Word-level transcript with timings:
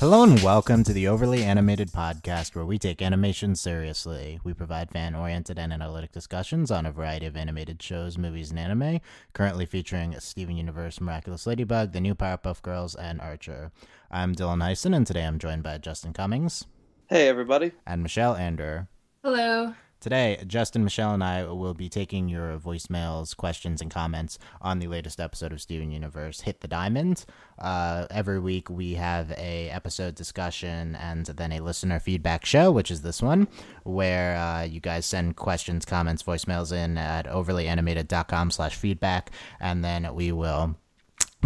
Hello 0.00 0.22
and 0.22 0.40
welcome 0.44 0.84
to 0.84 0.92
the 0.92 1.08
Overly 1.08 1.42
Animated 1.42 1.90
Podcast, 1.90 2.54
where 2.54 2.64
we 2.64 2.78
take 2.78 3.02
animation 3.02 3.56
seriously. 3.56 4.38
We 4.44 4.54
provide 4.54 4.92
fan 4.92 5.16
oriented 5.16 5.58
and 5.58 5.72
analytic 5.72 6.12
discussions 6.12 6.70
on 6.70 6.86
a 6.86 6.92
variety 6.92 7.26
of 7.26 7.36
animated 7.36 7.82
shows, 7.82 8.16
movies, 8.16 8.50
and 8.50 8.60
anime, 8.60 9.00
currently 9.32 9.66
featuring 9.66 10.14
Steven 10.20 10.56
Universe, 10.56 11.00
Miraculous 11.00 11.48
Ladybug, 11.48 11.90
The 11.92 12.00
New 12.00 12.14
Powerpuff 12.14 12.62
Girls, 12.62 12.94
and 12.94 13.20
Archer. 13.20 13.72
I'm 14.08 14.36
Dylan 14.36 14.62
Heisen, 14.62 14.94
and 14.94 15.04
today 15.04 15.24
I'm 15.24 15.40
joined 15.40 15.64
by 15.64 15.78
Justin 15.78 16.12
Cummings 16.12 16.66
Hey, 17.08 17.26
everybody. 17.26 17.72
and 17.84 18.00
Michelle 18.02 18.36
Ander. 18.36 18.86
Hello. 19.24 19.74
Today, 20.00 20.40
Justin, 20.46 20.84
Michelle, 20.84 21.12
and 21.12 21.24
I 21.24 21.42
will 21.42 21.74
be 21.74 21.88
taking 21.88 22.28
your 22.28 22.56
voicemails, 22.56 23.36
questions, 23.36 23.82
and 23.82 23.90
comments 23.90 24.38
on 24.62 24.78
the 24.78 24.86
latest 24.86 25.18
episode 25.18 25.52
of 25.52 25.60
Steven 25.60 25.90
Universe, 25.90 26.42
Hit 26.42 26.60
the 26.60 26.68
Diamond. 26.68 27.24
Uh, 27.58 28.06
every 28.08 28.38
week, 28.38 28.70
we 28.70 28.94
have 28.94 29.32
a 29.32 29.68
episode 29.70 30.14
discussion 30.14 30.94
and 30.94 31.26
then 31.26 31.50
a 31.50 31.58
listener 31.58 31.98
feedback 31.98 32.46
show, 32.46 32.70
which 32.70 32.92
is 32.92 33.02
this 33.02 33.20
one, 33.20 33.48
where 33.82 34.36
uh, 34.36 34.62
you 34.62 34.78
guys 34.78 35.04
send 35.04 35.34
questions, 35.34 35.84
comments, 35.84 36.22
voicemails 36.22 36.70
in 36.70 36.96
at 36.96 37.26
overlyanimated.com 37.26 38.52
slash 38.52 38.76
feedback, 38.76 39.32
and 39.58 39.84
then 39.84 40.14
we 40.14 40.30
will 40.30 40.76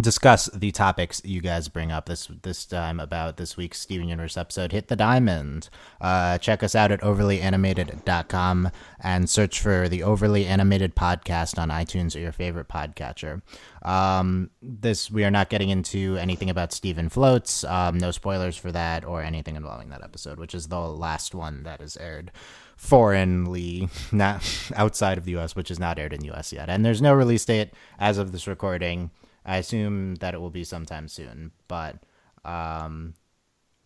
discuss 0.01 0.47
the 0.47 0.71
topics 0.71 1.21
you 1.23 1.39
guys 1.39 1.67
bring 1.67 1.91
up 1.91 2.07
this 2.07 2.27
this 2.41 2.65
time 2.65 2.99
about 2.99 3.37
this 3.37 3.55
week's 3.55 3.79
Steven 3.79 4.09
Universe 4.09 4.37
episode 4.37 4.71
Hit 4.71 4.87
the 4.87 4.95
Diamond. 4.95 5.69
Uh, 6.01 6.39
check 6.39 6.63
us 6.63 6.73
out 6.73 6.91
at 6.91 7.01
overlyanimated.com 7.01 8.71
and 8.99 9.29
search 9.29 9.59
for 9.59 9.87
the 9.87 10.01
Overly 10.01 10.45
Animated 10.47 10.95
podcast 10.95 11.59
on 11.59 11.69
iTunes 11.69 12.15
or 12.15 12.19
your 12.19 12.31
favorite 12.31 12.67
podcatcher. 12.67 13.43
Um, 13.83 14.49
this 14.61 15.11
we 15.11 15.25
are 15.25 15.31
not 15.31 15.49
getting 15.49 15.69
into 15.69 16.17
anything 16.17 16.49
about 16.49 16.73
Steven 16.73 17.09
Floats, 17.09 17.63
um, 17.63 17.99
no 17.99 18.09
spoilers 18.09 18.57
for 18.57 18.71
that 18.71 19.05
or 19.05 19.21
anything 19.21 19.55
involving 19.55 19.89
that 19.89 20.03
episode, 20.03 20.39
which 20.39 20.55
is 20.55 20.69
the 20.69 20.79
last 20.79 21.35
one 21.35 21.63
that 21.63 21.81
is 21.81 21.97
aired 21.97 22.31
foreignly, 22.75 23.89
not 24.11 24.43
outside 24.75 25.19
of 25.19 25.25
the 25.25 25.37
US, 25.37 25.55
which 25.55 25.69
is 25.69 25.79
not 25.79 25.99
aired 25.99 26.13
in 26.13 26.21
the 26.21 26.31
US 26.31 26.51
yet. 26.51 26.67
And 26.67 26.83
there's 26.83 27.01
no 27.01 27.13
release 27.13 27.45
date 27.45 27.69
as 27.99 28.17
of 28.17 28.31
this 28.31 28.47
recording. 28.47 29.11
I 29.45 29.57
assume 29.57 30.15
that 30.15 30.33
it 30.33 30.39
will 30.41 30.49
be 30.49 30.63
sometime 30.63 31.07
soon, 31.07 31.51
but 31.67 31.97
um, 32.45 33.13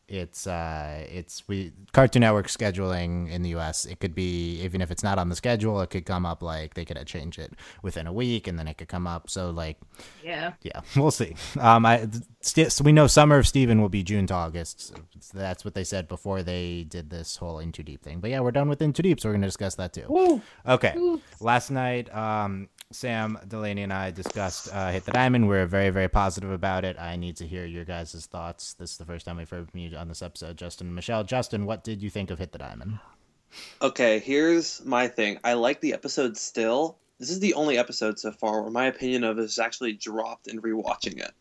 it's 0.08 0.48
uh, 0.48 1.06
it's 1.12 1.46
we 1.50 1.74
Cartoon 1.92 2.22
Network 2.22 2.48
scheduling 2.48 3.30
in 3.30 3.42
the 3.42 3.50
U.S. 3.50 3.86
It 3.86 4.00
could 4.00 4.16
be 4.16 4.62
even 4.62 4.80
if 4.82 4.90
it's 4.90 5.04
not 5.04 5.20
on 5.20 5.28
the 5.28 5.36
schedule, 5.36 5.82
it 5.82 5.90
could 5.90 6.06
come 6.06 6.26
up 6.26 6.42
like 6.42 6.76
they 6.76 6.86
could 6.86 6.98
change 7.06 7.38
it 7.38 7.52
within 7.84 8.08
a 8.08 8.14
week, 8.14 8.48
and 8.48 8.58
then 8.58 8.68
it 8.70 8.78
could 8.78 8.88
come 8.88 9.06
up. 9.06 9.30
So 9.30 9.50
like, 9.50 9.78
Yeah. 10.24 10.54
yeah, 10.64 10.80
we'll 10.96 11.12
see. 11.12 11.36
Um, 11.60 11.86
I 11.86 12.08
st- 12.40 12.72
so 12.72 12.86
we 12.86 12.94
know 12.94 13.08
Summer 13.08 13.38
of 13.38 13.48
Steven 13.48 13.82
will 13.82 13.90
be 13.90 14.02
June 14.02 14.28
to 14.28 14.34
August. 14.34 14.94
So 15.20 15.38
that's 15.38 15.66
what 15.66 15.74
they 15.74 15.84
said 15.84 16.08
before 16.08 16.42
they 16.42 16.86
did 16.88 17.10
this 17.10 17.36
whole 17.36 17.60
In 17.60 17.74
Too 17.74 17.84
Deep 17.84 18.02
thing. 18.02 18.22
But 18.22 18.30
yeah, 18.30 18.40
we're 18.40 18.52
done 18.52 18.70
with 18.70 18.82
In 18.82 18.94
Too 18.94 19.04
Deep, 19.04 19.20
so 19.20 19.28
we're 19.28 19.34
gonna 19.34 19.48
discuss 19.48 19.76
that 19.76 19.92
too. 19.92 20.42
Okay. 20.66 20.96
Last 21.42 21.70
night, 21.70 22.14
um, 22.16 22.70
Sam 22.92 23.38
Delaney 23.46 23.84
and 23.84 23.92
I 23.92 24.12
discussed 24.12 24.74
uh, 24.74 24.92
Hit 24.92 25.04
the 25.04 25.12
Diamond. 25.12 25.50
We're 25.50 25.66
very, 25.66 25.90
very 25.90 26.08
positive 26.08 26.52
about 26.52 26.86
it. 26.86 26.98
I 26.98 27.18
need 27.18 27.36
to 27.38 27.46
hear 27.48 27.66
your 27.66 27.84
guys' 27.84 28.26
thoughts. 28.32 28.76
This 28.76 28.92
is 28.92 28.98
the 28.98 29.06
first 29.06 29.26
time 29.26 29.36
we've 29.36 29.50
heard 29.50 29.70
from 29.70 29.80
you 29.82 29.98
on 29.98 30.08
this 30.08 30.22
episode, 30.22 30.56
Justin 30.56 30.88
and 30.88 30.96
Michelle. 30.96 31.26
Justin, 31.26 31.66
what 31.66 31.84
did 31.84 32.02
you 32.02 32.10
think 32.10 32.32
of 32.32 32.40
Hit 32.40 32.54
the 32.54 32.58
Diamond? 32.58 33.00
Okay, 33.82 34.20
here's 34.20 34.86
my 34.86 35.10
thing. 35.10 35.38
I 35.44 35.54
like 35.54 35.82
the 35.82 35.94
episode 35.94 36.38
still. 36.38 36.98
This 37.20 37.30
is 37.30 37.42
the 37.42 37.56
only 37.56 37.78
episode 37.78 38.20
so 38.20 38.32
far 38.32 38.62
where 38.62 38.72
my 38.72 38.86
opinion 38.86 39.26
of 39.26 39.38
it 39.38 39.44
is 39.44 39.60
actually 39.60 39.94
dropped 39.94 40.48
in 40.48 40.62
rewatching 40.62 41.20
it. 41.20 41.32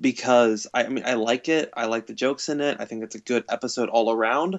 Because 0.00 0.66
I, 0.74 0.86
I 0.86 0.88
mean 0.88 1.04
I 1.06 1.14
like 1.14 1.48
it. 1.48 1.70
I 1.76 1.86
like 1.86 2.06
the 2.06 2.14
jokes 2.14 2.48
in 2.48 2.60
it. 2.60 2.78
I 2.80 2.84
think 2.84 3.04
it's 3.04 3.14
a 3.14 3.20
good 3.20 3.44
episode 3.48 3.90
all 3.90 4.10
around. 4.10 4.58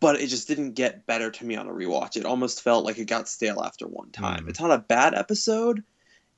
But 0.00 0.20
it 0.20 0.28
just 0.28 0.46
didn't 0.46 0.72
get 0.72 1.06
better 1.06 1.30
to 1.30 1.44
me 1.44 1.56
on 1.56 1.66
a 1.66 1.72
rewatch. 1.72 2.16
It 2.16 2.24
almost 2.24 2.62
felt 2.62 2.84
like 2.84 2.98
it 2.98 3.06
got 3.06 3.28
stale 3.28 3.62
after 3.62 3.86
one 3.86 4.10
time. 4.10 4.44
Mm. 4.44 4.50
It's 4.50 4.60
not 4.60 4.70
a 4.70 4.78
bad 4.78 5.14
episode. 5.14 5.82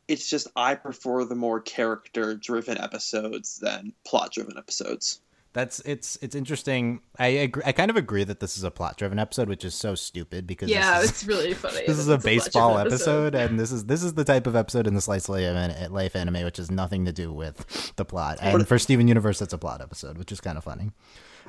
It's 0.09 0.29
just 0.29 0.49
I 0.57 0.75
prefer 0.75 1.25
the 1.25 1.35
more 1.35 1.61
character 1.61 2.35
driven 2.35 2.79
episodes 2.79 3.59
than 3.59 3.93
plot 4.05 4.33
driven 4.33 4.57
episodes. 4.57 5.21
That's 5.53 5.81
it's 5.81 6.17
it's 6.23 6.37
interesting. 6.37 7.01
I 7.19 7.27
agree, 7.27 7.63
I 7.67 7.73
kind 7.73 7.91
of 7.91 7.97
agree 7.97 8.23
that 8.23 8.39
this 8.39 8.57
is 8.57 8.63
a 8.63 8.71
plot 8.71 8.97
driven 8.97 9.19
episode, 9.19 9.49
which 9.49 9.65
is 9.65 9.75
so 9.75 9.97
stupid 9.97 10.47
because 10.47 10.71
Yeah, 10.71 11.01
is, 11.01 11.11
it's 11.11 11.25
really 11.25 11.55
funny. 11.55 11.81
this 11.89 11.99
is 11.99 12.09
a 12.09 12.19
baseball 12.19 12.75
budget 12.75 12.93
episode, 12.93 13.35
and 13.35 13.59
this 13.59 13.73
is 13.73 13.87
this 13.87 14.05
is 14.05 14.15
the 14.15 14.23
type 14.23 14.47
of 14.47 14.55
episode 14.55 14.87
in 14.87 14.95
the 14.95 15.01
slice 15.01 15.29
of 15.29 15.35
life 15.35 15.91
life 15.91 16.15
anime 16.15 16.45
which 16.45 16.59
has 16.59 16.71
nothing 16.71 17.05
to 17.05 17.13
do 17.13 17.33
with 17.33 17.93
the 17.97 18.05
plot. 18.05 18.39
And 18.41 18.67
for 18.67 18.79
Steven 18.79 19.09
Universe, 19.09 19.43
it's 19.43 19.53
a 19.53 19.59
plot 19.59 19.81
episode, 19.81 20.19
which 20.19 20.31
is 20.31 20.41
kind 20.41 20.57
of 20.57 20.63
funny. 20.63 20.93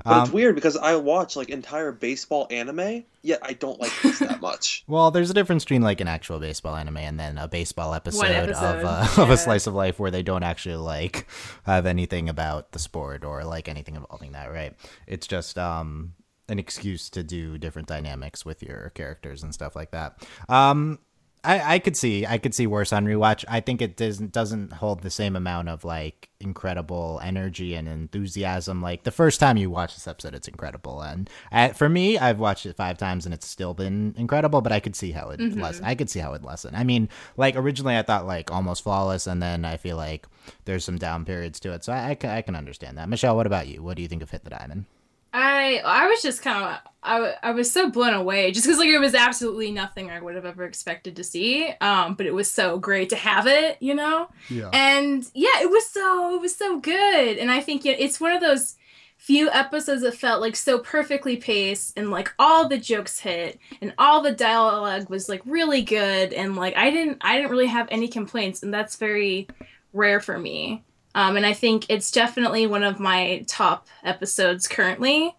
But 0.04 0.22
it's 0.22 0.30
Um, 0.30 0.34
weird 0.34 0.56
because 0.56 0.78
I 0.78 0.96
watch 0.96 1.36
like 1.36 1.50
entire 1.50 1.92
baseball 1.92 2.48
anime, 2.50 3.04
yet 3.22 3.40
I 3.44 3.54
don't 3.54 3.80
like 3.80 3.92
this 4.02 4.20
that 4.20 4.42
much. 4.42 4.84
Well, 4.88 5.12
there's 5.12 5.30
a 5.30 5.34
difference 5.34 5.64
between 5.64 5.82
like 5.82 6.02
an 6.02 6.08
actual 6.08 6.40
baseball 6.40 6.76
anime 6.76 6.98
and 6.98 7.20
then 7.20 7.38
a 7.38 7.48
baseball 7.48 7.94
episode, 7.94 8.26
episode, 8.26 8.80
of 8.80 8.86
uh, 8.86 9.08
of 9.22 9.30
a 9.30 9.38
slice 9.38 9.68
of 9.68 9.74
life 9.74 10.00
where 10.00 10.12
they 10.12 10.24
don't 10.24 10.44
actually 10.44 10.76
like 10.76 11.28
have 11.64 11.86
anything 11.86 12.30
about 12.30 12.72
the 12.72 12.80
sport 12.80 13.24
or 13.24 13.44
like 13.44 13.68
anything 13.70 13.96
involving 13.96 14.32
that, 14.34 14.52
right? 14.52 14.74
It's 15.08 15.28
just 15.28 15.58
um 15.58 16.14
an 16.50 16.60
excuse 16.60 17.10
to 17.10 17.24
do 17.24 17.58
different 17.58 17.88
dynamics 17.88 18.44
with 18.46 18.62
your 18.62 18.92
characters 18.96 19.42
and 19.44 19.54
stuff 19.54 19.76
like 19.76 19.92
that. 19.92 20.22
Um 20.50 21.00
I, 21.44 21.76
I 21.76 21.80
could 21.80 21.98
see 21.98 22.26
I 22.26 22.38
could 22.38 22.54
see 22.54 22.68
worse 22.68 22.94
on 22.94 23.06
rewatch. 23.06 23.44
I 23.48 23.62
think 23.62 23.82
it 23.82 23.98
doesn't 23.98 24.32
doesn't 24.32 24.74
hold 24.74 25.02
the 25.02 25.10
same 25.10 25.36
amount 25.36 25.70
of 25.70 25.84
like 25.84 26.30
incredible 26.40 27.20
energy 27.24 27.74
and 27.74 27.88
enthusiasm. 27.88 28.82
Like 28.82 29.04
the 29.04 29.12
first 29.12 29.40
time 29.40 29.58
you 29.58 29.70
watch 29.72 29.96
this 29.96 30.08
episode, 30.08 30.36
it's 30.36 30.48
incredible, 30.48 31.02
and 31.02 31.30
uh, 31.52 31.70
for 31.70 31.90
me, 31.90 32.20
I've 32.20 32.40
watched 32.40 32.68
it 32.68 32.76
five 32.76 32.98
times 33.00 33.26
and 33.26 33.34
it's 33.34 33.48
still 33.48 33.74
been 33.74 34.14
incredible. 34.18 34.62
But 34.62 34.72
I 34.72 34.80
could 34.80 34.96
see 34.96 35.12
how 35.12 35.30
it 35.30 35.40
lessen. 35.58 35.84
I 35.84 35.96
could 35.96 36.12
see 36.12 36.20
how 36.20 36.34
it 36.34 36.44
lessen. 36.44 36.76
I 36.76 36.84
mean, 36.84 37.10
like 37.38 37.56
originally 37.56 37.98
I 37.98 38.04
thought 38.04 38.28
like 38.28 38.52
almost 38.52 38.84
flawless, 38.84 39.26
and 39.26 39.42
then 39.42 39.66
I 39.66 39.78
feel 39.78 39.98
like 39.98 40.28
there's 40.66 40.86
some 40.86 41.00
down 41.00 41.26
periods 41.26 41.60
to 41.62 41.74
it. 41.74 41.84
So 41.84 41.92
I, 41.92 42.18
I, 42.24 42.38
I 42.38 42.42
can 42.44 42.56
understand 42.56 42.98
that. 43.00 43.10
Michelle, 43.10 43.36
what 43.36 43.48
about 43.48 43.68
you? 43.68 43.82
What 43.82 43.96
do 43.96 44.04
you 44.04 44.08
think 44.08 44.22
of 44.22 44.30
Hit 44.30 44.44
the 44.44 44.52
Diamond? 44.52 44.86
I 45.34 45.82
I 45.84 46.08
was 46.08 46.22
just 46.22 46.42
kind 46.42 46.64
of 46.64 46.92
I, 47.04 47.34
I 47.42 47.52
was 47.52 47.72
so 47.72 47.90
blown 47.90 48.14
away 48.14 48.52
just 48.52 48.66
because 48.66 48.78
like 48.78 48.90
it 48.90 49.00
was 49.00 49.16
absolutely 49.16 49.72
nothing 49.72 50.12
I 50.12 50.22
would 50.22 50.36
have 50.36 50.46
ever 50.46 50.66
expected 50.66 51.16
to 51.16 51.24
see. 51.24 51.70
Um, 51.82 52.14
but 52.14 52.26
it 52.28 52.34
was 52.34 52.50
so 52.50 52.78
great 52.78 53.10
to 53.10 53.16
have 53.16 53.48
it, 53.48 53.78
you 53.80 53.96
know. 53.96 54.30
Yeah. 54.50 54.70
And 54.72 55.26
yeah, 55.34 55.62
it 55.62 55.70
was 55.70 55.88
so 55.88 56.36
it 56.36 56.42
was 56.42 56.56
so 56.56 56.80
good, 56.80 57.38
and 57.38 57.50
I 57.50 57.60
think 57.60 57.86
it's 57.86 58.20
one 58.20 58.34
of 58.34 58.42
those 58.42 58.76
few 59.18 59.52
episodes 59.52 60.02
that 60.02 60.16
felt 60.16 60.42
like 60.42 60.56
so 60.56 60.80
perfectly 60.80 61.38
paced 61.38 61.96
and 61.96 62.10
like 62.10 62.34
all 62.40 62.68
the 62.68 62.78
jokes 62.78 63.20
hit 63.20 63.60
and 63.80 63.94
all 64.00 64.20
the 64.20 64.32
dialogue 64.32 65.08
was 65.12 65.30
like 65.30 65.44
really 65.46 65.84
good 65.84 66.34
and 66.34 66.56
like 66.56 66.76
I 66.76 66.90
didn't 66.90 67.20
I 67.22 67.36
didn't 67.36 67.52
really 67.52 67.68
have 67.68 67.88
any 67.92 68.08
complaints 68.08 68.64
and 68.64 68.74
that's 68.74 68.96
very 68.96 69.48
rare 69.94 70.22
for 70.22 70.40
me. 70.40 70.84
Um, 71.16 71.38
and 71.38 71.46
I 71.46 71.54
think 71.54 71.86
it's 71.90 72.12
definitely 72.12 72.68
one 72.68 72.84
of 72.84 73.00
my 73.00 73.44
top 73.48 73.88
episodes 74.04 74.68
currently. 74.68 75.36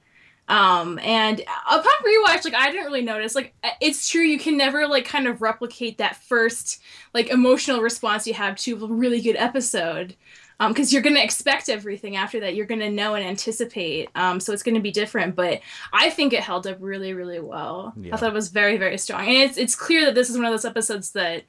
Um, 0.48 0.98
and 0.98 1.40
upon 1.40 1.92
rewatch, 2.04 2.44
like 2.44 2.54
I 2.54 2.70
didn't 2.70 2.84
really 2.84 3.02
notice. 3.02 3.34
Like 3.34 3.54
it's 3.80 4.08
true, 4.08 4.22
you 4.22 4.38
can 4.38 4.56
never 4.56 4.86
like 4.86 5.06
kind 5.06 5.26
of 5.26 5.40
replicate 5.40 5.98
that 5.98 6.16
first 6.16 6.82
like 7.14 7.30
emotional 7.30 7.80
response 7.80 8.26
you 8.26 8.34
have 8.34 8.56
to 8.56 8.84
a 8.84 8.88
really 8.88 9.20
good 9.20 9.36
episode. 9.36 10.16
Um, 10.60 10.72
because 10.72 10.92
you're 10.92 11.02
gonna 11.02 11.20
expect 11.20 11.68
everything 11.68 12.16
after 12.16 12.38
that. 12.40 12.54
You're 12.54 12.66
gonna 12.66 12.90
know 12.90 13.14
and 13.14 13.24
anticipate. 13.24 14.10
Um, 14.14 14.38
so 14.38 14.52
it's 14.52 14.62
gonna 14.62 14.80
be 14.80 14.92
different. 14.92 15.34
But 15.34 15.60
I 15.92 16.10
think 16.10 16.32
it 16.32 16.40
held 16.40 16.66
up 16.66 16.76
really, 16.80 17.14
really 17.14 17.40
well. 17.40 17.94
Yeah. 17.96 18.14
I 18.14 18.18
thought 18.18 18.30
it 18.30 18.34
was 18.34 18.48
very, 18.48 18.76
very 18.76 18.98
strong. 18.98 19.26
And 19.26 19.36
it's 19.36 19.56
it's 19.56 19.74
clear 19.74 20.04
that 20.04 20.14
this 20.14 20.28
is 20.28 20.36
one 20.36 20.44
of 20.44 20.52
those 20.52 20.64
episodes 20.64 21.12
that 21.12 21.44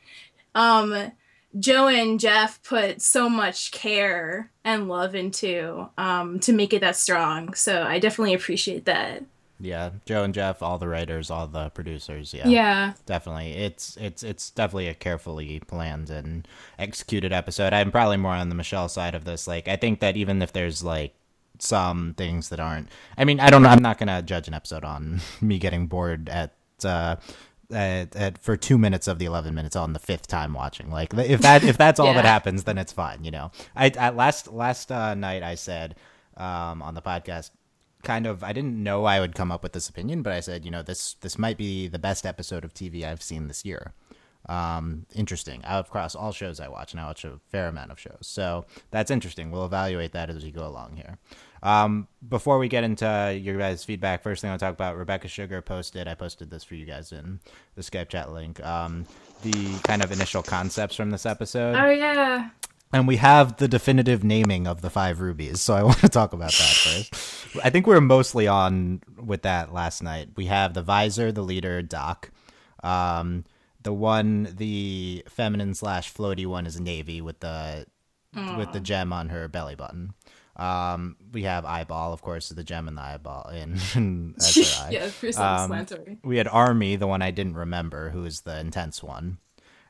um 0.55 1.11
Joe 1.59 1.87
and 1.87 2.19
Jeff 2.19 2.61
put 2.63 3.01
so 3.01 3.29
much 3.29 3.71
care 3.71 4.51
and 4.63 4.87
love 4.87 5.13
into 5.15 5.87
um, 5.97 6.39
to 6.41 6.53
make 6.53 6.73
it 6.73 6.81
that 6.81 6.95
strong. 6.95 7.53
So 7.53 7.83
I 7.83 7.99
definitely 7.99 8.33
appreciate 8.33 8.85
that. 8.85 9.23
Yeah, 9.59 9.91
Joe 10.05 10.23
and 10.23 10.33
Jeff, 10.33 10.61
all 10.61 10.77
the 10.77 10.87
writers, 10.89 11.29
all 11.29 11.47
the 11.47 11.69
producers. 11.69 12.33
Yeah, 12.33 12.47
Yeah. 12.49 12.93
definitely. 13.05 13.53
It's 13.53 13.95
it's 13.97 14.21
it's 14.23 14.49
definitely 14.49 14.87
a 14.87 14.93
carefully 14.93 15.61
planned 15.67 16.09
and 16.09 16.45
executed 16.77 17.31
episode. 17.31 17.71
I'm 17.71 17.91
probably 17.91 18.17
more 18.17 18.33
on 18.33 18.49
the 18.49 18.55
Michelle 18.55 18.89
side 18.89 19.15
of 19.15 19.23
this. 19.23 19.47
Like, 19.47 19.67
I 19.69 19.75
think 19.77 19.99
that 20.01 20.17
even 20.17 20.41
if 20.41 20.51
there's 20.51 20.83
like 20.83 21.13
some 21.59 22.13
things 22.17 22.49
that 22.49 22.59
aren't, 22.59 22.89
I 23.17 23.23
mean, 23.23 23.39
I 23.39 23.49
don't 23.49 23.61
know. 23.61 23.69
I'm 23.69 23.81
not 23.81 23.99
gonna 23.99 24.21
judge 24.21 24.47
an 24.49 24.53
episode 24.53 24.83
on 24.83 25.21
me 25.41 25.59
getting 25.59 25.87
bored 25.87 26.27
at. 26.29 26.55
Uh, 26.83 27.15
at, 27.73 28.15
at 28.15 28.37
for 28.37 28.55
two 28.55 28.77
minutes 28.77 29.07
of 29.07 29.19
the 29.19 29.25
11 29.25 29.53
minutes 29.53 29.75
on 29.75 29.93
the 29.93 29.99
fifth 29.99 30.27
time 30.27 30.53
watching 30.53 30.89
like 30.89 31.13
if 31.13 31.41
that 31.41 31.63
if 31.63 31.77
that's 31.77 31.99
all 31.99 32.13
that 32.13 32.25
happens 32.25 32.63
then 32.63 32.77
it's 32.77 32.91
fine 32.91 33.23
you 33.23 33.31
know 33.31 33.51
i 33.75 33.87
at 33.87 34.15
last 34.15 34.51
last 34.51 34.91
uh, 34.91 35.13
night 35.13 35.43
i 35.43 35.55
said 35.55 35.95
um 36.37 36.81
on 36.81 36.93
the 36.95 37.01
podcast 37.01 37.51
kind 38.03 38.27
of 38.27 38.43
I 38.43 38.53
didn't 38.53 38.81
know 38.81 39.05
I 39.05 39.19
would 39.19 39.33
come 39.33 39.51
up 39.51 39.63
with 39.63 39.73
this 39.73 39.89
opinion, 39.89 40.21
but 40.21 40.33
I 40.33 40.41
said, 40.41 40.65
you 40.65 40.71
know, 40.71 40.83
this 40.83 41.15
this 41.15 41.39
might 41.39 41.57
be 41.57 41.87
the 41.87 41.99
best 41.99 42.25
episode 42.25 42.63
of 42.63 42.73
TV 42.73 43.03
I've 43.03 43.23
seen 43.23 43.47
this 43.47 43.65
year. 43.65 43.93
Um, 44.47 45.05
interesting. 45.15 45.61
Across 45.65 46.15
all 46.15 46.33
shows 46.33 46.59
I 46.59 46.67
watch, 46.67 46.91
and 46.91 46.99
I 46.99 47.05
watch 47.05 47.23
a 47.23 47.39
fair 47.49 47.67
amount 47.67 47.91
of 47.91 47.99
shows, 47.99 48.19
so 48.21 48.65
that's 48.91 49.09
interesting. 49.09 49.51
We'll 49.51 49.65
evaluate 49.65 50.11
that 50.11 50.29
as 50.29 50.43
we 50.43 50.51
go 50.51 50.67
along 50.67 50.97
here. 50.97 51.17
Um, 51.63 52.09
before 52.27 52.59
we 52.59 52.67
get 52.67 52.83
into 52.83 53.39
your 53.41 53.57
guys' 53.57 53.85
feedback, 53.85 54.21
first 54.21 54.41
thing 54.41 54.51
I'll 54.51 54.57
talk 54.57 54.73
about 54.73 54.97
Rebecca 54.97 55.29
Sugar 55.29 55.61
posted. 55.61 56.09
I 56.09 56.13
posted 56.13 56.51
this 56.51 56.63
for 56.63 56.75
you 56.75 56.85
guys 56.85 57.13
in 57.13 57.39
the 57.75 57.81
Skype 57.81 58.09
chat 58.09 58.33
link. 58.33 58.63
Um, 58.63 59.05
the 59.43 59.79
kind 59.83 60.03
of 60.03 60.11
initial 60.11 60.43
concepts 60.43 60.95
from 60.95 61.09
this 61.09 61.25
episode. 61.25 61.75
Oh 61.75 61.89
yeah. 61.89 62.49
And 62.91 63.07
we 63.07 63.15
have 63.15 63.57
the 63.57 63.67
definitive 63.67 64.23
naming 64.23 64.67
of 64.67 64.81
the 64.81 64.89
five 64.89 65.21
rubies, 65.21 65.61
so 65.61 65.73
I 65.73 65.83
want 65.83 65.99
to 65.99 66.09
talk 66.09 66.33
about 66.33 66.51
that 66.51 67.07
first. 67.09 67.57
I 67.63 67.69
think 67.69 67.87
we 67.87 67.95
were 67.95 68.01
mostly 68.01 68.45
on 68.45 69.01
with 69.17 69.43
that 69.43 69.73
last 69.73 70.03
night. 70.03 70.29
We 70.35 70.45
have 70.47 70.73
the 70.73 70.83
visor, 70.83 71.31
the 71.31 71.41
leader, 71.41 71.81
Doc. 71.81 72.29
Um, 72.83 73.45
the 73.81 73.93
one, 73.93 74.53
the 74.57 75.23
feminine 75.29 75.73
slash 75.73 76.13
floaty 76.13 76.45
one 76.45 76.65
is 76.67 76.79
Navy 76.79 77.21
with 77.21 77.39
the 77.39 77.85
with 78.57 78.73
the 78.73 78.79
gem 78.79 79.13
on 79.13 79.29
her 79.29 79.47
belly 79.47 79.75
button. 79.75 80.13
Um, 80.55 81.15
we 81.31 81.43
have 81.43 81.65
eyeball, 81.65 82.13
of 82.13 82.21
course, 82.21 82.49
the 82.49 82.63
gem 82.63 82.87
and 82.87 82.97
the 82.97 83.01
eyeball 83.01 83.49
in, 83.49 83.77
in 83.95 84.35
as 84.37 84.55
her 84.55 84.85
eye. 84.85 84.89
yeah, 84.91 85.07
for 85.07 85.27
Um, 85.27 85.31
self-explanatory. 85.33 86.17
We 86.23 86.37
had 86.37 86.47
Army, 86.47 86.95
the 86.95 87.07
one 87.07 87.21
I 87.23 87.31
didn't 87.31 87.55
remember, 87.55 88.09
who 88.11 88.23
is 88.25 88.41
the 88.41 88.59
intense 88.59 89.01
one. 89.01 89.39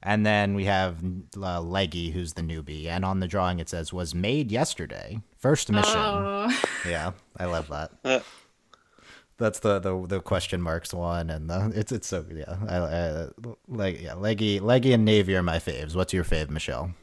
And 0.02 0.26
then 0.26 0.54
we 0.54 0.66
have 0.66 0.98
uh, 1.38 1.62
Leggy, 1.62 2.12
who's 2.12 2.34
the 2.34 2.42
newbie. 2.42 2.88
And 2.88 3.06
on 3.06 3.20
the 3.22 3.28
drawing 3.28 3.60
it 3.60 3.70
says, 3.70 3.94
was 3.94 4.14
made 4.14 4.52
yesterday. 4.52 5.22
First 5.38 5.72
mission. 5.72 5.96
Oh. 5.98 6.62
Yeah, 6.88 7.12
I 7.38 7.46
love 7.46 7.68
that. 7.70 7.92
Uh, 8.06 8.20
That's 9.38 9.60
the, 9.60 9.80
the 9.80 10.06
the 10.08 10.20
question 10.22 10.62
marks 10.62 10.94
one, 10.94 11.30
and 11.32 11.50
the, 11.50 11.72
it's 11.76 11.92
it's 11.92 12.08
so 12.08 12.24
yeah. 12.32 12.56
I, 12.70 12.78
I 12.78 13.28
like 13.68 14.00
yeah, 14.00 14.14
Leggy 14.14 14.60
Leggy 14.60 14.94
and 14.94 15.04
Navy 15.04 15.36
are 15.36 15.42
my 15.44 15.58
faves. 15.58 15.96
What's 15.96 16.14
your 16.14 16.24
fave, 16.24 16.50
Michelle? 16.52 16.94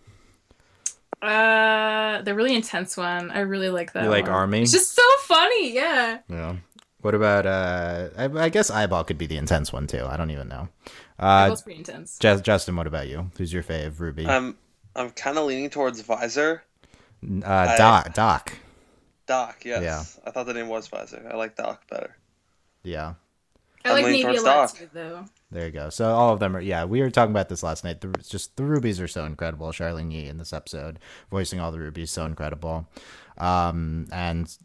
Uh, 1.23 2.23
the 2.23 2.35
really 2.35 2.55
intense 2.55 2.97
one. 2.97 3.31
I 3.31 3.41
really 3.41 3.69
like 3.71 3.93
that. 3.93 4.05
You 4.05 4.11
like 4.11 4.25
one. 4.25 4.33
Army? 4.35 4.63
It's 4.63 4.73
just 4.73 4.95
so 4.95 5.03
funny. 5.23 5.73
Yeah. 5.75 6.19
Yeah. 6.29 6.57
What 7.03 7.15
about 7.15 7.47
uh? 7.47 8.09
I, 8.17 8.25
I 8.45 8.49
guess 8.49 8.71
Eyeball 8.71 9.05
could 9.05 9.19
be 9.19 9.27
the 9.27 9.37
intense 9.37 9.73
one 9.73 9.87
too. 9.87 10.05
I 10.05 10.17
don't 10.17 10.31
even 10.31 10.49
know. 10.49 10.69
That 11.19 11.47
Uh, 11.47 11.51
was 11.51 11.63
pretty 11.63 11.79
intense. 11.79 12.19
Jus- 12.19 12.41
Justin, 12.43 12.77
what 12.77 12.87
about 12.87 13.09
you? 13.09 13.31
Who's 13.39 13.53
your 13.53 13.63
fave, 13.63 14.01
Ruby? 14.01 14.27
I'm 14.27 14.57
I'm 14.97 15.11
kind 15.11 15.39
of 15.39 15.45
leaning 15.47 15.71
towards 15.71 16.01
Visor. 16.03 16.63
uh, 17.45 17.77
Doc. 17.77 18.13
Doc. 18.15 18.53
Doc, 19.27 19.63
yes. 19.65 19.83
Yeah. 19.83 20.23
I 20.29 20.33
thought 20.33 20.47
the 20.47 20.55
name 20.55 20.69
was 20.69 20.89
Visor. 20.89 21.29
I 21.33 21.37
like 21.37 21.55
Doc 21.57 21.87
better. 21.89 22.17
Yeah. 22.83 23.15
I 23.85 23.89
I'm 23.91 23.95
like 23.95 24.05
leaning 24.07 24.23
Navy 24.27 24.37
a 24.39 24.41
towards 24.41 24.45
lot 24.45 24.69
Doc. 24.69 24.77
too, 24.77 24.89
though. 24.93 25.25
There 25.51 25.67
you 25.67 25.73
go. 25.73 25.91
So 25.91 26.15
all 26.15 26.33
of 26.33 26.39
them 26.41 26.57
are. 26.57 26.61
Yeah, 26.61 26.85
we 26.85 27.01
were 27.01 27.11
talking 27.11 27.33
about 27.33 27.49
this 27.49 27.63
last 27.63 27.83
night. 27.83 28.01
The, 28.01 28.11
it's 28.19 28.29
just 28.29 28.57
the 28.57 28.65
rubies 28.65 29.01
are 29.01 29.09
so 29.09 29.25
incredible. 29.25 29.73
Charlyne 29.73 30.11
Yi 30.13 30.29
in 30.29 30.39
this 30.39 30.53
episode 30.53 30.99
voicing 31.31 31.59
all 31.59 31.73
the 31.73 31.81
rubies 31.81 32.11
so 32.11 32.25
incredible. 32.25 32.89
Um, 33.37 34.07
and 34.13 34.57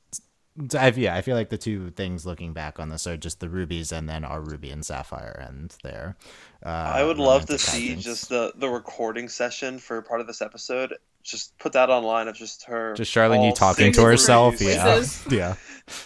I 0.78 0.90
yeah, 0.90 1.16
I 1.16 1.22
feel 1.22 1.36
like 1.36 1.50
the 1.50 1.58
two 1.58 1.90
things 1.92 2.26
looking 2.26 2.54
back 2.54 2.80
on 2.80 2.90
this 2.90 3.08
are 3.08 3.18
just 3.18 3.40
the 3.40 3.50
rubies 3.50 3.92
and 3.92 4.08
then 4.08 4.24
our 4.24 4.42
ruby 4.42 4.70
and 4.70 4.86
sapphire 4.86 5.46
and 5.50 5.76
there. 5.84 6.16
Uh, 6.64 6.70
I 6.70 7.04
would 7.04 7.18
love 7.18 7.46
to 7.48 7.58
see 7.58 7.96
hijinks. 7.96 8.00
just 8.02 8.30
the 8.30 8.54
the 8.56 8.70
recording 8.70 9.28
session 9.28 9.80
for 9.80 10.02
part 10.02 10.22
of 10.22 10.28
this 10.28 10.42
episode. 10.42 10.94
Just 11.24 11.58
put 11.58 11.74
that 11.74 11.90
online 11.90 12.28
of 12.28 12.36
just 12.36 12.64
her. 12.66 12.94
just 12.94 13.12
Charlyne 13.12 13.42
Yi 13.42 13.54
talking 13.54 13.92
to 13.94 14.04
herself. 14.04 14.54
rubies. 14.60 14.76
Yeah, 14.76 15.04
yeah, 15.30 15.56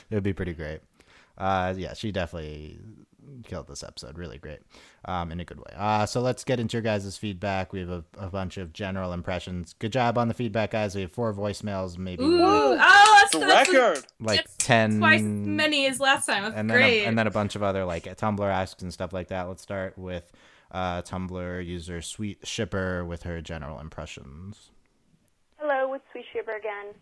it 0.10 0.16
would 0.16 0.24
be 0.24 0.34
pretty 0.34 0.54
great. 0.54 0.80
Uh, 1.38 1.74
yeah, 1.78 1.94
she 1.94 2.12
definitely 2.12 2.80
killed 3.44 3.68
this 3.68 3.84
episode. 3.84 4.18
Really 4.18 4.38
great, 4.38 4.60
um, 5.06 5.32
in 5.32 5.40
a 5.40 5.46
good 5.46 5.60
way. 5.60 5.72
Uh, 5.76 6.06
so 6.06 6.22
let's 6.22 6.44
get 6.44 6.60
into 6.60 6.78
your 6.78 6.82
guys' 6.82 7.18
feedback. 7.18 7.72
We 7.74 7.80
have 7.80 7.90
a, 7.90 8.04
a 8.18 8.28
bunch 8.30 8.58
of 8.58 8.74
general 8.74 9.14
impressions. 9.14 9.74
Good 9.80 9.92
job 9.92 10.18
on 10.18 10.28
the 10.28 10.34
feedback, 10.34 10.72
guys. 10.72 10.96
We 10.96 11.02
have 11.02 11.12
four 11.12 11.34
voicemails, 11.34 11.98
maybe 11.98 12.24
Ooh. 12.24 12.38
Woo! 12.38 12.78
Oh, 12.80 13.20
that's, 13.22 13.36
It's 13.36 13.44
a 13.44 13.48
record. 13.48 14.06
like 14.20 14.38
that's 14.40 14.56
ten, 14.58 15.00
twice 15.00 15.22
many 15.22 15.86
as 15.88 16.00
last 16.00 16.26
time. 16.26 16.44
That's 16.44 16.56
and 16.56 16.70
then 16.70 16.78
great. 16.78 17.04
a, 17.04 17.06
and 17.08 17.18
then 17.18 17.28
a 17.28 17.32
bunch 17.32 17.56
of 17.56 17.64
other 17.64 17.86
like 17.86 18.04
Tumblr 18.06 18.42
asks 18.52 18.82
and 18.82 18.94
stuff 18.94 19.14
like 19.14 19.28
that. 19.30 19.48
Let's 19.48 19.62
start 19.64 19.98
with 19.98 20.32
uh, 20.72 21.02
Tumblr 21.02 21.66
user 21.66 22.02
Sweet 22.02 22.40
Shipper 22.44 23.04
with 23.06 23.24
her 23.24 23.42
general 23.42 23.80
impressions. 23.80 24.72
Hello, 25.58 25.94
it's 25.94 26.06
Sweet 26.12 26.26
Shipper 26.34 26.56
again. 26.56 26.94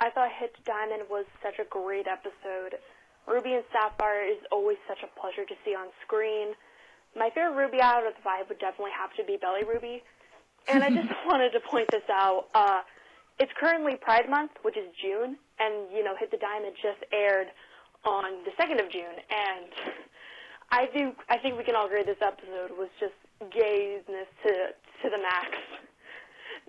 I 0.00 0.10
thought 0.10 0.30
Hit 0.38 0.54
Diamond 0.64 1.02
was 1.08 1.24
such 1.42 1.58
a 1.58 1.64
great 1.68 2.06
episode. 2.06 2.78
Ruby 3.26 3.54
and 3.54 3.64
Sapphire 3.72 4.24
is 4.24 4.38
always 4.52 4.76
such 4.88 5.02
a 5.02 5.20
pleasure 5.20 5.44
to 5.44 5.54
see 5.64 5.74
on 5.74 5.88
screen. 6.04 6.54
My 7.16 7.30
favorite 7.34 7.56
Ruby 7.56 7.80
out 7.80 8.06
of 8.06 8.14
the 8.14 8.22
five 8.22 8.48
would 8.48 8.58
definitely 8.58 8.92
have 8.96 9.14
to 9.16 9.24
be 9.24 9.36
Belly 9.36 9.64
Ruby. 9.64 10.02
And 10.68 10.82
I 10.82 10.90
just 10.90 11.08
wanted 11.26 11.50
to 11.50 11.60
point 11.60 11.88
this 11.90 12.04
out. 12.10 12.48
Uh, 12.54 12.80
it's 13.38 13.52
currently 13.58 13.96
Pride 13.96 14.28
Month, 14.28 14.52
which 14.62 14.76
is 14.76 14.86
June, 15.00 15.36
and, 15.58 15.90
you 15.92 16.04
know, 16.04 16.14
Hit 16.18 16.30
the 16.30 16.38
Diamond 16.38 16.74
just 16.80 17.02
aired 17.12 17.48
on 18.04 18.44
the 18.44 18.52
2nd 18.62 18.84
of 18.84 18.90
June, 18.92 19.16
and 19.30 19.72
I 20.70 20.86
do, 20.94 21.12
I 21.28 21.38
think 21.38 21.56
we 21.56 21.64
can 21.64 21.74
all 21.74 21.86
agree 21.86 22.04
this 22.04 22.20
episode 22.20 22.76
was 22.76 22.88
just 23.00 23.14
gayness 23.52 24.28
to, 24.44 24.52
to 25.02 25.10
the 25.10 25.18
max. 25.18 25.48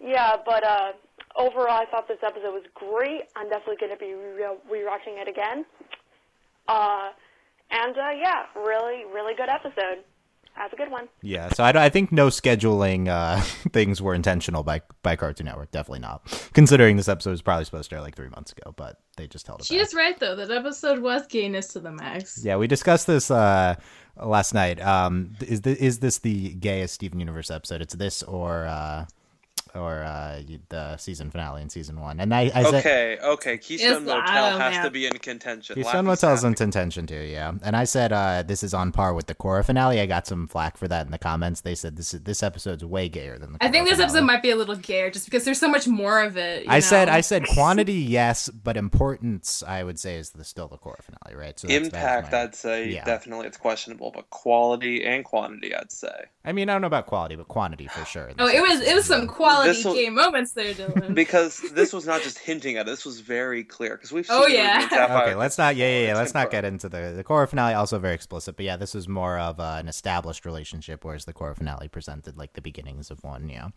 Yeah, 0.02 0.36
but 0.46 0.64
uh, 0.64 0.92
overall, 1.38 1.80
I 1.80 1.86
thought 1.90 2.08
this 2.08 2.24
episode 2.26 2.54
was 2.54 2.64
great. 2.74 3.24
I'm 3.36 3.50
definitely 3.50 3.78
going 3.80 3.92
to 3.92 4.00
be 4.00 4.14
re- 4.14 4.60
rewatching 4.70 5.20
it 5.22 5.28
again. 5.28 5.66
Uh, 6.68 7.10
and 7.72 7.98
uh, 7.98 8.10
yeah, 8.18 8.46
really, 8.56 9.06
really 9.14 9.36
good 9.36 9.50
episode. 9.50 10.04
Have 10.54 10.72
a 10.72 10.78
good 10.78 10.90
one. 10.90 11.10
Yeah, 11.22 11.50
so 11.50 11.66
I, 11.66 11.86
I 11.86 11.90
think 11.90 12.14
no 12.14 12.28
scheduling 12.28 13.10
uh, 13.10 13.42
things 13.74 14.02
were 14.02 14.14
intentional 14.14 14.64
by 14.64 14.82
by 15.04 15.18
Cartoon 15.18 15.48
Network. 15.48 15.72
Definitely 15.72 16.00
not. 16.00 16.50
Considering 16.54 16.96
this 16.96 17.10
episode 17.10 17.32
was 17.32 17.42
probably 17.42 17.66
supposed 17.66 17.90
to 17.90 17.98
air 17.98 18.02
like 18.02 18.16
three 18.16 18.30
months 18.30 18.54
ago, 18.54 18.74
but 18.78 19.02
they 19.18 19.28
just 19.28 19.46
held 19.48 19.60
it 19.60 19.66
she 19.66 19.78
back. 19.78 19.88
is 19.88 19.94
right 19.94 20.18
though. 20.18 20.34
That 20.38 20.52
episode 20.52 21.00
was 21.00 21.28
gayness 21.28 21.68
to 21.74 21.82
the 21.82 21.92
max. 21.92 22.42
Yeah, 22.42 22.56
we 22.56 22.68
discussed 22.68 23.06
this 23.06 23.30
uh, 23.30 23.76
last 24.16 24.54
night. 24.54 24.82
Um, 24.82 25.34
is 25.46 25.60
this, 25.60 25.78
is 25.78 26.00
this 26.00 26.20
the 26.20 26.54
gayest 26.54 26.94
Steven 26.94 27.20
Universe 27.20 27.52
episode? 27.52 27.82
It's 27.82 27.94
this 27.96 28.24
or 28.24 28.66
uh, 28.66 29.08
or 29.76 30.04
uh, 30.04 30.42
the 30.70 30.98
season 30.98 31.30
finale 31.32 31.62
in 31.62 31.70
season 31.70 32.00
one. 32.00 32.20
And 32.20 32.34
I, 32.34 32.52
I 32.56 32.64
said 32.64 32.74
Okay, 32.76 33.18
okay. 33.24 33.58
Keystone 33.58 34.06
Yes, 34.06 34.16
Motel 34.16 34.58
has 34.58 34.74
man. 34.74 34.86
to 34.86 34.90
be 34.92 35.06
in 35.06 35.14
contention. 35.20 35.76
Keystone 35.76 36.04
Laffy 36.06 36.08
Motel's 36.08 36.44
in 36.44 36.54
contention 36.54 37.06
too, 37.08 37.16
yeah. 37.22 37.52
And 37.64 37.76
I 37.76 37.84
said 37.84 38.12
uh, 38.14 38.44
this 38.44 38.64
is 38.64 38.74
on 38.74 38.92
par 38.92 39.14
with 39.14 39.28
the 39.28 39.36
Korra 39.36 39.66
finale. 39.66 40.00
I 40.00 40.06
got 40.06 40.26
some 40.28 40.48
flack 40.48 40.78
for 40.78 40.88
that 40.88 41.06
in 41.06 41.12
the 41.12 41.18
comments. 41.18 41.62
They 41.62 41.76
said 41.76 41.98
this 41.98 42.14
is, 42.14 42.22
this 42.22 42.42
episode's 42.44 42.84
way 42.86 43.10
gayer 43.10 43.38
than 43.38 43.54
the. 43.54 43.58
I 43.62 43.70
think 43.70 43.86
this 43.86 43.96
finale. 43.98 44.04
episode 44.18 44.26
might 44.26 44.42
be 44.42 44.52
a 44.52 44.56
little 44.56 44.76
gayer 44.76 45.12
just 45.12 45.26
because 45.26 45.44
there's 45.46 45.60
so 45.60 45.68
much 45.68 45.88
more 45.88 46.22
of 46.24 46.38
it. 46.38 46.64
you 46.66 46.72
I 46.72 46.80
said? 46.80 47.10
I 47.10 47.22
said 47.22 47.46
quantity 47.48 47.94
yes, 47.94 48.50
but 48.50 48.78
importance 48.78 49.64
I 49.68 49.84
would 49.84 50.00
say 50.00 50.16
is 50.16 50.30
the 50.32 50.44
still 50.44 50.68
the 50.68 50.78
Korra 50.78 51.04
finale, 51.04 51.36
right? 51.40 51.60
So 51.60 51.68
that's- 51.68 51.86
Impact, 51.88 52.32
my- 52.32 52.42
I'd 52.44 52.56
say 52.56 52.90
Yeah. 52.90 53.04
definitely 53.04 53.48
it's 53.48 53.58
questionable, 53.58 54.12
but 54.14 54.30
quality 54.30 55.04
and 55.06 55.24
quantity, 55.26 55.76
I'd 55.76 55.92
say. 55.92 56.14
I 56.44 56.52
mean, 56.52 56.70
I 56.70 56.74
don't 56.74 56.82
know 56.82 56.88
about 56.88 57.08
quality, 57.08 57.36
but 57.36 57.48
quantity 57.48 57.88
for 57.88 58.06
sure. 58.06 58.32
Oh, 58.40 58.48
it 58.48 58.62
was 58.62 58.82
it 58.82 58.96
was 58.96 59.06
some 59.06 59.28
quality 59.28 59.65
This 59.66 59.86
will- 59.86 59.94
gay 59.94 60.10
moments 60.10 60.54
there, 60.54 60.74
Dylan. 60.74 61.14
Because 61.14 61.60
this 61.74 61.94
was 61.94 62.06
not 62.06 62.22
just 62.22 62.38
hinting 62.40 62.78
at 62.78 62.82
it; 62.82 62.90
this 62.90 63.06
was 63.06 63.20
very 63.20 63.64
clear. 63.64 63.96
Because 63.96 64.12
we've 64.12 64.26
seen 64.26 64.36
Oh, 64.36 64.48
yeah. 64.48 64.88
Okay, 64.92 65.36
let's 65.36 65.58
not. 65.58 65.76
Yeah, 65.76 65.88
yeah, 65.88 66.08
yeah. 66.08 66.16
Let's 66.16 66.34
not 66.34 66.52
get 66.52 66.66
into 66.66 66.90
the 66.90 67.14
the 67.16 67.24
Korra 67.24 67.48
finale. 67.50 67.74
Also 67.74 68.00
very 68.00 68.14
explicit, 68.16 68.56
but 68.56 68.66
yeah, 68.66 68.78
this 68.78 68.94
was 68.94 69.08
more 69.08 69.38
of 69.38 69.60
uh, 69.60 69.78
an 69.80 69.88
established 69.88 70.46
relationship, 70.46 71.04
whereas 71.04 71.26
the 71.26 71.34
Korra 71.34 71.56
finale 71.56 71.88
presented 71.88 72.38
like 72.38 72.54
the 72.54 72.62
beginnings 72.62 73.12
of 73.12 73.24
one. 73.24 73.50
Yeah. 73.50 73.70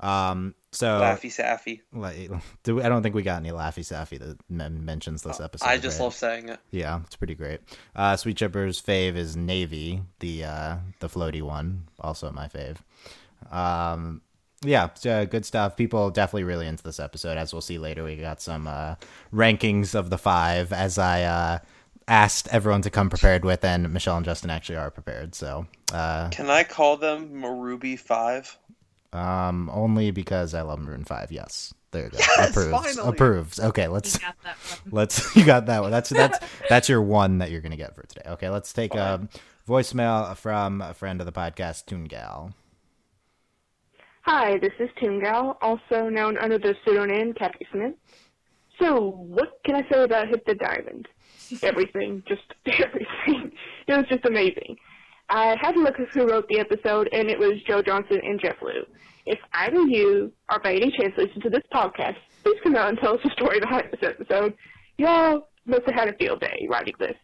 Um. 0.00 0.54
So 0.72 0.86
Laffy 1.00 1.30
Saffy. 1.30 1.82
like, 1.92 2.30
do 2.64 2.76
we, 2.76 2.82
I 2.82 2.88
don't 2.88 3.02
think 3.02 3.14
we 3.14 3.22
got 3.22 3.36
any 3.36 3.50
Laffy 3.50 3.84
Saffy 3.84 4.18
that 4.18 4.38
men- 4.48 4.84
mentions 4.84 5.22
this 5.22 5.40
episode. 5.40 5.66
I 5.66 5.78
just 5.78 5.98
right? 6.00 6.04
love 6.04 6.14
saying 6.14 6.48
it. 6.48 6.58
Yeah, 6.72 7.00
it's 7.06 7.14
pretty 7.16 7.34
great. 7.36 7.60
Uh, 7.94 8.16
Sweet 8.16 8.38
Shipper's 8.38 8.82
fave 8.82 9.14
is 9.14 9.36
Navy, 9.36 10.02
the 10.18 10.44
uh, 10.44 10.76
the 11.00 11.08
floaty 11.08 11.42
one, 11.42 11.84
also 12.00 12.30
my 12.32 12.48
fave. 12.48 12.78
Um, 13.52 14.22
yeah, 14.64 14.86
it's, 14.86 15.06
uh, 15.06 15.24
good 15.26 15.44
stuff. 15.44 15.76
People 15.76 16.10
definitely 16.10 16.44
really 16.44 16.66
into 16.66 16.82
this 16.82 16.98
episode. 16.98 17.36
As 17.38 17.52
we'll 17.52 17.60
see 17.62 17.78
later, 17.78 18.02
we 18.04 18.16
got 18.16 18.40
some 18.40 18.66
uh, 18.66 18.96
rankings 19.32 19.94
of 19.94 20.10
the 20.10 20.18
five. 20.18 20.72
As 20.72 20.98
I 20.98 21.22
uh, 21.22 21.58
asked 22.08 22.48
everyone 22.52 22.82
to 22.82 22.90
come 22.90 23.08
prepared 23.10 23.44
with, 23.44 23.64
and 23.64 23.92
Michelle 23.92 24.16
and 24.16 24.24
Justin 24.24 24.50
actually 24.50 24.76
are 24.76 24.90
prepared. 24.90 25.34
So 25.34 25.66
uh, 25.92 26.28
Can 26.30 26.50
I 26.50 26.64
call 26.64 26.96
them 26.96 27.30
Maruby 27.42 27.98
Five? 27.98 28.58
um, 29.12 29.70
only 29.72 30.10
because 30.10 30.54
I 30.54 30.62
love 30.62 30.80
Maroon 30.80 31.04
Five. 31.04 31.30
Yes, 31.30 31.72
there 31.92 32.04
you 32.04 32.10
go. 32.10 32.18
Yes, 32.18 32.50
Approves. 32.50 32.70
finally. 32.94 33.08
Approves. 33.08 33.60
Okay, 33.60 33.86
let's 33.88 34.14
You 34.14 34.20
got 34.20 34.36
that 34.42 34.56
one. 34.56 34.80
Let's 34.90 35.36
you 35.36 35.44
got 35.44 35.66
that 35.66 35.82
one. 35.82 35.90
That's 35.92 36.10
that's 36.10 36.38
that's 36.68 36.88
your 36.88 37.00
one 37.02 37.38
that 37.38 37.50
you're 37.52 37.60
gonna 37.60 37.76
get 37.76 37.94
for 37.94 38.02
today. 38.02 38.22
Okay, 38.30 38.48
let's 38.50 38.72
take 38.72 38.94
a 38.94 39.28
voicemail 39.68 40.36
from 40.36 40.82
a 40.82 40.92
friend 40.94 41.20
of 41.20 41.26
the 41.26 41.32
podcast, 41.32 41.86
Toon 41.86 42.04
Gal. 42.04 42.52
Hi, 44.26 44.56
this 44.56 44.72
is 44.80 44.88
Toon 44.98 45.20
Gal, 45.20 45.58
also 45.60 46.08
known 46.08 46.38
under 46.38 46.56
the 46.56 46.74
pseudonym 46.82 47.34
Kathy 47.34 47.66
Smith. 47.70 47.92
So, 48.80 49.10
what 49.10 49.58
can 49.66 49.74
I 49.74 49.86
say 49.92 50.02
about 50.02 50.28
Hit 50.28 50.46
the 50.46 50.54
Diamond? 50.54 51.06
Everything, 51.62 52.22
just 52.26 52.40
everything. 52.66 53.52
It 53.86 53.92
was 53.92 54.06
just 54.08 54.24
amazing. 54.24 54.78
I 55.28 55.56
had 55.60 55.72
to 55.72 55.80
look 55.80 56.00
at 56.00 56.08
who 56.08 56.26
wrote 56.26 56.48
the 56.48 56.58
episode, 56.58 57.10
and 57.12 57.28
it 57.28 57.38
was 57.38 57.62
Joe 57.68 57.82
Johnston 57.82 58.22
and 58.24 58.40
Jeff 58.40 58.56
Liu. 58.62 58.86
If 59.26 59.38
either 59.52 59.82
of 59.82 59.90
you 59.90 60.32
are 60.48 60.58
by 60.58 60.72
any 60.72 60.90
chance 60.98 61.12
listening 61.18 61.42
to 61.42 61.50
this 61.50 61.64
podcast, 61.70 62.16
please 62.42 62.56
come 62.62 62.76
out 62.76 62.88
and 62.88 62.98
tell 62.98 63.16
us 63.16 63.20
the 63.22 63.30
story 63.32 63.60
behind 63.60 63.88
this 63.90 64.08
episode. 64.08 64.54
Y'all 64.96 65.48
must 65.66 65.82
have 65.84 65.94
had 65.94 66.08
a 66.08 66.16
field 66.16 66.40
day 66.40 66.66
writing 66.70 66.94
this. 66.98 67.16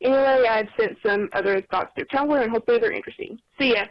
Anyway, 0.00 0.48
I've 0.50 0.68
sent 0.76 0.98
some 1.06 1.28
other 1.34 1.62
thoughts 1.70 1.92
through 1.94 2.06
Tumblr, 2.06 2.42
and 2.42 2.50
hopefully 2.50 2.78
they're 2.80 2.90
interesting. 2.90 3.38
See 3.60 3.74
ya. 3.74 3.84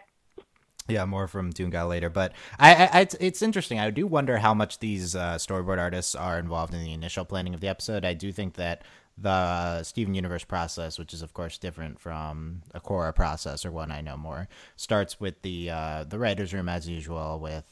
Yeah, 0.91 1.05
more 1.05 1.27
from 1.27 1.53
Toon 1.53 1.69
Guy 1.69 1.83
later, 1.83 2.09
but 2.09 2.33
I, 2.59 2.89
I, 2.91 2.99
it's, 3.01 3.15
it's 3.19 3.41
interesting. 3.41 3.79
I 3.79 3.89
do 3.91 4.05
wonder 4.05 4.37
how 4.39 4.53
much 4.53 4.79
these 4.79 5.15
uh, 5.15 5.35
storyboard 5.35 5.79
artists 5.79 6.15
are 6.15 6.37
involved 6.37 6.73
in 6.73 6.83
the 6.83 6.91
initial 6.91 7.23
planning 7.23 7.53
of 7.53 7.61
the 7.61 7.69
episode. 7.69 8.03
I 8.03 8.13
do 8.13 8.31
think 8.33 8.55
that 8.55 8.83
the 9.17 9.83
Steven 9.83 10.15
Universe 10.15 10.43
process, 10.43 10.99
which 10.99 11.13
is 11.13 11.21
of 11.21 11.33
course 11.33 11.57
different 11.57 11.99
from 11.99 12.61
a 12.73 12.81
Korra 12.81 13.15
process 13.15 13.65
or 13.65 13.71
one 13.71 13.91
I 13.91 14.01
know 14.01 14.17
more, 14.17 14.49
starts 14.75 15.19
with 15.19 15.41
the 15.43 15.69
uh, 15.69 16.03
the 16.03 16.19
writers' 16.19 16.53
room 16.53 16.67
as 16.67 16.89
usual 16.89 17.39
with 17.39 17.63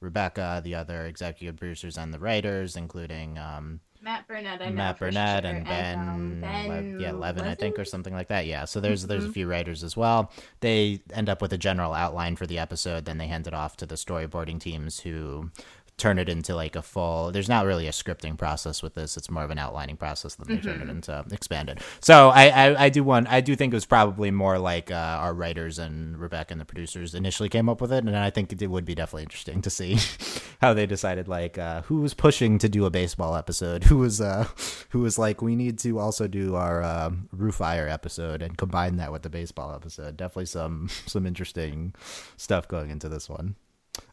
Rebecca, 0.00 0.60
the 0.64 0.74
other 0.74 1.06
executive 1.06 1.56
producers, 1.56 1.96
and 1.96 2.12
the 2.12 2.18
writers, 2.18 2.76
including 2.76 3.38
um, 3.38 3.80
Matt 4.06 4.28
Burnett, 4.28 4.62
I 4.62 4.70
Matt 4.70 5.00
Burnett 5.00 5.42
sure, 5.42 5.50
and 5.52 5.64
Ben, 5.64 5.98
um, 5.98 6.40
Ben 6.40 6.96
Le- 6.96 7.02
yeah, 7.02 7.10
Levin, 7.10 7.44
I 7.44 7.56
think, 7.56 7.76
or 7.76 7.84
something 7.84 8.14
like 8.14 8.28
that. 8.28 8.46
Yeah, 8.46 8.64
so 8.64 8.78
there's 8.78 9.04
there's 9.08 9.24
a 9.24 9.28
Mhm. 9.28 9.32
few 9.34 9.48
writers 9.48 9.82
as 9.82 9.96
well. 9.96 10.30
They 10.60 11.00
end 11.12 11.28
up 11.28 11.42
with 11.42 11.52
a 11.52 11.58
general 11.58 11.92
outline 11.92 12.36
for 12.36 12.46
the 12.46 12.56
episode, 12.60 13.04
then 13.04 13.18
they 13.18 13.26
hand 13.26 13.48
it 13.48 13.52
off 13.52 13.76
to 13.78 13.84
the 13.86 13.96
storyboarding 13.96 14.60
teams 14.60 15.00
who 15.00 15.50
turn 15.98 16.18
it 16.18 16.28
into 16.28 16.54
like 16.54 16.76
a 16.76 16.82
full. 16.82 17.32
There's 17.32 17.48
not 17.48 17.64
really 17.64 17.86
a 17.86 17.90
scripting 17.90 18.36
process 18.36 18.82
with 18.82 18.94
this; 18.94 19.16
it's 19.16 19.30
more 19.30 19.42
of 19.44 19.50
an 19.50 19.58
outlining 19.58 19.96
process. 19.96 20.34
Then 20.34 20.56
they 20.56 20.62
turn 20.62 20.80
it 20.82 20.86
Mhm. 20.88 20.90
into 20.90 21.24
expanded. 21.32 21.80
So 22.00 22.28
I, 22.28 22.48
I 22.48 22.84
I 22.84 22.88
do 22.90 23.02
want 23.02 23.28
I 23.28 23.40
do 23.40 23.56
think 23.56 23.72
it 23.72 23.76
was 23.76 23.86
probably 23.86 24.30
more 24.30 24.58
like 24.58 24.90
uh, 24.90 24.94
our 24.94 25.32
writers 25.32 25.78
and 25.78 26.18
Rebecca 26.18 26.52
and 26.52 26.60
the 26.60 26.64
producers 26.66 27.14
initially 27.14 27.48
came 27.48 27.68
up 27.68 27.80
with 27.80 27.92
it, 27.92 28.04
and 28.04 28.16
I 28.16 28.30
think 28.30 28.52
it 28.60 28.66
would 28.66 28.84
be 28.84 28.94
definitely 28.94 29.22
interesting 29.22 29.62
to 29.62 29.70
see 29.70 29.98
how 30.60 30.74
they 30.74 30.86
decided 30.86 31.28
like 31.28 31.56
uh, 31.58 31.82
who 31.82 32.00
was 32.00 32.14
pushing 32.14 32.58
to 32.58 32.68
do 32.68 32.84
a 32.84 32.90
baseball 32.90 33.34
episode, 33.36 33.84
who 33.84 33.98
was 33.98 34.20
uh, 34.20 34.46
who 34.90 35.00
was 35.00 35.18
like 35.18 35.40
we 35.40 35.56
need 35.56 35.78
to 35.80 35.98
also 35.98 36.28
do 36.28 36.54
our 36.56 37.10
roof 37.32 37.56
fire 37.56 37.88
episode 37.88 38.42
and 38.42 38.58
combine 38.58 38.96
that 38.96 39.12
with 39.12 39.22
the 39.22 39.30
baseball 39.30 39.74
episode. 39.74 40.16
Definitely 40.16 40.46
some 40.46 40.88
some 41.06 41.26
interesting 41.26 41.94
stuff 42.36 42.68
going 42.68 42.90
into 42.90 43.08
this 43.08 43.28
one. 43.28 43.56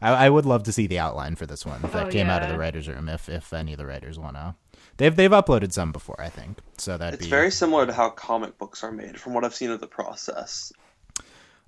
I, 0.01 0.25
I 0.25 0.29
would 0.29 0.45
love 0.45 0.63
to 0.63 0.71
see 0.71 0.87
the 0.87 0.99
outline 0.99 1.35
for 1.35 1.45
this 1.45 1.65
one 1.65 1.81
if 1.83 1.91
that 1.93 2.07
Oh, 2.07 2.09
came 2.09 2.29
out 2.29 2.43
of 2.43 2.49
the 2.49 2.57
writers' 2.57 2.87
room. 2.87 3.09
If 3.09 3.29
if 3.29 3.53
any 3.53 3.73
of 3.73 3.77
the 3.77 3.85
writers 3.85 4.19
wanna, 4.19 4.55
they've 4.97 5.15
they've 5.15 5.31
uploaded 5.31 5.71
some 5.73 5.91
before, 5.91 6.19
I 6.21 6.29
think. 6.29 6.59
So 6.77 6.97
that'd 6.97 7.15
It's 7.15 7.25
be 7.25 7.29
very 7.29 7.51
similar 7.51 7.85
to 7.85 7.93
how 7.93 8.09
comic 8.09 8.57
books 8.57 8.83
are 8.83 8.91
made, 8.91 9.19
from 9.19 9.33
what 9.33 9.43
I've 9.45 9.55
seen 9.55 9.71
of 9.71 9.79
the 9.81 9.87
process. 9.87 10.71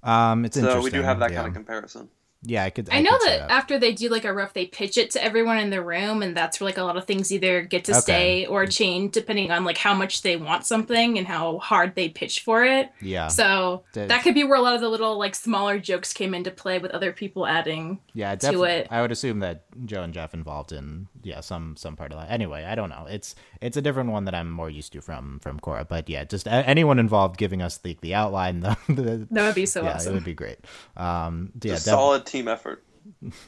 um. 0.03 0.45
It's 0.45 0.57
So 0.59 0.59
interesting. 0.59 0.83
we 0.83 0.91
do 0.91 1.01
have 1.03 1.19
that 1.19 1.31
yeah. 1.31 1.37
kind 1.37 1.47
of 1.47 1.53
comparison. 1.53 2.09
Yeah, 2.45 2.63
I 2.63 2.69
could. 2.69 2.89
I 2.91 3.01
know 3.01 3.11
could 3.11 3.21
see 3.23 3.29
that, 3.29 3.49
after 3.51 3.79
they 3.79 3.91
do 3.93 4.09
like 4.09 4.23
a 4.25 4.33
rough, 4.33 4.53
they 4.53 4.65
pitch 4.67 4.97
it 4.97 5.11
to 5.11 5.23
everyone 5.23 5.57
in 5.57 5.69
the 5.71 5.81
room, 5.81 6.21
and 6.21 6.35
that's 6.37 6.59
where 6.59 6.65
like 6.69 6.77
a 6.77 6.83
lot 6.83 6.95
of 6.97 7.05
things 7.05 7.31
either 7.31 7.61
get 7.63 7.85
to 7.85 7.91
Okay. 7.93 8.01
stay 8.01 8.45
or 8.45 8.65
change 8.67 9.13
depending 9.13 9.51
on 9.51 9.63
like 9.65 9.77
how 9.77 9.93
much 9.93 10.21
they 10.21 10.35
want 10.37 10.65
something 10.65 11.17
and 11.17 11.25
how 11.27 11.57
hard 11.59 11.95
they 11.95 12.09
pitch 12.09 12.41
for 12.41 12.63
it. 12.63 12.89
Yeah, 13.01 13.27
So 13.29 13.83
Did- 13.93 14.09
that 14.09 14.23
could 14.23 14.33
be 14.35 14.43
where 14.43 14.57
a 14.57 14.61
lot 14.61 14.75
of 14.75 14.81
the 14.81 14.89
little 14.89 15.17
like 15.17 15.35
smaller 15.35 15.79
jokes 15.79 16.13
came 16.13 16.33
into 16.35 16.51
play 16.51 16.79
with 16.79 16.91
other 16.91 17.11
people 17.11 17.47
adding. 17.47 17.99
yeah, 18.13 18.31
to 18.31 18.37
definitely. 18.37 18.69
it. 18.71 18.87
I 18.91 19.01
would 19.01 19.11
assume 19.11 19.39
that 19.39 19.63
Joe 19.85 20.03
and 20.03 20.13
Jeff 20.13 20.33
involved 20.33 20.71
in 20.71 21.07
yeah 21.23 21.41
some 21.41 21.75
some 21.77 21.95
part 21.95 22.11
of 22.11 22.19
that. 22.19 22.29
Anyway, 22.31 22.63
I 22.63 22.75
don't 22.75 22.89
know. 22.89 23.07
It's 23.09 23.35
it's 23.61 23.77
a 23.77 23.81
different 23.81 24.11
one 24.11 24.25
that 24.25 24.35
I'm 24.35 24.51
more 24.51 24.69
used 24.69 24.93
to 24.93 25.01
from 25.01 25.39
from 25.39 25.59
Korra. 25.59 25.87
But 25.87 26.09
yeah, 26.09 26.23
just 26.25 26.45
a- 26.47 26.51
anyone 26.67 26.99
involved 26.99 27.37
giving 27.37 27.61
us 27.61 27.77
the 27.77 27.97
the 28.01 28.13
outline, 28.13 28.59
the, 28.61 28.77
the 28.89 29.27
That 29.31 29.45
would 29.47 29.55
be 29.55 29.65
so 29.65 29.83
yeah, 29.83 30.01
it 30.01 30.11
would 30.13 30.23
be 30.23 30.33
great. 30.33 30.59
Um, 30.97 31.51
yeah, 31.61 31.73
Just 31.73 31.85
def- 31.85 31.91
solid 31.93 32.25
team 32.25 32.34
effort. 32.47 32.83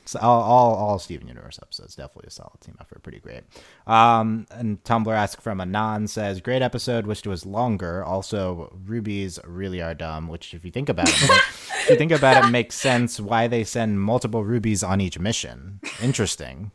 So 0.05 0.19
all, 0.19 0.41
all 0.43 0.75
all 0.75 0.99
Steven 0.99 1.27
Universe 1.27 1.57
episodes 1.59 1.95
definitely 1.95 2.27
a 2.27 2.31
solid 2.31 2.61
team 2.61 2.77
effort, 2.79 3.01
pretty 3.01 3.19
great. 3.19 3.41
Um, 3.87 4.45
and 4.51 4.83
Tumblr 4.83 5.11
ask 5.11 5.41
from 5.41 5.59
Anon 5.59 6.07
says, 6.07 6.41
"Great 6.41 6.61
episode. 6.61 7.07
Wished 7.07 7.25
it 7.25 7.29
was 7.29 7.43
longer. 7.43 8.03
Also, 8.03 8.71
rubies 8.85 9.39
really 9.45 9.81
are 9.81 9.95
dumb. 9.95 10.27
Which, 10.27 10.53
if 10.53 10.63
you 10.63 10.69
think 10.69 10.89
about 10.89 11.07
it, 11.09 11.15
if 11.23 11.87
you 11.89 11.95
think 11.95 12.11
about 12.11 12.45
it, 12.45 12.49
makes 12.51 12.75
sense 12.75 13.19
why 13.19 13.47
they 13.47 13.63
send 13.63 13.99
multiple 13.99 14.43
rubies 14.43 14.83
on 14.83 15.01
each 15.01 15.17
mission. 15.17 15.79
Interesting. 16.03 16.69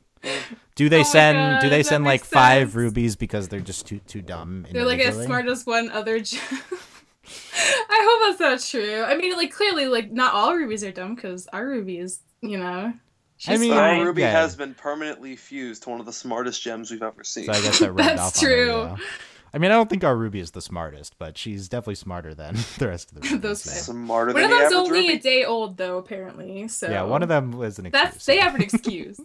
Do 0.75 0.89
they 0.89 1.01
Oh 1.01 1.05
send 1.05 1.37
God, 1.37 1.61
Do 1.63 1.69
they 1.69 1.85
send 1.85 2.03
like 2.03 2.23
makes 2.23 2.29
five 2.29 2.75
rubies 2.75 3.15
because 3.15 3.47
they're 3.47 3.61
just 3.61 3.87
too 3.87 4.01
too 4.09 4.23
dumb? 4.23 4.67
They're 4.73 4.85
like 4.85 4.99
as 4.99 5.15
individually? 5.15 5.27
smart 5.27 5.47
as 5.47 5.65
one 5.67 5.89
other. 5.91 6.21
J- 7.25 7.33
I 7.91 8.07
hope 8.09 8.39
that's 8.39 8.41
not 8.41 8.61
true. 8.81 9.03
I 9.03 9.17
mean, 9.17 9.37
like 9.37 9.53
clearly, 9.53 9.87
like 9.87 10.11
not 10.11 10.35
all 10.35 10.55
rubies 10.55 10.85
are 10.85 10.93
dumb 10.93 11.15
because 11.15 11.47
our 11.53 11.67
ruby 11.67 11.99
is, 11.99 12.21
you 12.41 12.59
know. 12.59 12.93
She's 13.39 13.59
mean, 13.59 13.73
our 13.73 14.05
Ruby 14.05 14.23
Yeah. 14.23 14.31
has 14.31 14.55
been 14.55 14.73
permanently 14.73 15.35
fused 15.35 15.83
to 15.83 15.91
one 15.91 15.99
of 15.99 16.07
the 16.07 16.13
smartest 16.13 16.63
gems 16.63 16.93
we've 16.93 17.03
ever 17.03 17.25
seen. 17.25 17.47
So 17.47 17.53
I 17.53 17.61
guess 17.61 17.81
that 17.81 17.97
That's 17.97 18.21
off 18.21 18.41
her, 18.41 18.47
true. 18.47 18.67
yeah. 18.83 18.97
I 19.53 19.59
mean, 19.59 19.71
I 19.73 19.75
don't 19.75 19.91
think 19.91 20.05
our 20.05 20.17
Ruby 20.17 20.39
is 20.39 20.53
the 20.53 20.63
smartest, 20.63 21.19
but 21.19 21.37
she's 21.37 21.69
definitely 21.69 21.97
smarter 21.97 22.35
than 22.35 22.55
the 22.79 22.87
rest 22.87 23.11
of 23.11 23.21
the 23.21 23.29
Rubies. 23.29 23.41
Those 23.41 23.63
so- 23.63 23.71
fair. 23.73 23.81
Smarter 23.81 24.33
One 24.33 24.43
than 24.43 24.45
of 24.45 24.51
the 24.51 24.57
them's 24.63 24.73
average 24.75 24.87
only 24.89 25.01
Ruby. 25.09 25.13
a 25.15 25.19
day 25.21 25.45
old 25.45 25.77
though, 25.77 25.99
apparently. 25.99 26.69
So 26.69 26.89
Yeah, 26.89 27.03
one 27.03 27.23
of 27.25 27.29
them 27.29 27.51
was 27.51 27.81
an 27.81 27.87
excuse. 27.87 28.03
That's 28.13 28.27
they 28.27 28.39
have 28.39 28.55
an 28.55 28.63
excuse. 28.63 29.21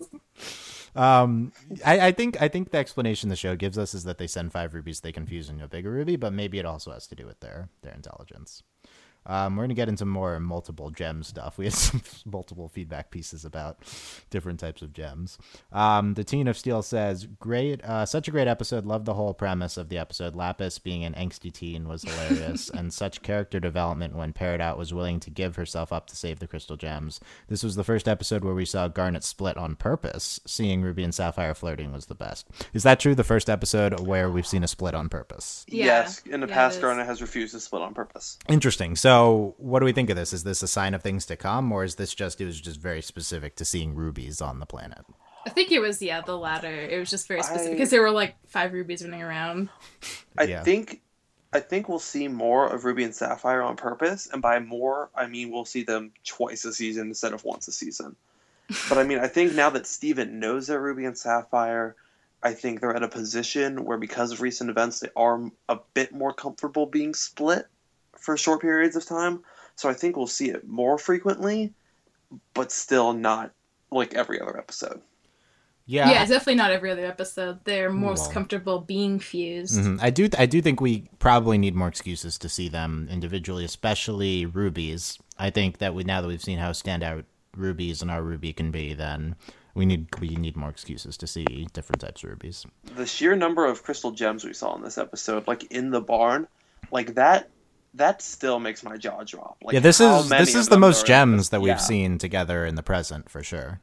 Um, 0.97 1.51
I, 1.85 2.07
I 2.07 2.11
think 2.11 2.41
I 2.41 2.47
think 2.47 2.71
the 2.71 2.79
explanation 2.79 3.29
the 3.29 3.35
show 3.35 3.55
gives 3.55 3.77
us 3.77 3.93
is 3.93 4.03
that 4.05 4.17
they 4.17 4.25
send 4.25 4.51
five 4.51 4.73
rubies, 4.73 5.01
they 5.01 5.11
confuse 5.11 5.47
into 5.49 5.63
a 5.63 5.67
bigger 5.67 5.91
ruby, 5.91 6.15
but 6.15 6.33
maybe 6.33 6.57
it 6.57 6.65
also 6.65 6.91
has 6.91 7.05
to 7.07 7.15
do 7.15 7.25
with 7.25 7.39
their 7.39 7.69
their 7.83 7.93
intelligence. 7.93 8.63
Um, 9.27 9.55
we're 9.55 9.63
gonna 9.63 9.73
get 9.75 9.89
into 9.89 10.05
more 10.05 10.39
multiple 10.39 10.89
gem 10.89 11.21
stuff. 11.21 11.57
We 11.57 11.65
had 11.65 11.73
some 11.75 12.01
multiple 12.25 12.67
feedback 12.69 13.11
pieces 13.11 13.45
about 13.45 13.77
different 14.29 14.59
types 14.59 14.81
of 14.81 14.93
gems. 14.93 15.37
Um, 15.71 16.13
the 16.15 16.23
Teen 16.23 16.47
of 16.47 16.57
Steel 16.57 16.81
says, 16.81 17.25
"Great, 17.25 17.83
uh, 17.83 18.05
such 18.05 18.27
a 18.27 18.31
great 18.31 18.47
episode. 18.47 18.85
Loved 18.85 19.05
the 19.05 19.13
whole 19.13 19.33
premise 19.33 19.77
of 19.77 19.89
the 19.89 19.97
episode. 19.97 20.35
Lapis 20.35 20.79
being 20.79 21.03
an 21.03 21.13
angsty 21.13 21.51
teen 21.53 21.87
was 21.87 22.03
hilarious, 22.03 22.69
and 22.73 22.93
such 22.93 23.21
character 23.21 23.59
development 23.59 24.15
when 24.15 24.33
Peridot 24.33 24.77
was 24.77 24.93
willing 24.93 25.19
to 25.19 25.29
give 25.29 25.55
herself 25.57 25.91
up 25.91 26.07
to 26.07 26.15
save 26.15 26.39
the 26.39 26.47
crystal 26.47 26.77
gems. 26.77 27.19
This 27.49 27.63
was 27.63 27.75
the 27.75 27.83
first 27.83 28.07
episode 28.07 28.43
where 28.43 28.53
we 28.55 28.65
saw 28.65 28.87
Garnet 28.87 29.23
split 29.23 29.57
on 29.57 29.75
purpose. 29.75 30.39
Seeing 30.45 30.81
Ruby 30.81 31.03
and 31.03 31.13
Sapphire 31.13 31.53
flirting 31.53 31.91
was 31.91 32.05
the 32.05 32.15
best. 32.15 32.47
Is 32.73 32.83
that 32.83 32.99
true? 32.99 33.15
The 33.15 33.23
first 33.23 33.49
episode 33.49 33.99
where 33.99 34.29
we've 34.29 34.47
seen 34.47 34.63
a 34.63 34.67
split 34.67 34.95
on 34.95 35.09
purpose. 35.09 35.65
Yeah. 35.67 35.85
Yes, 35.85 36.21
in 36.25 36.39
the 36.39 36.47
Yeah, 36.47 36.53
past. 36.53 36.81
Garnet 36.81 37.05
has 37.05 37.21
refused 37.21 37.53
to 37.53 37.59
split 37.59 37.81
on 37.81 37.93
purpose. 37.93 38.37
Interesting. 38.47 38.95
So, 38.95 39.16
what 39.57 39.79
do 39.79 39.85
we 39.85 39.91
think 39.93 40.09
of 40.09 40.15
this? 40.15 40.33
Is 40.33 40.43
this 40.43 40.61
a 40.63 40.67
sign 40.67 40.93
of 40.93 41.01
things 41.03 41.25
to 41.27 41.35
come, 41.35 41.71
or 41.71 41.83
is 41.83 41.95
this 41.95 42.13
just 42.13 42.41
it 42.41 42.45
was 42.45 42.59
just 42.59 42.79
very 42.79 43.01
specific 43.01 43.55
to 43.57 43.65
seeing 43.65 43.95
rubies 43.95 44.41
on 44.41 44.59
the 44.59 44.65
planet? 44.65 45.05
I 45.45 45.49
think 45.49 45.71
it 45.71 45.79
was 45.79 46.01
yeah 46.01 46.21
the 46.21 46.37
latter. 46.37 46.73
It 46.73 46.99
was 46.99 47.09
just 47.09 47.27
very 47.27 47.41
specific 47.41 47.69
I- 47.69 47.73
because 47.75 47.89
there 47.89 48.01
were 48.01 48.11
like 48.11 48.35
five 48.47 48.73
rubies 48.73 49.03
running 49.03 49.23
around. 49.23 49.69
I 50.37 50.43
Yeah. 50.43 50.63
think 50.63 51.01
I 51.53 51.61
think 51.61 51.87
we'll 51.87 51.99
see 51.99 52.27
more 52.27 52.67
of 52.67 52.83
Ruby 52.83 53.03
and 53.05 53.15
Sapphire 53.15 53.61
on 53.61 53.77
purpose, 53.77 54.27
and 54.31 54.41
by 54.41 54.59
more 54.59 55.09
I 55.15 55.27
mean 55.27 55.51
we'll 55.51 55.63
see 55.65 55.83
them 55.83 56.11
twice 56.25 56.65
a 56.65 56.73
season 56.73 57.07
instead 57.07 57.33
of 57.33 57.43
once 57.45 57.67
a 57.67 57.71
season. 57.71 58.15
But 58.89 58.97
I 58.97 59.03
mean 59.03 59.19
I 59.19 59.27
think 59.27 59.53
now 59.53 59.69
that 59.69 59.87
Steven 59.87 60.39
knows 60.39 60.67
they're 60.67 60.81
Ruby 60.81 61.05
and 61.05 61.17
Sapphire, 61.17 61.95
I 62.43 62.53
think 62.53 62.81
they're 62.81 62.95
at 62.95 63.01
a 63.03 63.07
position 63.07 63.85
where 63.85 63.97
because 63.97 64.33
of 64.33 64.41
recent 64.41 64.69
events 64.69 64.99
they 64.99 65.09
are 65.15 65.49
a 65.69 65.79
bit 65.93 66.13
more 66.13 66.33
comfortable 66.33 66.85
being 66.85 67.13
split 67.13 67.67
for 68.19 68.37
short 68.37 68.61
periods 68.61 68.95
of 68.95 69.05
time. 69.05 69.43
So 69.75 69.89
I 69.89 69.93
think 69.93 70.15
we'll 70.17 70.27
see 70.27 70.49
it 70.49 70.67
more 70.67 70.97
frequently, 70.97 71.73
but 72.53 72.71
still 72.71 73.13
not 73.13 73.51
like 73.91 74.13
every 74.13 74.39
other 74.41 74.57
episode. 74.57 75.01
Yeah, 75.85 76.09
Yeah, 76.09 76.25
definitely 76.25 76.55
not 76.55 76.71
every 76.71 76.91
other 76.91 77.05
episode. 77.05 77.59
They're 77.63 77.89
most 77.89 78.23
Well. 78.25 78.31
comfortable 78.31 78.79
being 78.81 79.19
fused. 79.19 79.79
Mhm. 79.79 79.99
I 80.01 80.09
do. 80.09 80.27
I 80.37 80.45
do 80.45 80.61
think 80.61 80.81
we 80.81 81.07
probably 81.19 81.57
need 81.57 81.75
more 81.75 81.87
excuses 81.87 82.37
to 82.39 82.49
see 82.49 82.67
them 82.67 83.07
individually, 83.09 83.63
especially 83.63 84.45
rubies. 84.45 85.17
I 85.37 85.49
think 85.49 85.77
that 85.77 85.93
we 85.93 86.03
now 86.03 86.19
that 86.21 86.27
we've 86.27 86.43
seen 86.43 86.57
how 86.59 86.71
standout 86.71 87.23
rubies 87.55 88.01
and 88.01 88.11
our 88.11 88.21
ruby 88.21 88.51
can 88.51 88.69
be, 88.69 88.93
then 88.93 89.35
we 89.75 89.85
need 89.85 90.07
we 90.19 90.29
need 90.29 90.57
more 90.57 90.69
excuses 90.69 91.15
to 91.17 91.27
see 91.27 91.45
different 91.71 92.01
types 92.01 92.21
of 92.23 92.31
rubies. 92.31 92.65
the 92.97 93.05
sheer 93.05 93.35
number 93.37 93.65
of 93.65 93.83
crystal 93.83 94.11
gems 94.11 94.43
we 94.43 94.51
saw 94.53 94.75
in 94.75 94.81
this 94.81 94.97
episode, 94.97 95.47
like 95.47 95.63
in 95.71 95.91
the 95.91 96.01
barn, 96.01 96.47
like 96.91 97.15
that, 97.15 97.49
that 97.97 98.21
still 98.21 98.59
makes 98.59 98.83
my 98.83 98.97
jaw 98.97 99.23
drop. 99.23 99.57
Like, 99.61 99.73
yeah, 99.73 99.79
this 99.79 99.99
how 99.99 100.19
is 100.21 100.29
many 100.29 100.45
this 100.45 100.55
is 100.55 100.67
the 100.69 100.77
most 100.79 101.05
gems 101.05 101.37
this- 101.41 101.49
that 101.49 101.61
we've 101.61 101.69
yeah. 101.69 101.77
seen 101.77 102.17
together 102.17 102.65
in 102.65 102.75
the 102.75 102.83
present 102.83 103.29
for 103.29 103.43
sure. 103.43 103.81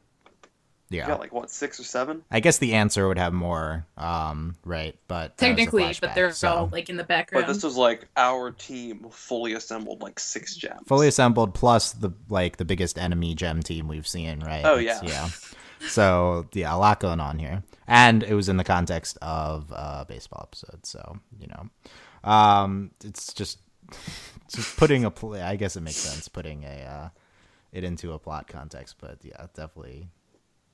Yeah, 0.90 1.02
You 1.02 1.08
got 1.08 1.20
like 1.20 1.32
what 1.32 1.50
six 1.50 1.80
or 1.80 1.84
seven? 1.84 2.22
I 2.30 2.40
guess 2.40 2.58
the 2.58 2.74
answer 2.74 3.08
would 3.08 3.18
have 3.18 3.32
more, 3.32 3.86
um, 3.96 4.54
right? 4.64 4.94
But 5.08 5.36
that 5.38 5.48
was 5.48 5.56
Technically, 5.56 5.82
but 6.00 6.10
flashback, 6.10 6.14
they're 6.14 6.30
so- 6.32 6.48
all 6.48 6.68
like 6.70 6.88
in 6.90 6.96
the 6.96 7.04
background. 7.04 7.46
But 7.46 7.52
this 7.52 7.62
was 7.64 7.76
like 7.76 8.06
our 8.16 8.50
team 8.52 9.06
fully 9.10 9.54
assembled, 9.54 10.02
like 10.02 10.20
six 10.20 10.54
gems. 10.54 10.82
fully 10.86 11.08
assembled 11.08 11.54
plus 11.54 11.92
the 11.92 12.10
like 12.28 12.58
the 12.58 12.64
biggest 12.66 12.98
enemy 12.98 13.34
gem 13.34 13.62
team 13.62 13.88
we've 13.88 14.06
seen, 14.06 14.40
right? 14.40 14.64
Oh, 14.64 14.78
It's- 14.78 15.02
yeah. 15.02 15.08
yeah. 15.80 15.88
So 15.88 16.46
yeah, 16.52 16.74
a 16.74 16.78
lot 16.78 17.00
going 17.00 17.18
on 17.20 17.38
here, 17.38 17.62
and 17.88 18.22
it 18.22 18.34
was 18.34 18.48
in 18.48 18.56
the 18.58 18.64
context 18.64 19.18
of 19.20 19.70
a 19.72 20.04
baseball 20.08 20.42
episode. 20.48 20.86
So 20.86 21.18
you 21.40 21.46
know, 21.48 22.30
um, 22.30 22.90
it's 23.02 23.32
just 23.32 23.58
just 24.54 24.76
putting 24.76 25.04
a 25.04 25.10
play. 25.10 25.42
I 25.42 25.56
guess 25.56 25.76
it 25.76 25.80
makes 25.82 25.96
sense 25.96 26.28
putting 26.28 26.64
a 26.64 26.82
uh, 26.84 27.08
it 27.72 27.84
into 27.84 28.12
a 28.12 28.18
plot 28.18 28.46
context, 28.48 28.96
but 29.00 29.18
yeah, 29.22 29.46
definitely, 29.54 30.08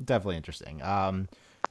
definitely 0.05 0.37
interesting. 0.37 0.83
Um, 0.83 1.29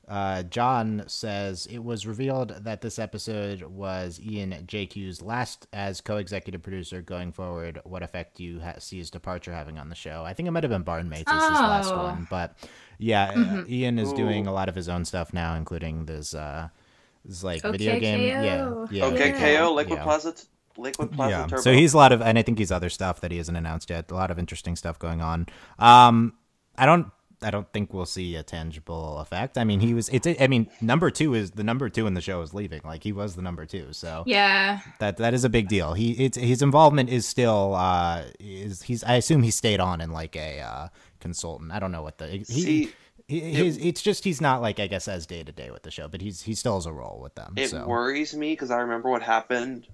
uh, 0.08 0.42
John 0.44 1.04
says 1.08 1.68
it 1.68 1.80
was 1.84 2.06
revealed 2.08 2.50
that 2.64 2.82
this 2.82 2.98
episode 3.00 3.62
was 3.64 4.20
Ian 4.20 4.52
JQ's 4.66 5.22
last 5.22 5.68
as 5.72 6.02
co-executive 6.02 6.62
producer. 6.64 7.02
Going 7.02 7.32
forward, 7.32 7.80
what 7.84 8.02
effect 8.02 8.38
do 8.38 8.44
you 8.44 8.60
ha- 8.60 8.76
see 8.80 8.98
his 8.98 9.10
departure 9.12 9.54
having 9.54 9.78
on 9.78 9.90
the 9.90 9.96
show? 9.96 10.24
I 10.26 10.34
think 10.34 10.48
it 10.48 10.52
might 10.52 10.64
have 10.64 10.72
been 10.72 10.84
Barnmates 10.84 11.28
as 11.28 11.44
his 11.50 11.60
last 11.60 11.92
Oh. 11.92 11.98
one, 12.04 12.28
but 12.30 12.56
yeah, 12.98 13.26
uh, 13.30 13.34
Mhm. 13.36 13.70
Ian 13.70 14.00
is 14.00 14.12
doing 14.14 14.48
a 14.48 14.54
lot 14.54 14.68
of 14.70 14.74
his 14.76 14.90
own 14.90 15.06
stuff 15.06 15.32
now, 15.34 15.54
including 15.56 16.06
this 16.06 16.34
uh, 16.34 16.70
this 17.26 17.44
like 17.44 17.64
Okay, 17.64 17.72
video 17.78 18.00
game. 18.00 18.22
Yeah, 18.22 18.58
KO. 18.58 18.88
yeah. 18.92 19.06
Okay, 19.06 19.30
Yeah. 19.30 19.60
KO, 19.62 19.74
Lakewood 19.74 20.00
Yeah. 20.00 20.04
Plaza, 20.04 20.34
Lakewood 20.78 21.12
Plaza 21.12 21.32
Yeah. 21.32 21.48
Turbo. 21.48 21.62
So 21.62 21.74
he's 21.74 21.94
a 21.94 21.98
lot 21.98 22.12
of, 22.12 22.22
and 22.22 22.38
I 22.38 22.42
think 22.42 22.58
he's 22.58 22.72
other 22.72 22.90
stuff 22.90 23.22
that 23.22 23.32
he 23.32 23.38
hasn't 23.38 23.58
announced 23.58 23.90
yet. 23.90 24.10
A 24.12 24.16
lot 24.16 24.32
of 24.32 24.40
interesting 24.40 24.76
stuff 24.76 24.98
going 25.00 25.22
on. 25.22 25.48
Um, 25.78 26.34
I 26.78 26.86
don't, 26.86 27.08
I 27.42 27.52
don't 27.52 27.72
think 27.72 27.94
we'll 27.94 28.06
see 28.06 28.36
a 28.36 28.44
tangible 28.44 29.20
effect. 29.20 29.58
I 29.58 29.64
mean, 29.64 29.80
he 29.80 29.94
was. 29.94 30.10
It's. 30.10 30.28
I 30.42 30.48
mean, 30.48 30.70
number 30.82 31.10
two 31.10 31.34
is 31.36 31.52
the 31.52 31.64
number 31.64 31.88
two 31.88 32.06
in 32.06 32.14
the 32.14 32.20
show 32.22 32.42
is 32.42 32.54
leaving. 32.54 32.82
Like 32.84 33.02
he 33.02 33.14
was 33.14 33.36
the 33.38 33.42
number 33.42 33.66
two. 33.66 33.94
So 33.94 34.24
Yeah. 34.26 34.82
that 35.00 35.16
that 35.18 35.34
is 35.34 35.46
a 35.46 35.50
big 35.50 35.70
deal. 35.70 35.94
He 35.94 36.12
it's 36.26 36.38
his 36.38 36.62
involvement 36.62 37.10
is 37.10 37.26
still 37.26 37.76
uh 37.76 38.24
is 38.42 38.82
he's. 38.82 39.06
I 39.06 39.16
assume 39.16 39.44
he 39.44 39.52
stayed 39.52 39.80
on 39.80 40.02
in 40.02 40.12
like 40.12 40.36
a 40.36 40.60
uh, 40.60 40.88
consultant. 41.22 41.72
I 41.72 41.80
don't 41.80 41.94
know 41.94 42.02
what 42.02 42.18
the 42.18 42.28
he. 42.28 42.44
See, 42.44 42.92
he 43.30 43.40
his, 43.40 43.78
it's 43.78 44.02
just 44.02 44.26
he's 44.26 44.42
not 44.42 44.62
like 44.62 44.80
I 44.82 44.88
guess 44.88 45.08
as 45.08 45.26
day 45.26 45.42
to 45.44 45.52
day 45.54 45.72
with 45.72 45.84
the 45.84 45.92
show, 45.92 46.10
but 46.10 46.20
he's 46.22 46.42
he 46.42 46.54
still 46.56 46.76
has 46.76 46.86
a 46.88 46.92
role 46.92 47.20
with 47.22 47.36
them. 47.36 47.54
it 47.56 47.70
so. 47.70 47.86
worries 47.88 48.36
me 48.36 48.52
because 48.52 48.70
I 48.72 48.80
remember 48.80 49.10
what 49.10 49.22
happened 49.22 49.88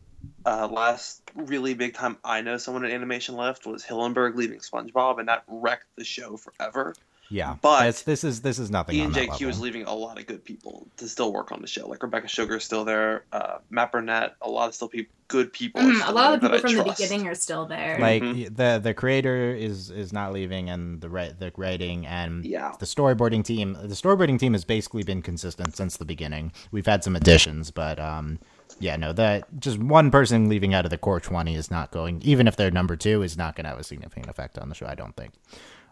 uh, 0.45 0.67
last 0.67 1.21
really 1.35 1.73
big 1.73 1.93
time 1.93 2.17
I 2.23 2.41
know 2.41 2.57
someone 2.57 2.85
in 2.85 2.91
Animation 2.91 3.35
left 3.35 3.65
was 3.65 3.83
Hillenburg 3.83 4.35
leaving 4.35 4.59
SpongeBob, 4.59 5.19
and 5.19 5.27
that 5.27 5.43
wrecked 5.47 5.87
the 5.97 6.03
show 6.03 6.37
forever. 6.37 6.95
Yeah, 7.27 7.55
But 7.59 7.79
That's- 7.79 8.01
this 8.03 8.23
is 8.23 8.41
this 8.41 8.59
is 8.59 8.69
nothing. 8.69 8.97
Ian 8.97 9.07
on 9.07 9.13
that 9.13 9.21
JQ 9.21 9.31
level. 9.31 9.49
is 9.49 9.59
leaving 9.59 9.83
a 9.85 9.93
lot 9.95 10.19
of 10.19 10.27
good 10.27 10.45
people 10.45 10.85
to 10.97 11.09
still 11.09 11.33
work 11.33 11.51
on 11.51 11.59
the 11.59 11.67
show. 11.67 11.87
Like 11.87 12.03
Rebecca 12.03 12.27
Sugar 12.27 12.57
is 12.57 12.63
still 12.63 12.85
there, 12.85 13.23
uh, 13.33 13.57
Matt 13.71 13.91
Burnett, 13.91 14.35
a 14.43 14.49
lot 14.49 14.67
of 14.69 14.75
still 14.75 14.89
peop 14.89 15.09
good 15.27 15.51
people. 15.51 15.81
are 15.81 15.85
Mhm, 15.85 16.07
a 16.07 16.11
lot 16.11 16.35
of 16.35 16.41
there 16.41 16.51
the 16.51 16.57
that 16.57 16.67
people 16.67 16.81
I 16.81 16.83
from 16.83 16.93
the 16.93 17.03
beginning 17.03 17.27
are 17.27 17.33
still 17.33 17.65
there. 17.65 17.97
like 17.99 18.21
Mhm. 18.21 18.55
the 18.55 18.79
the 18.81 18.93
creator 18.93 19.55
is 19.55 19.89
is 19.89 20.13
not 20.13 20.33
leaving 20.33 20.69
and 20.69 21.01
the 21.01 21.09
right 21.09 21.37
the 21.39 21.51
writing 21.57 22.05
and 22.05 22.45
Yeah. 22.45 22.73
the 22.79 22.85
storyboarding 22.85 23.43
team 23.43 23.73
the 23.73 23.95
storyboarding 23.95 24.37
team 24.37 24.53
has 24.53 24.63
basically 24.63 25.01
been 25.01 25.23
consistent 25.23 25.75
since 25.75 25.97
the 25.97 26.05
beginning 26.05 26.51
we've 26.71 26.85
had 26.85 27.03
some 27.03 27.15
additions 27.15 27.71
but 27.71 27.99
um 27.99 28.37
yeah 28.79 28.95
no 28.95 29.13
that 29.13 29.45
just 29.59 29.77
one 29.79 30.11
person 30.11 30.49
leaving 30.49 30.73
out 30.73 30.85
of 30.85 30.91
the 30.91 30.97
core 30.97 31.19
20 31.19 31.55
is 31.55 31.71
not 31.71 31.91
going 31.91 32.21
even 32.23 32.47
if 32.47 32.55
they're 32.55 32.71
number 32.71 32.95
two 32.95 33.21
is 33.21 33.37
not 33.37 33.55
going 33.55 33.63
to 33.63 33.69
have 33.69 33.79
a 33.79 33.83
significant 33.83 34.27
effect 34.29 34.57
on 34.57 34.69
the 34.69 34.75
show 34.75 34.85
i 34.85 34.95
don't 34.95 35.15
think 35.15 35.31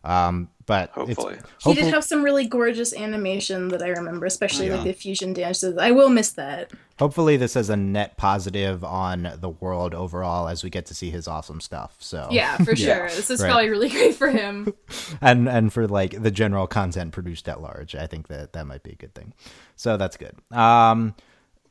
um 0.03 0.49
but 0.65 0.89
Hopefully. 0.91 1.35
it's 1.35 1.63
he 1.63 1.73
did 1.73 1.93
have 1.93 2.03
some 2.03 2.23
really 2.23 2.45
gorgeous 2.45 2.93
animation 2.93 3.67
that 3.69 3.81
I 3.81 3.89
remember, 3.89 4.25
especially 4.25 4.67
Yeah. 4.67 4.75
like 4.75 4.85
the 4.85 4.93
fusion 4.93 5.33
dances. 5.33 5.77
I 5.77 5.91
will 5.91 6.07
miss 6.09 6.31
that. 6.31 6.71
hopefully 6.99 7.35
this 7.37 7.55
is 7.57 7.69
a 7.69 7.75
net 7.75 8.15
positive 8.17 8.81
on 8.83 9.33
the 9.39 9.49
world 9.49 9.93
overall 9.93 10.47
as 10.47 10.63
we 10.63 10.69
get 10.69 10.85
to 10.87 10.93
see 10.93 11.09
his 11.09 11.27
awesome 11.27 11.59
stuff 11.61 11.95
so 11.99 12.27
Yeah, 12.31 12.55
for. 12.57 12.73
Yeah, 12.75 12.95
sure. 13.07 13.09
This 13.09 13.29
is 13.29 13.41
right. 13.41 13.47
probably 13.49 13.69
really 13.69 13.89
great 13.89 14.15
for 14.15 14.29
him. 14.29 14.73
and 15.21 15.47
and 15.49 15.71
for 15.71 15.85
like 15.87 16.21
the 16.21 16.31
general 16.31 16.67
content 16.67 17.11
produced 17.13 17.47
at 17.49 17.61
large 17.61 17.93
i 17.95 18.07
think 18.07 18.27
that 18.29 18.53
that 18.53 18.65
might 18.67 18.83
be 18.83 18.91
a 18.91 18.95
good 18.95 19.13
thing 19.15 19.33
so 19.77 19.95
that's 19.97 20.15
good 20.17 20.35
um 20.51 21.13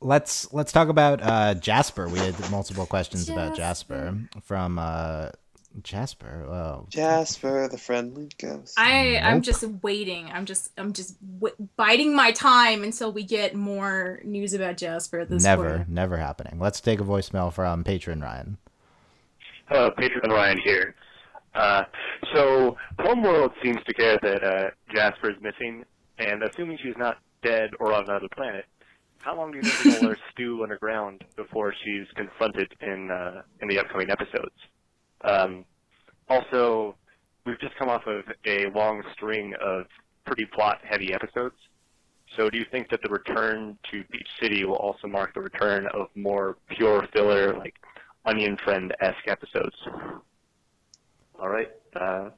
let's 0.03 0.53
let's 0.53 0.73
talk 0.73 0.89
about 0.89 1.23
uh 1.23 1.55
jasper 1.55 2.09
we 2.09 2.19
had 2.19 2.39
multiple 2.51 2.87
questions 2.87 3.29
about 3.29 3.57
jasper 3.57 4.19
from 4.43 4.79
uh 4.79 5.29
jasper 5.83 6.45
oh 6.51 6.87
Jasper, 6.91 7.67
the 7.69 7.79
friendly 7.79 8.29
ghost. 8.39 8.75
I 8.79 9.17
I'm 9.17 9.41
just 9.41 9.65
waiting. 9.83 10.29
I'm 10.31 10.45
just 10.45 10.71
I'm 10.77 10.93
just 10.93 11.17
w- 11.41 11.57
biding 11.77 12.15
my 12.15 12.31
time 12.33 12.85
until 12.85 13.11
we 13.11 13.23
get 13.23 13.55
more 13.55 14.21
news 14.23 14.53
about 14.53 14.77
Jasper 14.77 15.21
at 15.21 15.31
this 15.31 15.43
never 15.43 15.79
point. 15.79 15.89
never 15.89 16.19
happening 16.19 16.59
let's 16.59 16.79
take 16.81 17.01
a 17.01 17.05
voicemail 17.05 17.51
from 17.51 17.85
patron 17.85 18.21
ryan 18.21 18.59
Hello, 19.69 19.91
Patron 19.97 20.31
Ryan 20.31 20.59
here. 20.63 20.95
Uh, 21.55 21.85
so, 22.35 22.77
Homeworld 22.99 23.53
seems 23.63 23.79
to 23.87 23.95
care 23.95 24.19
that 24.21 24.45
uh, 24.45 24.71
Jasper 24.95 25.31
is 25.31 25.37
missing, 25.41 25.85
and 26.19 26.43
assuming 26.43 26.77
she's 26.83 26.97
not 26.99 27.17
dead 27.43 27.71
or 27.81 27.95
on 27.95 28.05
another 28.05 28.29
planet, 28.37 28.67
how 29.23 29.37
long 29.37 29.53
do 29.53 29.59
you 29.59 29.63
think 29.63 30.03
her 30.03 30.17
stew 30.33 30.63
underground 30.63 31.25
before 31.37 31.73
she's 31.85 32.07
confronted 32.17 32.75
in 32.81 33.11
uh, 33.11 33.43
in 33.61 33.69
the 33.69 33.79
upcoming 33.79 34.11
episodes? 34.11 34.55
Um, 35.23 35.65
also, 36.29 36.97
we've 37.47 37.61
just 37.61 37.75
come 37.77 37.89
off 37.89 38.07
of 38.07 38.25
a 38.47 38.67
long 38.75 39.03
string 39.13 39.55
of 39.65 39.87
pretty 40.25 40.45
plot-heavy 40.47 41.15
episodes. 41.15 41.55
So, 42.37 42.51
do 42.51 42.59
you 42.59 42.65
think 42.71 42.89
that 42.91 43.01
the 43.03 43.11
return 43.11 43.79
to 43.91 44.05
Beach 44.11 44.29
City 44.41 44.65
will 44.65 44.77
also 44.77 45.07
mark 45.07 45.35
the 45.35 45.41
return 45.41 45.87
of 45.95 46.09
more 46.15 46.57
pure 46.71 47.07
filler, 47.13 47.55
like 47.57 47.75
Onion 48.25 48.57
Friend-esque 48.65 49.29
episodes? 49.29 49.77
All 51.39 51.49
right. 51.49 51.71
Uh, 51.95 52.31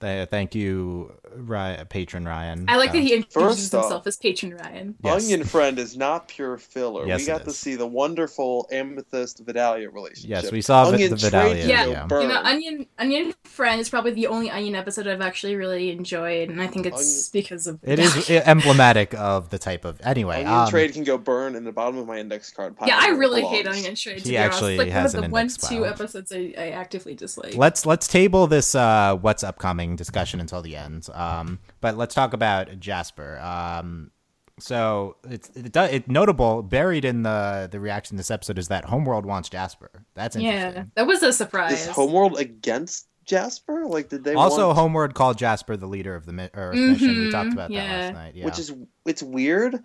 Th- 0.00 0.28
thank 0.28 0.54
you 0.54 1.12
Ryan, 1.36 1.86
patron 1.86 2.24
ryan 2.26 2.64
I 2.68 2.76
like 2.76 2.90
Uh, 2.90 2.92
that 2.94 2.98
he 3.02 3.14
introduces 3.14 3.72
off- 3.74 3.82
himself 3.84 4.06
as 4.06 4.16
Patron 4.16 4.54
Ryan. 4.54 4.94
yes. 5.02 5.24
Onion 5.24 5.44
Friend 5.44 5.78
is 5.78 5.96
not 5.96 6.28
pure 6.28 6.58
filler. 6.58 7.06
Yes, 7.06 7.20
we 7.20 7.26
got 7.26 7.44
to 7.44 7.52
see 7.52 7.74
the 7.74 7.86
wonderful 7.86 8.68
Amethyst 8.70 9.40
Vidalia 9.40 9.90
relationship. 9.90 10.30
yes 10.30 10.52
we 10.52 10.60
saw 10.60 10.84
Onion 10.84 11.10
the, 11.10 11.16
the 11.16 11.30
trade 11.30 11.56
Vidalia, 11.56 11.66
Yeah. 11.66 11.86
yeah. 12.10 12.20
You 12.20 12.28
know, 12.28 12.40
Onion 12.42 12.86
Onion 12.98 13.34
Friend 13.44 13.80
is 13.80 13.88
probably 13.88 14.12
the 14.12 14.26
only 14.28 14.50
Onion 14.50 14.74
episode 14.74 15.06
I've 15.06 15.20
actually 15.20 15.56
really 15.56 15.90
enjoyed, 15.90 16.50
and 16.50 16.60
I 16.60 16.66
think 16.66 16.86
it's 16.86 17.28
because 17.30 17.66
of 17.66 17.78
it 17.82 17.98
is 17.98 18.30
emblematic 18.30 19.14
of 19.14 19.50
the 19.50 19.58
type 19.58 19.84
of 19.84 20.00
anyway 20.04 20.36
Onion 20.44 20.52
um, 20.52 20.68
Trade 20.68 20.92
can 20.92 21.04
go 21.04 21.18
burn 21.18 21.56
in 21.56 21.64
the 21.64 21.72
bottom 21.72 21.98
of 21.98 22.06
my 22.06 22.18
index 22.18 22.50
card 22.50 22.76
pile. 22.76 22.88
Yeah, 22.88 22.98
I 23.00 23.08
really 23.08 23.40
belongs. 23.40 23.56
hate 23.56 23.66
Onion 23.66 23.94
Trade. 23.96 24.18
To 24.18 24.24
He 24.24 24.30
be 24.30 24.38
honest. 24.38 24.54
actually 24.54 24.78
like 24.78 24.88
has 24.88 25.14
one 25.14 25.18
an 25.18 25.24
of 25.24 25.30
the 25.30 25.32
one 25.32 25.42
index 25.46 25.68
two 25.68 25.86
episodes 25.86 26.32
I, 26.32 26.54
I 26.56 26.68
actively 26.70 27.14
dislike. 27.14 27.56
let's 27.56 27.86
let's 27.86 28.06
table 28.06 28.46
this 28.46 28.74
uh 28.74 29.16
what's 29.20 29.42
upcoming 29.42 29.83
discussion 29.96 30.40
until 30.40 30.62
the 30.62 30.76
end. 30.76 31.08
Um 31.12 31.58
but 31.80 31.96
let's 31.96 32.14
talk 32.14 32.32
about 32.32 32.80
jasper. 32.80 33.38
Um 33.38 34.10
so 34.58 35.16
it's 35.28 35.50
it, 35.50 35.76
it 35.76 36.08
notable 36.08 36.62
buried 36.62 37.04
in 37.04 37.22
the 37.22 37.68
the 37.70 37.80
reaction 37.80 38.16
to 38.16 38.18
this 38.18 38.30
episode 38.30 38.58
is 38.58 38.68
that 38.68 38.84
homeworld 38.86 39.26
wants 39.26 39.48
jasper. 39.48 39.90
That's 40.14 40.36
interesting. 40.36 40.74
yeah, 40.74 40.84
that 40.94 41.06
was 41.06 41.22
a 41.22 41.32
surprise. 41.32 41.72
Is 41.72 41.88
Homeworld 41.88 42.38
against 42.38 43.08
Jasper? 43.24 43.86
Like, 43.86 44.10
did 44.10 44.22
they 44.22 44.34
also 44.34 44.66
want... 44.66 44.78
homeworld 44.78 45.14
called 45.14 45.38
jasper 45.38 45.76
the 45.76 45.86
leader 45.86 46.14
of 46.14 46.26
the 46.26 46.32
mi- 46.32 46.50
Earth 46.54 46.76
mission. 46.78 47.18
We 47.18 47.26
Mhm, 47.26 47.30
talked 47.30 47.52
about 47.52 47.70
that 47.70 47.76
last 47.76 48.12
night 48.14 48.34
yeah. 48.36 48.44
Which 48.44 48.58
is 48.58 48.72
it's 49.06 49.22
weird 49.22 49.82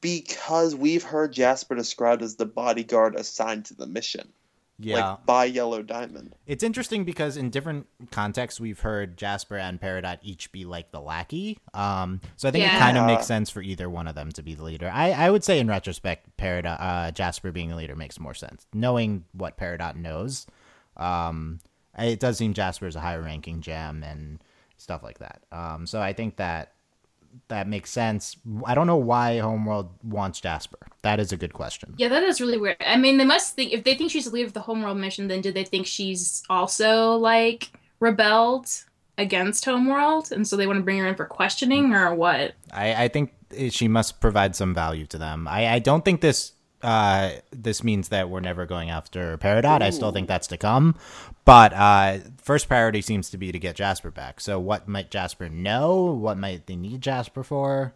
because 0.00 0.74
we've 0.74 1.02
heard 1.02 1.32
Jasper 1.32 1.74
described 1.74 2.22
as 2.22 2.36
the 2.36 2.44
bodyguard 2.46 3.14
assigned 3.14 3.64
to 3.66 3.74
the 3.74 3.86
mission, 3.86 4.32
yeah 4.78 5.10
like 5.10 5.26
by 5.26 5.44
Yellow 5.44 5.82
Diamond. 5.82 6.34
It's 6.46 6.62
interesting 6.62 7.04
because 7.04 7.36
in 7.36 7.50
different 7.50 7.86
contexts 8.10 8.60
we've 8.60 8.80
heard 8.80 9.16
Jasper 9.16 9.56
and 9.56 9.80
Peridot 9.80 10.18
each 10.22 10.50
be 10.52 10.64
like 10.64 10.90
the 10.90 11.00
lackey. 11.00 11.58
Um, 11.72 12.20
so 12.36 12.48
I 12.48 12.50
think 12.50 12.64
it 12.66 12.78
kind 12.78 12.98
of 12.98 13.06
makes 13.06 13.26
sense 13.26 13.50
for 13.50 13.62
either 13.62 13.88
one 13.88 14.08
of 14.08 14.14
them 14.14 14.32
to 14.32 14.42
be 14.42 14.54
the 14.54 14.64
leader. 14.64 14.90
I, 14.92 15.12
I 15.12 15.30
would 15.30 15.44
say 15.44 15.58
in 15.58 15.68
retrospect, 15.68 16.36
Peridot, 16.36 16.76
uh, 16.80 17.10
Jasper 17.12 17.52
being 17.52 17.70
the 17.70 17.76
leader 17.76 17.96
makes 17.96 18.18
more 18.18 18.34
sense. 18.34 18.66
Knowing 18.72 19.24
what 19.32 19.56
Peridot 19.56 19.96
knows, 19.96 20.46
um, 20.96 21.60
it 21.98 22.20
does 22.20 22.38
seem 22.38 22.54
Jasper 22.54 22.86
is 22.86 22.96
a 22.96 23.00
higher 23.00 23.22
ranking 23.22 23.60
gem 23.60 24.02
and 24.02 24.42
stuff 24.76 25.02
like 25.02 25.18
that. 25.18 25.42
Um, 25.52 25.86
so 25.86 26.00
I 26.00 26.12
think 26.12 26.36
that 26.36 26.72
that 27.48 27.68
makes 27.68 27.90
sense. 27.90 28.36
I 28.64 28.74
don't 28.74 28.86
know 28.86 28.96
why 28.96 29.38
Homeworld 29.38 29.90
wants 30.02 30.40
Jasper. 30.40 30.78
That 31.02 31.20
is 31.20 31.32
a 31.32 31.36
good 31.36 31.52
question. 31.52 31.94
Yeah, 31.96 32.08
that 32.08 32.22
is 32.22 32.40
really 32.40 32.58
weird. 32.58 32.76
I 32.80 32.96
mean, 32.96 33.18
they 33.18 33.24
must 33.24 33.54
think 33.54 33.72
if 33.72 33.84
they 33.84 33.94
think 33.94 34.10
she's 34.10 34.24
the 34.24 34.30
leader 34.30 34.46
of 34.46 34.52
the 34.52 34.60
Homeworld 34.60 34.98
mission, 34.98 35.28
then 35.28 35.40
do 35.40 35.52
they 35.52 35.64
think 35.64 35.86
she's 35.86 36.42
also 36.48 37.16
like 37.16 37.70
rebelled 38.00 38.68
against 39.16 39.64
Homeworld, 39.64 40.32
and 40.32 40.46
so 40.46 40.56
they 40.56 40.66
want 40.66 40.78
to 40.78 40.82
bring 40.82 40.98
her 40.98 41.06
in 41.06 41.14
for 41.14 41.26
questioning, 41.26 41.94
or 41.94 42.14
what? 42.14 42.54
I, 42.72 43.04
I 43.04 43.08
think 43.08 43.32
she 43.70 43.86
must 43.86 44.20
provide 44.20 44.56
some 44.56 44.74
value 44.74 45.06
to 45.06 45.18
them. 45.18 45.46
I, 45.46 45.74
I 45.74 45.78
don't 45.78 46.04
think 46.04 46.20
this 46.20 46.52
uh, 46.84 47.30
this 47.50 47.82
means 47.82 48.10
that 48.10 48.28
we're 48.28 48.40
never 48.40 48.66
going 48.66 48.90
after 48.90 49.38
Peridot. 49.38 49.80
I 49.80 49.90
still 49.90 50.12
think 50.12 50.28
that's 50.28 50.46
to 50.48 50.58
come. 50.58 50.96
But 51.44 51.72
uh, 51.72 52.18
first 52.42 52.68
priority 52.68 53.00
seems 53.02 53.30
to 53.30 53.38
be 53.38 53.50
to 53.50 53.58
get 53.58 53.74
Jasper 53.74 54.10
back. 54.10 54.40
So 54.40 54.60
what 54.60 54.86
might 54.86 55.10
Jasper 55.10 55.48
know? 55.48 56.04
What 56.04 56.38
might 56.38 56.66
they 56.66 56.76
need 56.76 57.00
Jasper 57.00 57.42
for? 57.42 57.94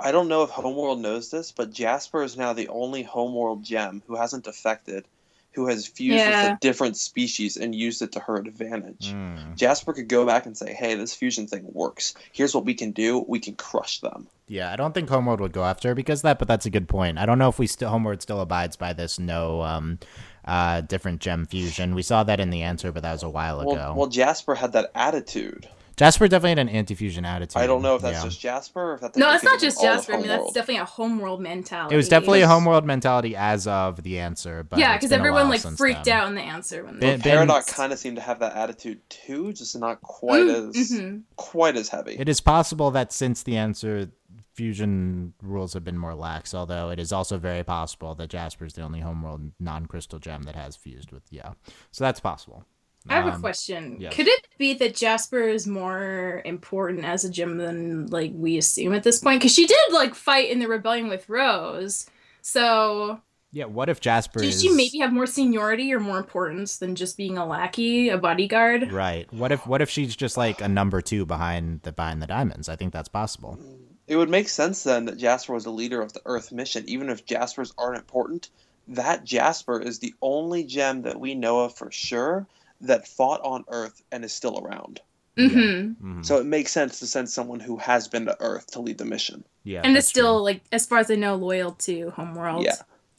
I 0.00 0.12
don't 0.12 0.28
know 0.28 0.44
if 0.44 0.50
Homeworld 0.50 1.00
knows 1.00 1.30
this, 1.30 1.50
but 1.50 1.72
Jasper 1.72 2.22
is 2.22 2.36
now 2.36 2.52
the 2.52 2.68
only 2.68 3.02
Homeworld 3.02 3.64
gem 3.64 4.02
who 4.06 4.14
hasn't 4.14 4.44
defected, 4.44 5.04
who 5.52 5.66
has 5.66 5.86
fused 5.86 6.24
with 6.24 6.34
a 6.34 6.58
different 6.60 6.96
species 6.96 7.56
and 7.56 7.74
used 7.74 8.00
it 8.02 8.12
to 8.12 8.20
her 8.20 8.36
advantage. 8.36 9.12
Mm. 9.12 9.56
Jasper 9.56 9.92
could 9.92 10.08
go 10.08 10.24
back 10.24 10.46
and 10.46 10.56
say, 10.56 10.72
"Hey, 10.72 10.94
this 10.94 11.14
fusion 11.14 11.46
thing 11.46 11.64
works. 11.72 12.14
Here's 12.32 12.54
what 12.54 12.64
we 12.64 12.74
can 12.74 12.92
do. 12.92 13.24
We 13.26 13.40
can 13.40 13.54
crush 13.54 14.00
them." 14.00 14.28
Yeah, 14.46 14.72
I 14.72 14.76
don't 14.76 14.94
think 14.94 15.08
Homeworld 15.08 15.40
would 15.40 15.52
go 15.52 15.64
after 15.64 15.88
her 15.88 15.94
because 15.94 16.20
of 16.20 16.24
that, 16.24 16.38
but 16.38 16.48
that's 16.48 16.66
a 16.66 16.70
good 16.70 16.88
point. 16.88 17.18
I 17.18 17.26
don't 17.26 17.38
know 17.38 17.48
if 17.48 17.58
we 17.58 17.66
still 17.66 17.90
Homeworld 17.90 18.22
still 18.22 18.40
abides 18.40 18.76
by 18.76 18.92
this 18.92 19.18
no 19.18 19.62
um 19.62 19.98
uh 20.44 20.80
different 20.82 21.20
gem 21.20 21.44
fusion. 21.46 21.94
We 21.94 22.02
saw 22.02 22.24
that 22.24 22.40
in 22.40 22.50
the 22.50 22.62
answer, 22.62 22.92
but 22.92 23.02
that 23.02 23.12
was 23.12 23.22
a 23.22 23.28
while 23.28 23.60
ago. 23.60 23.72
Well, 23.72 23.94
well, 23.94 24.08
Jasper 24.08 24.54
had 24.54 24.72
that 24.72 24.90
attitude. 24.94 25.68
Jasper 25.98 26.28
definitely 26.28 26.50
had 26.50 26.58
an 26.60 26.68
anti-fusion 26.70 27.24
attitude. 27.24 27.60
I 27.60 27.66
don't 27.66 27.82
know 27.82 27.96
if 27.96 28.02
that's 28.02 28.18
Yeah. 28.18 28.24
just 28.24 28.40
Jasper 28.40 28.92
or 28.92 28.94
if 28.94 29.00
that's 29.00 29.18
No, 29.18 29.32
it's 29.34 29.44
not 29.44 29.60
just 29.60 29.78
of 29.78 29.84
all 29.84 29.90
of 29.90 29.96
Jasper. 29.98 30.12
I 30.14 30.16
mean, 30.18 30.28
that's 30.28 30.52
definitely 30.52 30.76
a 30.80 30.84
homeworld 30.84 31.40
mentality. 31.40 31.94
It 31.94 31.96
was 31.96 32.08
definitely 32.08 32.42
a 32.42 32.48
Homeworld 32.48 32.84
mentality 32.86 33.34
as 33.36 33.66
of 33.66 34.02
the 34.02 34.18
answer, 34.18 34.62
but 34.62 34.78
yeah, 34.78 34.96
because 34.96 35.12
everyone 35.12 35.48
like 35.48 35.60
freaked 35.60 36.04
then. 36.04 36.16
out 36.16 36.28
in 36.28 36.34
the 36.36 36.40
answer 36.42 36.84
when 36.84 36.98
Ben- 36.98 37.18
they. 37.18 37.22
Ben- 37.30 37.36
Paradox 37.46 37.72
kind 37.72 37.92
of 37.92 37.98
seemed 37.98 38.16
to 38.16 38.22
have 38.22 38.38
that 38.38 38.54
attitude 38.56 39.00
too, 39.10 39.52
just 39.52 39.76
not 39.78 40.00
quite 40.00 40.42
Mm, 40.44 40.68
as 40.70 40.90
mhm. 40.92 41.22
quite 41.36 41.76
as 41.76 41.88
heavy. 41.88 42.16
It 42.18 42.28
is 42.28 42.40
possible 42.40 42.90
that 42.92 43.12
since 43.12 43.42
the 43.42 43.56
answer, 43.56 44.10
fusion 44.54 45.34
rules 45.42 45.72
have 45.74 45.84
been 45.84 45.98
more 45.98 46.14
lax. 46.14 46.52
Although 46.54 46.90
it 46.90 46.98
is 46.98 47.12
also 47.12 47.38
very 47.38 47.62
possible 47.62 48.14
that 48.16 48.28
Jasper's 48.28 48.74
the 48.74 48.82
only 48.82 49.00
Homeworld 49.00 49.52
non-crystal 49.60 50.18
gem 50.18 50.42
that 50.44 50.56
has 50.56 50.74
fused 50.76 51.12
with 51.12 51.22
yeah. 51.30 51.52
So 51.92 52.04
that's 52.04 52.20
possible. 52.20 52.64
I 53.08 53.14
have 53.14 53.26
a 53.26 53.32
Um, 53.34 53.40
question. 53.40 53.96
yes. 54.00 54.14
Could 54.14 54.28
it 54.28 54.48
be 54.58 54.74
that 54.74 54.94
Jasper 54.94 55.40
is 55.48 55.66
more 55.66 56.42
important 56.44 57.04
as 57.04 57.24
a 57.24 57.30
gem 57.30 57.56
than 57.58 58.06
like 58.08 58.32
we 58.34 58.58
assume 58.58 58.92
at 58.94 59.02
this 59.02 59.18
point? 59.20 59.40
Because 59.40 59.54
she 59.54 59.66
did 59.66 59.78
like 59.92 60.14
fight 60.14 60.50
in 60.50 60.58
the 60.58 60.68
rebellion 60.68 61.08
with 61.08 61.28
Rose, 61.28 62.06
so 62.42 63.20
Yeah. 63.50 63.64
What 63.64 63.88
if 63.88 64.00
Jasper 64.00 64.40
did 64.40 64.48
is 64.48 64.60
she 64.62 64.68
maybe 64.70 64.98
have 64.98 65.12
more 65.12 65.26
seniority 65.26 65.92
or 65.92 66.00
more 66.00 66.18
importance 66.18 66.76
than 66.76 66.94
just 66.94 67.16
being 67.16 67.38
a 67.38 67.46
lackey, 67.46 68.10
a 68.10 68.18
bodyguard? 68.18 68.92
right? 68.92 69.32
What 69.32 69.52
if 69.52 69.66
what 69.66 69.80
if 69.80 69.88
she's 69.88 70.14
just 70.14 70.36
like 70.36 70.60
a 70.60 70.68
number 70.68 71.00
two 71.00 71.24
behind 71.24 71.80
the 71.82 71.92
behind 71.92 72.20
the 72.22 72.26
diamonds? 72.26 72.68
I 72.68 72.76
think 72.76 72.92
that's 72.92 73.08
possible. 73.08 73.58
It 74.06 74.16
would 74.16 74.30
make 74.30 74.48
sense 74.48 74.82
then 74.84 75.04
that 75.06 75.18
Jasper 75.18 75.52
was 75.54 75.64
the 75.64 75.70
leader 75.70 76.00
of 76.00 76.12
the 76.14 76.22
Earth 76.26 76.50
mission, 76.52 76.84
even 76.88 77.08
if 77.10 77.24
Jaspers 77.26 77.72
aren't 77.78 77.98
important. 77.98 78.48
That 78.86 79.22
Jasper 79.24 79.78
is 79.80 79.98
the 79.98 80.14
only 80.22 80.64
gem 80.64 81.02
that 81.02 81.20
we 81.20 81.34
know 81.34 81.60
of 81.60 81.74
for 81.76 81.90
sure 81.90 82.46
that 82.80 83.08
fought 83.08 83.40
on 83.42 83.64
Earth 83.68 84.02
and 84.12 84.24
is 84.24 84.32
still 84.32 84.58
around. 84.64 85.00
Mm-hmm. 85.36 86.18
Mhm. 86.18 86.24
So 86.26 86.38
it 86.38 86.46
makes 86.46 86.72
sense 86.72 86.98
to 86.98 87.06
send 87.06 87.30
someone 87.30 87.60
who 87.60 87.76
has 87.76 88.08
been 88.08 88.26
to 88.26 88.36
Earth 88.40 88.68
to 88.72 88.80
lead 88.80 88.98
the 88.98 89.04
mission. 89.04 89.44
yeah, 89.62 89.80
and 89.84 89.96
is 89.96 90.04
that's 90.04 90.12
true. 90.12 90.22
still 90.22 90.42
like, 90.42 90.62
as 90.72 90.86
far 90.86 90.98
as 90.98 91.10
I 91.10 91.14
know, 91.14 91.36
loyal 91.36 91.72
to 91.72 92.10
Homeworld. 92.10 92.64
Yeah. 92.64 92.74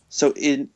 So 0.09 0.31
in 0.35 0.69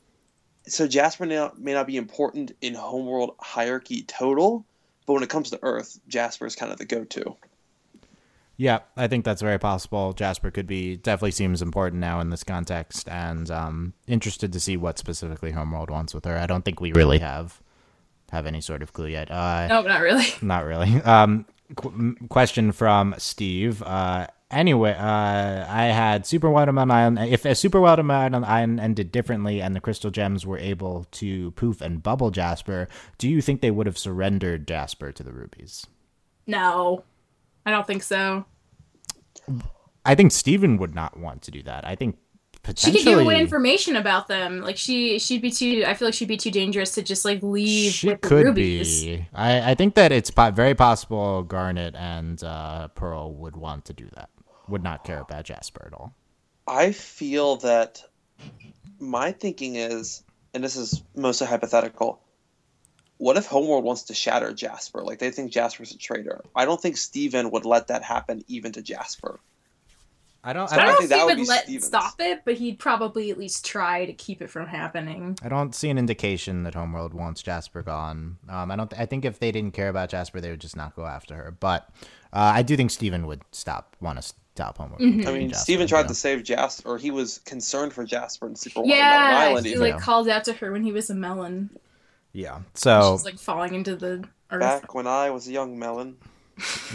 so 0.66 0.88
Jasper 0.88 1.26
may 1.26 1.36
not, 1.36 1.60
may 1.60 1.74
not 1.74 1.88
be 1.88 1.98
important 1.98 2.54
in 2.62 2.74
Homeworld 2.74 3.36
hierarchy 3.42 4.04
total, 4.04 4.66
but 5.06 5.14
when 5.14 5.24
it 5.24 5.30
comes 5.30 5.50
to 5.50 5.60
Earth, 5.62 6.00
Jasper 6.08 6.46
is 6.46 6.56
kind 6.56 6.72
of 6.72 6.78
the 6.78 6.86
go-to. 6.86 7.36
Yeah, 8.56 8.80
I 8.96 9.08
think 9.08 9.26
that's 9.26 9.42
very 9.42 9.58
possible. 9.58 10.14
Jasper 10.14 10.52
could 10.52 10.68
be 10.68 10.96
definitely 10.96 11.32
seems 11.32 11.62
important 11.62 12.00
now 12.00 12.20
in 12.20 12.30
this 12.30 12.44
context, 12.44 13.10
and 13.10 13.50
um, 13.50 13.94
interested 14.08 14.54
to 14.54 14.60
see 14.60 14.78
what 14.78 15.00
specifically 15.00 15.52
Homeworld 15.52 15.90
wants 15.90 16.14
with 16.14 16.24
her. 16.26 16.38
I 16.38 16.46
don't 16.46 16.64
think 16.64 16.80
we 16.80 16.94
really 16.94 17.18
have 17.20 17.60
have 18.34 18.46
any 18.46 18.60
sort 18.62 18.82
of 18.82 18.92
clue 18.94 19.08
yet. 19.08 19.32
Uh, 19.32 19.68
No, 19.70 19.82
not 19.82 20.02
really. 20.02 20.26
Not 20.42 20.66
really. 20.66 20.96
Um, 21.04 21.46
qu- 21.76 22.16
question 22.30 22.72
from 22.74 23.16
Steve. 23.18 23.82
Uh, 23.84 24.28
anyway, 24.52 24.92
uh, 24.94 25.66
I 25.70 25.86
had 25.86 26.26
Super 26.26 26.50
Watermelon 26.50 26.92
Island. 26.92 27.20
If 27.20 27.46
a 27.46 27.56
Super 27.56 27.80
Watermelon 27.80 28.44
Island 28.44 28.80
ended 28.80 29.12
differently 29.12 29.62
and 29.62 29.76
the 29.76 29.80
crystal 29.82 30.12
gems 30.12 30.46
were 30.46 30.58
able 30.60 31.06
to 31.12 31.52
poof 31.52 31.80
and 31.82 32.04
bubble 32.04 32.32
Jasper, 32.32 32.88
do 33.18 33.30
you 33.30 33.42
think 33.42 33.62
they 33.62 33.72
would 33.72 33.86
have 33.88 33.98
surrendered 33.98 34.68
Jasper 34.68 35.12
to 35.14 35.24
the 35.24 35.32
rubies? 35.34 35.86
No, 36.46 37.04
I 37.66 37.72
don't 37.72 37.88
think 37.88 38.04
so. 38.04 38.46
I 40.06 40.16
think 40.16 40.32
Steven 40.32 40.78
would 40.78 40.94
not 40.94 41.18
want 41.18 41.42
to 41.44 41.52
do 41.52 41.64
that. 41.64 41.88
I 41.88 41.96
think 41.96 42.18
She 42.78 42.92
could 42.94 43.04
give 43.04 43.20
away 43.20 43.42
information 43.42 43.98
about 43.98 44.30
them. 44.30 44.62
Like 44.62 44.78
she, 44.78 45.20
she'd 45.20 45.42
be 45.42 45.52
too. 45.52 45.84
I 45.86 45.94
feel 45.96 46.08
like 46.08 46.16
she'd 46.16 46.30
be 46.30 46.38
too 46.38 46.52
dangerous 46.52 46.96
to 46.96 47.02
just 47.02 47.26
like 47.26 47.44
leave 47.44 47.92
she 47.92 48.08
with 48.08 48.22
the 48.22 48.28
could 48.28 48.46
rubies. 48.46 49.04
be. 49.04 49.28
I, 49.34 49.72
I 49.72 49.76
think 49.76 49.96
that 49.96 50.14
it's 50.14 50.32
po- 50.32 50.52
very 50.52 50.74
possible 50.74 51.44
Garnet 51.44 51.94
and 51.96 52.42
uh, 52.42 52.88
Pearl 52.90 53.34
would 53.34 53.58
want 53.58 53.86
to 53.86 53.94
do 53.94 54.08
that. 54.16 54.30
Would 54.70 54.82
not 54.82 55.04
care 55.04 55.20
about 55.20 55.44
Jasper 55.44 55.84
at 55.92 55.94
all. 55.94 56.16
I 56.66 56.94
feel 56.94 57.58
that 57.58 58.02
my 58.98 59.34
thinking 59.34 59.76
is, 59.76 60.24
and 60.54 60.64
this 60.64 60.78
is 60.78 61.04
mostly 61.16 61.48
hypothetical. 61.48 62.22
What 63.18 63.36
if 63.36 63.46
Homeworld 63.46 63.84
wants 63.84 64.04
to 64.04 64.14
shatter 64.14 64.54
Jasper? 64.54 65.02
Like 65.04 65.20
they 65.20 65.32
think 65.32 65.52
Jasper's 65.52 65.92
a 65.92 65.98
traitor. 65.98 66.42
I 66.56 66.64
don't 66.64 66.82
think 66.82 66.96
Steven 66.96 67.52
would 67.52 67.66
let 67.66 67.88
that 67.88 68.04
happen 68.04 68.44
even 68.48 68.72
to 68.72 68.82
Jasper. 68.82 69.42
I 70.44 70.52
don't. 70.54 70.72
I 70.72 70.76
I 70.76 70.78
don't 70.80 70.86
don't. 70.88 70.98
think 70.98 71.10
know 71.12 71.16
that 71.18 71.22
if 71.22 71.26
would 71.28 71.32
he 71.32 71.36
be 71.36 71.42
would 71.42 71.48
let 71.50 71.64
Stevens. 71.64 71.86
stop 71.86 72.14
it, 72.20 72.42
but 72.46 72.56
he'd 72.56 72.78
probably 72.80 73.32
at 73.32 73.38
least 73.38 73.66
try 73.66 74.06
to 74.06 74.14
keep 74.14 74.42
it 74.42 74.50
from 74.50 74.68
happening. 74.68 75.38
I 75.42 75.48
don't 75.50 75.74
see 75.74 75.90
an 75.90 75.98
indication 75.98 76.64
that 76.64 76.74
Homeworld 76.74 77.14
wants 77.14 77.42
Jasper 77.42 77.82
gone. 77.82 78.38
Um, 78.50 78.70
I 78.72 78.76
don't. 78.76 78.94
I 79.00 79.06
think 79.06 79.24
if 79.26 79.40
they 79.40 79.52
didn't 79.52 79.74
care 79.74 79.90
about 79.90 80.10
Jasper, 80.10 80.42
they 80.42 80.50
would 80.50 80.60
just 80.62 80.76
not 80.76 80.96
go 80.96 81.06
after 81.06 81.36
her. 81.36 81.52
But 81.58 81.90
uh, 82.34 82.52
I 82.56 82.62
do 82.62 82.76
think 82.76 82.92
Steven 82.92 83.26
would 83.28 83.42
stop. 83.52 83.96
Want 84.02 84.22
to 84.22 84.34
stop 84.56 84.78
Homeworld. 84.78 85.00
from 85.02 85.20
Mhm. 85.22 85.28
I 85.28 85.32
mean, 85.32 85.50
Jasper, 85.50 85.64
Steven 85.64 85.88
tried 85.88 86.02
yeah. 86.02 86.08
to 86.08 86.16
save 86.16 86.44
Jasper, 86.44 86.90
or 86.90 86.98
he 86.98 87.10
was 87.12 87.38
concerned 87.40 87.94
for 87.94 88.04
Jasper 88.04 88.46
and 88.46 88.58
Super 88.58 88.82
Watermelon 88.82 89.00
Yeah, 89.02 89.38
Island. 89.50 89.66
he 89.66 89.72
Even 89.72 89.92
like 89.92 90.00
called 90.02 90.28
out 90.28 90.44
to 90.46 90.54
her 90.54 90.72
when 90.74 90.84
he 90.84 90.92
was 90.92 91.10
a 91.10 91.16
melon. 91.16 91.70
Yeah. 92.34 92.60
So 92.74 93.16
She's 93.16 93.26
like 93.26 93.40
falling 93.40 93.76
into 93.76 93.96
the 93.96 94.26
earth. 94.52 94.60
back 94.60 94.94
when 94.94 95.08
I 95.08 95.30
was 95.30 95.48
a 95.48 95.52
young 95.52 95.80
melon. 95.80 96.18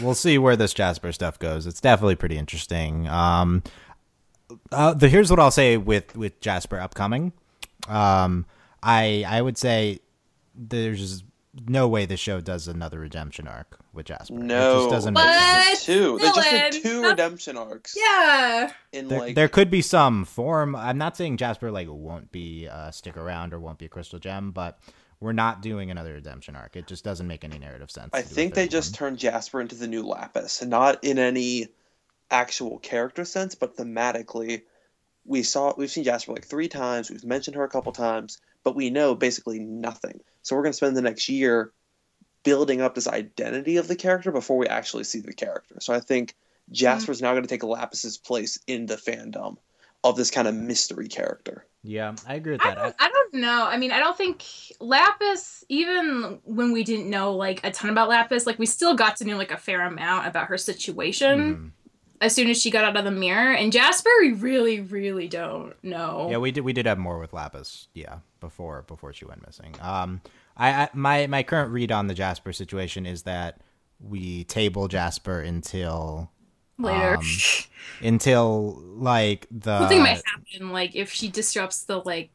We'll 0.01 0.15
see 0.15 0.37
where 0.37 0.55
this 0.55 0.73
Jasper 0.73 1.11
stuff 1.11 1.39
goes. 1.39 1.65
It's 1.67 1.81
definitely 1.81 2.15
pretty 2.15 2.37
interesting. 2.37 3.07
Um, 3.07 3.63
uh, 4.71 4.93
the, 4.93 5.09
here's 5.09 5.29
what 5.29 5.39
I'll 5.39 5.51
say 5.51 5.77
with 5.77 6.15
with 6.15 6.39
Jasper 6.41 6.79
upcoming. 6.79 7.33
Um, 7.87 8.45
I 8.83 9.23
I 9.27 9.41
would 9.41 9.57
say 9.57 9.99
there's 10.55 11.23
no 11.67 11.87
way 11.87 12.05
the 12.05 12.15
show 12.17 12.39
does 12.41 12.67
another 12.67 12.99
redemption 12.99 13.47
arc 13.47 13.77
with 13.91 14.05
Jasper. 14.05 14.33
No, 14.35 14.41
it 14.43 14.47
No, 14.47 14.75
just 14.81 14.89
doesn't 14.91 15.13
What? 15.15 15.25
make 15.25 15.65
sense. 15.77 15.85
two. 15.85 16.17
They 16.19 16.25
just 16.25 16.49
did 16.49 16.71
two 16.73 17.01
that's- 17.01 17.11
redemption 17.11 17.57
arcs. 17.57 17.95
Yeah. 17.97 18.71
In 18.93 19.07
There, 19.07 19.19
like 19.19 19.35
there 19.35 19.47
could 19.47 19.69
be 19.71 19.81
some 19.81 20.25
form. 20.25 20.75
I'm 20.75 20.97
not 20.97 21.17
saying 21.17 21.37
Jasper 21.37 21.71
like 21.71 21.87
won't 21.89 22.31
be 22.31 22.67
uh, 22.67 22.91
stick 22.91 23.17
around 23.17 23.53
or 23.53 23.59
won't 23.59 23.77
be 23.79 23.85
a 23.85 23.89
crystal 23.89 24.19
gem, 24.19 24.51
but 24.51 24.79
we're 25.19 25.33
not 25.33 25.61
doing 25.61 25.91
another 25.91 26.13
redemption 26.13 26.55
arc. 26.55 26.75
It 26.75 26.87
just 26.87 27.03
doesn't 27.03 27.27
make 27.27 27.43
any 27.43 27.59
narrative 27.59 27.91
sense. 27.91 28.09
I 28.13 28.21
to 28.21 28.27
do 28.27 28.31
a 28.31 28.35
think 28.35 28.53
they 28.53 28.67
just 28.67 28.93
one. 28.93 28.97
turned 28.97 29.19
Jasper 29.19 29.59
into 29.59 29.75
the 29.75 29.87
new 29.87 30.03
Lapis, 30.03 30.61
and 30.61 30.69
not 30.69 31.03
in 31.03 31.19
any 31.19 31.67
actual 32.31 32.79
character 32.79 33.25
sense, 33.25 33.55
but 33.55 33.75
thematically. 33.75 34.63
We 35.25 35.43
saw 35.43 35.73
we've 35.77 35.91
seen 35.91 36.05
Jasper 36.05 36.31
like 36.31 36.45
three 36.45 36.69
times. 36.69 37.11
We've 37.11 37.23
mentioned 37.23 37.55
her 37.55 37.63
a 37.63 37.69
couple 37.69 37.91
times, 37.91 38.39
but 38.63 38.75
we 38.75 38.89
know 38.89 39.13
basically 39.13 39.59
nothing. 39.59 40.21
So 40.41 40.55
we're 40.55 40.63
going 40.63 40.71
to 40.71 40.77
spend 40.77 40.97
the 40.97 41.01
next 41.01 41.29
year 41.29 41.71
building 42.43 42.81
up 42.81 42.95
this 42.95 43.07
identity 43.07 43.77
of 43.77 43.87
the 43.87 43.95
character 43.95 44.31
before 44.31 44.57
we 44.57 44.67
actually 44.67 45.03
see 45.03 45.19
the 45.19 45.33
character. 45.33 45.75
So 45.81 45.93
I 45.93 45.99
think 45.99 46.31
mm-hmm. 46.31 46.73
Jasper's 46.73 47.21
now 47.21 47.33
going 47.33 47.43
to 47.43 47.49
take 47.49 47.63
Lapis's 47.63 48.17
place 48.17 48.57
in 48.65 48.85
the 48.85 48.95
fandom 48.95 49.57
of 50.03 50.15
this 50.15 50.31
kind 50.31 50.47
of 50.47 50.55
mystery 50.55 51.07
character. 51.07 51.65
Yeah, 51.83 52.13
I 52.27 52.35
agree 52.35 52.53
with 52.53 52.61
I 52.65 52.69
that. 52.73 52.77
don't, 52.81 52.95
I 52.99 53.09
don't 53.09 53.33
know. 53.35 53.65
I 53.67 53.77
mean, 53.77 53.91
I 53.91 53.99
don't 53.99 54.17
think 54.17 54.43
Lapis, 54.79 55.63
even 55.69 56.39
when 56.43 56.71
we 56.71 56.83
didn't 56.83 57.09
know 57.09 57.33
like 57.33 57.65
a 57.65 57.71
ton 57.71 57.89
about 57.89 58.09
Lapis, 58.09 58.45
like 58.45 58.59
we 58.59 58.65
still 58.65 58.95
got 58.95 59.17
to 59.17 59.25
know 59.25 59.37
like 59.37 59.51
a 59.51 59.57
fair 59.57 59.81
amount 59.85 60.27
about 60.27 60.47
her 60.47 60.57
situation 60.57 61.39
Mhm. 61.55 61.71
as 62.21 62.35
soon 62.35 62.49
as 62.49 62.61
she 62.61 62.69
got 62.69 62.83
out 62.83 62.97
of 62.97 63.05
the 63.05 63.11
mirror. 63.11 63.53
And 63.53 63.71
Jasper, 63.71 64.09
we 64.21 64.33
really, 64.33 64.81
really 64.81 65.27
don't 65.29 65.73
know. 65.83 66.27
Yeah, 66.29 66.37
we 66.37 66.51
did. 66.51 66.61
We 66.61 66.73
did 66.73 66.85
have 66.85 66.97
more 66.97 67.17
with 67.19 67.31
Lapis. 67.33 67.87
Yeah, 67.93 68.19
before 68.41 68.81
before 68.83 69.13
she 69.13 69.25
went 69.25 69.45
missing. 69.45 69.73
Um, 69.81 70.21
I, 70.57 70.69
I 70.83 70.89
my 70.93 71.27
my 71.27 71.43
current 71.43 71.71
read 71.71 71.91
on 71.93 72.07
the 72.07 72.13
Jasper 72.13 72.51
situation 72.51 73.05
is 73.05 73.23
that 73.23 73.61
we 74.01 74.43
table 74.45 74.87
Jasper 74.89 75.39
until 75.41 76.29
Later. 76.79 77.15
um, 77.15 77.25
until 78.01 78.81
like 78.95 79.47
the 79.51 79.79
Something 79.79 79.99
might 80.03 80.21
happen, 80.25 80.71
like 80.71 80.95
if 80.95 81.11
she 81.11 81.27
disrupts 81.29 81.83
the 81.83 81.99
like 81.99 82.29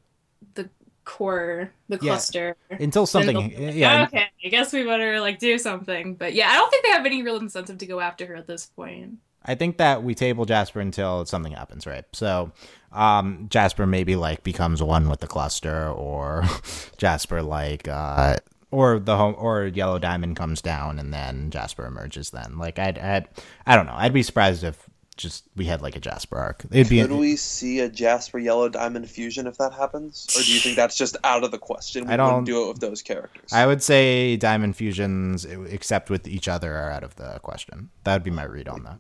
the 0.55 0.69
core, 1.05 1.73
the 1.89 1.99
Yeah. 2.01 2.13
cluster. 2.13 2.57
until 2.71 3.07
something. 3.07 3.37
like, 3.37 3.75
Yeah, 3.75 4.05
Okay, 4.05 4.27
I 4.45 4.49
guess 4.49 4.73
we 4.73 4.85
better 4.85 5.21
like 5.21 5.39
do 5.39 5.59
something. 5.59 6.15
But 6.15 6.35
yeah, 6.35 6.49
I 6.51 6.55
don't 6.57 6.71
think 6.71 6.85
they 6.85 6.91
have 6.93 7.07
any 7.07 7.23
real 7.23 7.37
incentive 7.37 7.79
to 7.79 7.87
go 7.87 8.01
after 8.01 8.27
her 8.27 8.37
at 8.37 8.47
this 8.47 8.67
point. 8.67 9.19
I 9.47 9.55
think 9.55 9.77
that 9.77 10.03
we 10.03 10.15
table 10.15 10.47
Jasper 10.47 10.81
until 10.81 11.27
something 11.27 11.53
happens, 11.53 11.87
right? 11.87 12.05
So, 12.15 12.53
um, 12.93 13.47
Jasper 13.51 13.87
maybe 13.87 14.17
like 14.17 14.43
becomes 14.43 14.83
one 14.83 15.09
with 15.11 15.21
the 15.21 15.27
cluster, 15.27 15.91
or 15.91 16.45
Jasper 16.97 17.43
like, 17.43 17.87
uh, 17.87 18.37
or 18.75 18.99
the 18.99 19.17
home, 19.17 19.35
or 19.39 19.67
Yellow 19.67 19.99
Diamond 19.99 20.37
comes 20.37 20.61
down, 20.61 20.99
and 20.99 21.13
then 21.15 21.51
Jasper 21.51 21.87
emerges. 21.87 22.31
Then, 22.31 22.59
like, 22.59 22.79
I'd, 22.79 22.99
I'd, 22.99 23.29
I 23.67 23.77
don't 23.77 23.87
know. 23.87 23.95
I'd 23.97 24.13
be 24.13 24.23
surprised 24.23 24.65
if 24.65 24.89
just 25.17 25.45
we 25.55 25.67
had 25.67 25.81
like 25.81 25.95
a 25.95 26.01
Jasper 26.01 26.37
arc. 26.37 26.65
It'd 26.73 26.89
be 26.89 27.01
Could 27.01 27.13
we 27.13 27.37
see 27.37 27.79
a 27.79 27.89
Jasper 27.89 28.39
Yellow 28.41 28.69
Diamond 28.69 29.09
fusion 29.09 29.47
if 29.47 29.57
that 29.59 29.73
happens, 29.73 30.27
or 30.37 30.43
do 30.43 30.53
you 30.53 30.59
think 30.59 30.75
that's 30.75 30.97
just 30.97 31.17
out 31.23 31.45
of 31.45 31.53
the 31.53 31.59
question? 31.59 32.07
We 32.09 32.15
I 32.15 32.17
don't- 32.17 32.45
do 32.45 32.65
it 32.65 32.69
with 32.69 32.81
those 32.81 33.01
characters. 33.01 33.53
I 33.53 33.65
would 33.67 33.81
say 33.83 34.37
diamond 34.37 34.77
fusions, 34.77 35.45
except 35.45 36.11
with 36.11 36.27
each 36.27 36.49
other, 36.49 36.75
are 36.77 36.91
out 36.91 37.05
of 37.05 37.15
the 37.15 37.39
question. 37.45 37.91
That 38.03 38.15
would 38.15 38.23
be 38.25 38.31
my 38.33 38.43
read 38.45 38.67
on 38.69 38.83
that. 38.85 38.99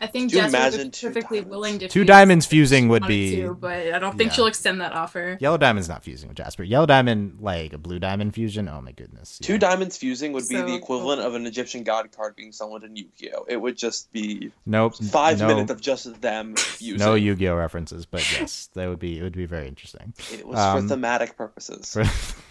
I 0.00 0.06
think 0.06 0.30
Could 0.30 0.36
you 0.36 0.42
Jasper 0.42 0.56
imagine 0.56 0.80
would 0.80 0.92
be 0.92 0.98
perfectly 1.08 1.40
willing 1.42 1.78
to 1.78 1.88
Two 1.88 2.04
diamonds 2.04 2.44
fusing 2.46 2.88
would 2.88 3.06
be- 3.06 3.36
to, 3.36 3.54
but 3.54 3.92
I 3.94 3.98
don't 3.98 4.16
think 4.18 4.30
Yeah. 4.30 4.34
she'll 4.36 4.46
extend 4.46 4.80
that 4.80 4.92
offer. 4.92 5.38
Yellow 5.40 5.56
diamond's 5.56 5.88
not 5.88 6.04
fusing 6.04 6.28
with 6.28 6.36
Jasper. 6.36 6.62
Yellow 6.64 6.86
diamond, 6.86 7.38
like 7.40 7.72
a 7.72 7.78
blue 7.78 7.98
diamond 7.98 8.34
fusion. 8.34 8.68
Oh 8.68 8.80
my 8.80 8.92
goodness. 8.92 9.38
Two 9.38 9.58
diamonds 9.58 9.96
fusing 9.96 10.32
would 10.32 10.48
be 10.48 10.56
So- 10.56 10.66
the 10.66 10.74
equivalent 10.74 11.22
of 11.22 11.34
an 11.34 11.46
Egyptian 11.46 11.82
god 11.82 12.10
card 12.12 12.36
being 12.36 12.52
summoned 12.52 12.84
in 12.84 12.96
Yu-Gi-Oh. 12.96 13.46
It 13.48 13.56
would 13.56 13.76
just 13.76 14.12
be 14.12 14.52
Nope. 14.66 14.96
five 14.96 15.38
no, 15.40 15.46
minutes 15.48 15.70
of 15.70 15.80
just 15.80 16.20
them 16.20 16.56
fusing. 16.56 16.98
no 16.98 17.14
Yu-Gi-Oh 17.14 17.54
references, 17.56 18.04
but 18.06 18.20
yes, 18.38 18.68
that 18.74 18.88
would 18.88 18.98
be 18.98 19.18
it. 19.18 19.22
Would 19.22 19.32
be 19.36 19.46
very 19.46 19.66
interesting. 19.68 20.12
It 20.32 20.46
was 20.46 20.58
Um, 20.58 20.82
for 20.82 20.88
thematic 20.88 21.36
purposes. 21.36 21.92
For- 21.92 22.04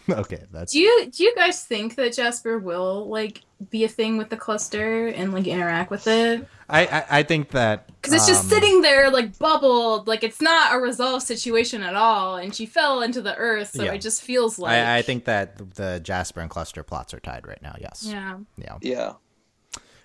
okay, 0.14 0.44
that's 0.52 0.72
Do 0.74 0.80
you 0.80 1.10
do 1.12 1.24
you 1.24 1.36
guys 1.36 1.64
think 1.64 1.96
that 1.96 2.14
Jasper 2.14 2.58
will 2.60 3.08
like 3.10 3.42
be 3.70 3.84
a 3.84 3.88
thing 3.88 4.18
with 4.18 4.30
the 4.30 4.38
cluster 4.38 5.08
and 5.08 5.34
like 5.34 5.48
interact 5.48 5.92
with 5.92 6.08
it? 6.08 6.48
I, 6.70 6.86
I 6.86 7.06
I 7.20 7.24
think 7.24 7.50
that 7.52 7.88
Because 7.88 8.14
it's 8.14 8.28
just 8.28 8.44
um, 8.46 8.50
sitting 8.50 8.82
there 8.82 9.10
like 9.10 9.38
bubbled, 9.38 10.08
like 10.08 10.24
it's 10.24 10.42
not 10.42 10.76
a 10.76 10.80
resolved 10.80 11.26
situation 11.26 11.84
at 11.84 11.96
all, 11.96 12.38
and 12.38 12.54
she 12.56 12.66
fell 12.66 13.02
into 13.02 13.22
the 13.22 13.36
earth, 13.36 13.72
so 13.76 13.84
Yeah. 13.84 13.94
it 13.94 14.02
just 14.02 14.22
feels 14.22 14.58
like. 14.60 14.72
I, 14.74 14.98
I 14.98 15.02
think 15.02 15.26
that 15.26 15.76
the 15.76 16.00
Jasper 16.04 16.42
and 16.42 16.50
Cluster 16.50 16.84
plots 16.84 17.14
are 17.14 17.20
tied 17.20 17.46
right 17.48 17.62
now. 17.62 17.76
Yes. 17.80 18.06
Yeah. 18.08 18.38
Yeah. 18.58 18.78
Yeah. 18.82 19.14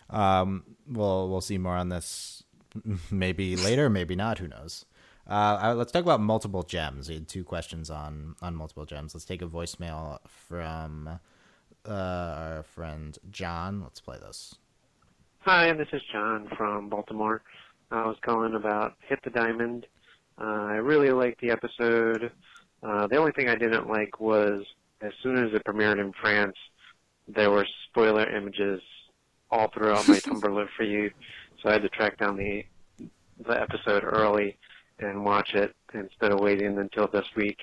Um. 0.08 0.64
We'll 0.86 1.28
we'll 1.28 1.40
see 1.40 1.58
more 1.58 1.76
on 1.76 1.88
this 1.88 2.42
maybe 3.10 3.56
later, 3.56 3.88
maybe 3.88 4.16
not. 4.16 4.38
Who 4.38 4.48
knows? 4.48 4.84
Uh, 5.26 5.74
let's 5.76 5.92
talk 5.92 6.02
about 6.02 6.20
multiple 6.20 6.64
gems. 6.64 7.08
We 7.08 7.14
had 7.14 7.28
two 7.28 7.44
questions 7.44 7.88
on 7.90 8.34
on 8.42 8.56
multiple 8.56 8.84
gems. 8.84 9.14
Let's 9.14 9.24
take 9.24 9.42
a 9.42 9.46
voicemail 9.46 10.18
from 10.26 11.20
uh, 11.88 11.92
our 11.92 12.62
friend 12.62 13.18
John. 13.30 13.82
Let's 13.82 14.00
play 14.00 14.18
this. 14.18 14.54
Hi, 15.40 15.72
this 15.72 15.88
is 15.92 16.02
John 16.12 16.48
from 16.56 16.88
Baltimore. 16.88 17.42
I 17.90 18.06
was 18.06 18.16
calling 18.22 18.54
about 18.54 18.94
Hit 19.08 19.20
the 19.24 19.30
Diamond. 19.30 19.86
Uh, 20.40 20.44
I 20.44 20.74
really 20.76 21.10
liked 21.10 21.40
the 21.40 21.50
episode. 21.50 22.30
Uh, 22.82 23.06
the 23.06 23.16
only 23.16 23.32
thing 23.32 23.48
I 23.48 23.56
didn't 23.56 23.88
like 23.88 24.20
was 24.20 24.64
as 25.00 25.12
soon 25.22 25.36
as 25.36 25.52
it 25.54 25.64
premiered 25.64 26.00
in 26.00 26.12
France, 26.20 26.56
there 27.26 27.50
were 27.50 27.66
spoiler 27.88 28.28
images 28.28 28.80
all 29.50 29.70
throughout 29.72 30.06
my 30.08 30.14
Tumblr 30.18 30.66
for 30.76 30.82
you, 30.82 31.10
so 31.62 31.68
I 31.68 31.72
had 31.74 31.82
to 31.82 31.88
track 31.88 32.18
down 32.18 32.36
the 32.36 32.64
the 33.46 33.58
episode 33.58 34.04
early 34.04 34.58
and 34.98 35.24
watch 35.24 35.54
it 35.54 35.74
instead 35.94 36.30
of 36.30 36.40
waiting 36.40 36.76
until 36.78 37.08
this 37.08 37.24
week. 37.34 37.56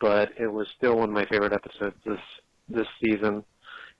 But 0.00 0.30
it 0.38 0.46
was 0.46 0.68
still 0.76 0.96
one 0.96 1.08
of 1.08 1.14
my 1.14 1.26
favorite 1.26 1.52
episodes 1.52 1.96
this 2.04 2.20
this 2.68 2.86
season. 3.02 3.44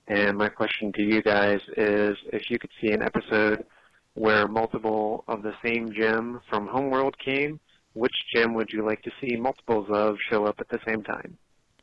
And 0.07 0.37
my 0.37 0.49
question 0.49 0.91
to 0.93 1.01
you 1.01 1.21
guys 1.21 1.59
is 1.77 2.15
if 2.31 2.49
you 2.49 2.59
could 2.59 2.69
see 2.81 2.91
an 2.91 3.01
episode 3.01 3.65
where 4.13 4.47
multiple 4.47 5.23
of 5.27 5.41
the 5.41 5.53
same 5.63 5.91
gem 5.91 6.41
from 6.49 6.67
Homeworld 6.67 7.17
came, 7.17 7.59
which 7.93 8.13
gem 8.33 8.53
would 8.53 8.69
you 8.71 8.85
like 8.85 9.01
to 9.03 9.11
see 9.21 9.35
multiples 9.35 9.87
of 9.91 10.17
show 10.29 10.45
up 10.45 10.55
at 10.59 10.69
the 10.69 10.79
same 10.87 11.01
time? 11.03 11.37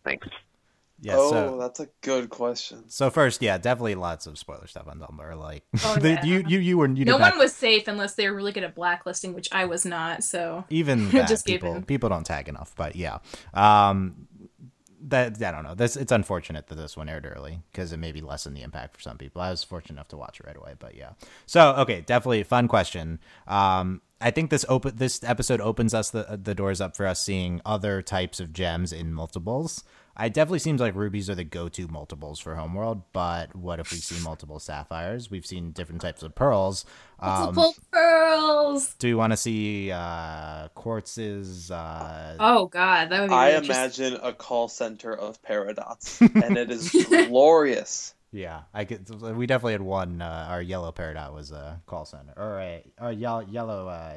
Thanks. 0.04 0.28
Yeah. 1.00 1.14
oh, 1.16 1.30
so 1.32 1.58
that's 1.58 1.80
a 1.80 1.88
good 2.02 2.30
question. 2.30 2.84
so 2.88 3.10
first, 3.10 3.42
yeah, 3.42 3.58
definitely 3.58 3.96
lots 3.96 4.28
of 4.28 4.38
spoiler 4.38 4.68
stuff 4.68 4.86
on 4.86 5.00
Tumblr. 5.00 5.36
Like 5.36 5.64
Oh, 5.84 5.96
the- 6.00 6.10
yeah. 6.10 6.24
you 6.24 6.44
you 6.46 6.58
you 6.60 6.78
were 6.78 6.86
you 6.86 7.04
no 7.04 7.14
did 7.14 7.18
not- 7.18 7.32
one 7.32 7.38
was 7.40 7.52
safe 7.52 7.88
unless 7.88 8.14
they 8.14 8.30
were 8.30 8.36
really 8.36 8.52
good 8.52 8.62
at 8.62 8.76
blacklisting, 8.76 9.34
which 9.34 9.48
I 9.50 9.64
was 9.64 9.84
not. 9.84 10.22
So 10.22 10.64
even 10.70 11.08
that, 11.10 11.28
Just 11.28 11.44
people 11.44 11.82
people 11.82 12.08
don't 12.08 12.24
tag 12.24 12.48
enough 12.48 12.72
but 12.76 12.94
yeah 12.94 13.18
um 13.52 14.28
that 15.08 15.42
i 15.42 15.50
don't 15.50 15.64
know. 15.64 15.74
This 15.74 15.96
it's 15.96 16.12
unfortunate 16.12 16.68
that 16.68 16.76
this 16.76 16.96
one 16.96 17.08
aired 17.08 17.26
early 17.26 17.62
because 17.70 17.92
it 17.92 17.98
maybe 17.98 18.20
lessened 18.20 18.56
the 18.56 18.62
impact 18.62 18.96
for 18.96 19.02
some 19.02 19.18
people. 19.18 19.42
I 19.42 19.50
was 19.50 19.64
fortunate 19.64 19.94
enough 19.94 20.08
to 20.08 20.16
watch 20.16 20.40
it 20.40 20.46
right 20.46 20.56
away 20.56 20.74
but 20.78 20.94
yeah. 20.94 21.10
So 21.46 21.72
okay 21.78 22.00
definitely 22.02 22.42
fun 22.44 22.68
question. 22.68 23.18
Um 23.46 24.02
I 24.20 24.30
think 24.30 24.50
this 24.50 24.64
open 24.68 24.96
this 24.96 25.22
episode 25.24 25.60
opens 25.60 25.94
us 25.94 26.10
the 26.10 26.38
the 26.42 26.54
doors 26.54 26.80
up 26.80 26.96
for 26.96 27.06
us 27.06 27.20
seeing 27.20 27.60
other 27.66 28.02
types 28.02 28.40
of 28.40 28.52
gems 28.52 28.92
in 28.92 29.12
multiples. 29.12 29.84
It 30.20 30.34
definitely 30.34 30.58
seems 30.58 30.80
like 30.80 30.94
rubies 30.94 31.30
are 31.30 31.34
the 31.34 31.44
go-to 31.44 31.88
multiples 31.88 32.38
for 32.38 32.54
Homeworld, 32.54 33.02
but 33.12 33.56
what 33.56 33.80
if 33.80 33.90
we 33.90 33.96
see 33.98 34.20
multiple 34.24 34.58
sapphires? 34.58 35.30
We've 35.30 35.46
seen 35.46 35.72
different 35.72 36.00
types 36.02 36.22
of 36.22 36.34
pearls. 36.34 36.84
Um, 37.18 37.54
multiple 37.54 37.74
pearls. 37.90 38.94
do 38.98 39.08
you 39.08 39.16
want 39.16 39.32
to 39.32 39.36
see 39.36 39.90
uh, 39.90 40.68
quartzes? 40.76 41.70
Uh, 41.70 42.36
Oh 42.40 42.66
God, 42.66 43.08
that 43.10 43.20
would 43.22 43.28
be. 43.30 43.34
I 43.34 43.46
really 43.46 43.56
interesting. 43.58 44.04
imagine 44.06 44.20
a 44.26 44.32
call 44.32 44.68
center 44.68 45.16
of 45.16 45.40
Peridots, 45.42 46.20
and 46.44 46.56
it 46.58 46.70
is 46.70 46.90
glorious. 47.28 48.14
Yeah, 48.34 48.62
I 48.72 48.84
could. 48.86 49.08
We 49.36 49.46
definitely 49.46 49.72
had 49.72 49.82
one. 49.82 50.22
Uh, 50.22 50.46
our 50.48 50.62
yellow 50.62 50.90
peridot 50.90 51.34
was 51.34 51.50
a 51.52 51.80
call 51.86 52.04
center, 52.06 52.32
or 52.36 52.60
a, 52.60 52.82
or 53.00 53.12
yellow 53.12 53.40
yellow 53.40 53.88
uh, 53.88 54.14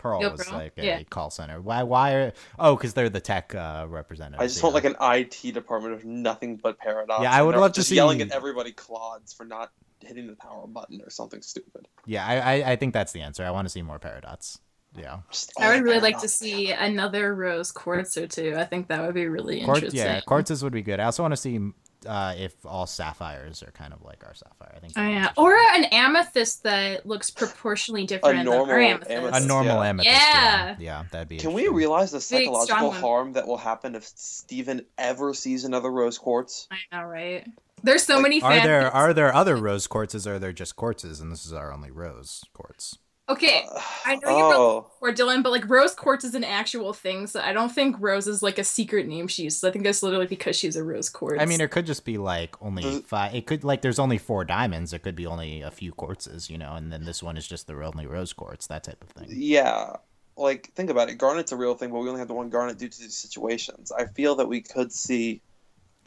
pearl 0.00 0.20
Yellow 0.20 0.32
was 0.36 0.46
pearl? 0.46 0.58
like 0.58 0.72
a 0.78 0.84
Yeah. 0.84 1.02
call 1.04 1.30
center. 1.30 1.60
Why? 1.60 1.82
Why 1.82 2.12
are? 2.14 2.32
Oh, 2.58 2.74
because 2.76 2.94
they're 2.94 3.08
the 3.10 3.20
tech 3.20 3.54
uh, 3.54 3.86
representatives. 3.88 4.42
I 4.42 4.46
just 4.46 4.62
want 4.62 4.74
like 4.74 4.84
an 4.84 4.96
IT 5.00 5.52
department 5.52 5.94
of 5.94 6.04
nothing 6.04 6.56
but 6.56 6.78
Peridots. 6.80 7.22
Yeah, 7.22 7.32
I 7.32 7.42
would 7.42 7.54
they're 7.54 7.60
love 7.60 7.72
to 7.74 7.82
see- 7.82 7.96
yelling 7.96 8.20
at 8.22 8.30
everybody 8.32 8.72
clods 8.72 9.32
for 9.32 9.44
not 9.44 9.70
hitting 10.00 10.26
the 10.26 10.36
power 10.36 10.66
button 10.66 11.00
or 11.02 11.10
something 11.10 11.42
stupid. 11.42 11.86
Yeah, 12.06 12.26
I, 12.26 12.36
I 12.62 12.70
I 12.72 12.76
think 12.76 12.94
that's 12.94 13.12
the 13.12 13.20
answer. 13.20 13.44
I 13.44 13.50
want 13.50 13.66
to 13.66 13.70
see 13.70 13.82
more 13.82 13.98
Peridots. 13.98 14.58
Yeah, 14.96 15.18
I 15.60 15.74
would 15.74 15.84
really 15.84 16.00
like 16.00 16.18
to 16.20 16.28
see 16.28 16.72
another 16.72 17.32
rose 17.34 17.70
quartz 17.70 18.16
or 18.16 18.26
two. 18.26 18.56
I 18.58 18.64
think 18.64 18.88
that 18.88 19.00
would 19.02 19.14
be 19.14 19.28
really 19.28 19.62
Quartz. 19.62 19.82
interesting. 19.84 20.00
Yeah, 20.00 20.20
quartzes 20.22 20.64
would 20.64 20.72
be 20.72 20.82
good. 20.82 20.98
I 20.98 21.04
also 21.04 21.22
want 21.22 21.30
to 21.32 21.36
see 21.36 21.60
uh, 22.06 22.34
if 22.36 22.54
all 22.64 22.86
sapphires 22.86 23.62
are 23.62 23.70
kind 23.72 23.92
of 23.92 24.02
like 24.02 24.24
our 24.24 24.34
sapphire. 24.34 24.72
I 24.76 24.78
think. 24.80 24.92
Oh 24.96 25.02
yeah, 25.06 25.30
or 25.36 25.54
an 25.56 25.84
amethyst 25.84 26.62
that 26.64 27.06
looks 27.06 27.30
proportionally 27.30 28.06
different 28.06 28.36
than 28.38 28.44
normal 28.46 28.74
our 28.74 28.80
amethyst. 28.80 29.10
amethyst. 29.10 29.44
a 29.44 29.48
normal 29.48 29.76
Yeah. 29.76 29.88
amethyst. 29.88 30.10
Yeah. 30.16 30.76
yeah, 30.78 31.04
that'd 31.10 31.28
be. 31.28 31.38
Can 31.38 31.52
we 31.52 31.68
realize 31.68 32.10
the 32.10 32.20
psychological 32.20 32.88
one. 32.88 33.00
harm 33.00 33.32
that 33.34 33.46
will 33.46 33.58
happen 33.58 33.94
if 33.94 34.04
Steven 34.04 34.84
ever 34.98 35.34
sees 35.34 35.64
another 35.64 35.90
rose 35.90 36.18
quartz? 36.18 36.68
I 36.70 36.76
know, 36.96 37.04
right? 37.04 37.46
There's 37.82 38.02
so 38.02 38.14
Like, 38.16 38.22
many. 38.24 38.42
Are 38.42 38.50
fan 38.50 38.66
there 38.66 38.90
are 38.90 39.14
there 39.14 39.34
other 39.34 39.56
rose 39.56 39.86
quartzes? 39.88 40.26
Or 40.26 40.34
are 40.34 40.38
there 40.38 40.52
just 40.52 40.76
quartzes, 40.76 41.20
and 41.20 41.32
this 41.32 41.46
is 41.46 41.52
our 41.52 41.72
only 41.72 41.90
rose 41.90 42.44
quartz? 42.52 42.98
Okay, 43.30 43.64
Uh, 43.70 43.80
I 44.04 44.16
know 44.16 44.36
you 44.36 44.42
wrote 44.42 44.56
oh, 44.56 44.90
or 45.00 45.12
Dylan, 45.12 45.42
but 45.42 45.52
like 45.52 45.68
rose 45.68 45.94
quartz 45.94 46.24
is 46.24 46.34
an 46.34 46.42
actual 46.42 46.92
thing, 46.92 47.28
so 47.28 47.40
I 47.40 47.52
don't 47.52 47.70
think 47.70 47.96
rose 48.00 48.26
is 48.26 48.42
like 48.42 48.58
a 48.58 48.64
secret 48.64 49.06
name 49.06 49.28
she 49.28 49.44
uses. 49.44 49.62
I 49.62 49.70
think 49.70 49.84
that's 49.84 50.02
literally 50.02 50.26
because 50.26 50.56
she's 50.56 50.74
a 50.74 50.82
rose 50.82 51.08
quartz. 51.08 51.40
I 51.40 51.46
mean, 51.46 51.60
it 51.60 51.70
could 51.70 51.86
just 51.86 52.04
be 52.04 52.18
like 52.18 52.60
only 52.60 53.02
five. 53.02 53.32
It 53.34 53.46
could 53.46 53.62
like 53.62 53.82
there's 53.82 54.00
only 54.00 54.18
four 54.18 54.44
diamonds. 54.44 54.90
There 54.90 54.98
could 54.98 55.14
be 55.14 55.26
only 55.26 55.62
a 55.62 55.70
few 55.70 55.92
quartzes, 55.92 56.50
you 56.50 56.58
know, 56.58 56.74
and 56.74 56.92
then 56.92 57.04
this 57.04 57.22
one 57.22 57.36
is 57.36 57.46
just 57.46 57.68
the 57.68 57.74
only 57.74 58.06
rose 58.06 58.32
quartz, 58.32 58.66
that 58.66 58.84
type 58.84 59.02
of 59.02 59.10
thing. 59.10 59.28
yeah. 59.30 59.96
Like, 60.36 60.72
think 60.74 60.88
about 60.88 61.10
it. 61.10 61.18
Garnet's 61.18 61.52
a 61.52 61.56
real 61.56 61.74
thing, 61.74 61.90
but 61.90 61.98
we 61.98 62.08
only 62.08 62.20
have 62.20 62.28
the 62.28 62.34
one 62.34 62.48
garnet 62.48 62.78
due 62.78 62.88
to 62.88 62.98
these 62.98 63.16
situations. 63.16 63.92
I 63.92 64.06
feel 64.06 64.36
that 64.36 64.48
we 64.48 64.62
could 64.62 64.90
see 64.90 65.42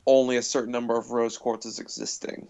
only 0.08 0.38
a 0.38 0.42
certain 0.42 0.72
number 0.72 0.98
of 0.98 1.12
rose 1.12 1.38
quartzes 1.38 1.80
existing. 1.80 2.48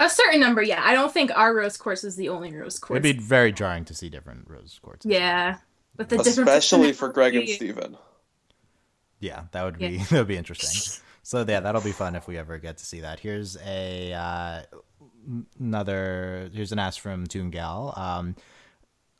A 0.00 0.08
certain 0.08 0.40
number, 0.40 0.62
yeah. 0.62 0.82
I 0.84 0.94
don't 0.94 1.12
think 1.12 1.30
our 1.36 1.54
rose 1.54 1.76
quartz 1.76 2.04
is 2.04 2.16
the 2.16 2.28
only 2.28 2.54
rose 2.54 2.78
quartz. 2.78 3.04
It'd 3.04 3.16
be 3.16 3.22
very 3.22 3.52
jarring 3.52 3.84
to 3.86 3.94
see 3.94 4.08
different 4.08 4.48
rose 4.48 4.78
quartzes. 4.84 5.02
yeah, 5.10 5.58
but 5.96 6.08
the 6.08 6.16
different 6.18 6.48
Especially 6.48 6.92
for 6.92 7.08
Greg 7.08 7.34
and 7.34 7.44
personality- 7.46 7.72
Steven. 7.72 7.98
yeah, 9.20 9.44
that 9.52 9.64
would 9.64 9.78
be 9.78 9.86
Yeah. 9.88 10.04
that 10.10 10.18
would 10.18 10.28
be 10.28 10.36
interesting. 10.36 11.00
So 11.22 11.44
yeah, 11.46 11.60
that'll 11.60 11.82
be 11.82 11.92
fun 11.92 12.16
if 12.16 12.26
we 12.26 12.38
ever 12.38 12.58
get 12.58 12.78
to 12.78 12.86
see 12.86 13.00
that. 13.00 13.20
Here's 13.20 13.56
a 13.66 14.12
uh, 14.14 14.62
another. 15.60 16.50
Here's 16.54 16.72
an 16.72 16.78
ask 16.78 17.00
from 17.00 17.26
Toon 17.26 17.50
Gal. 17.50 17.92
Um, 17.96 18.36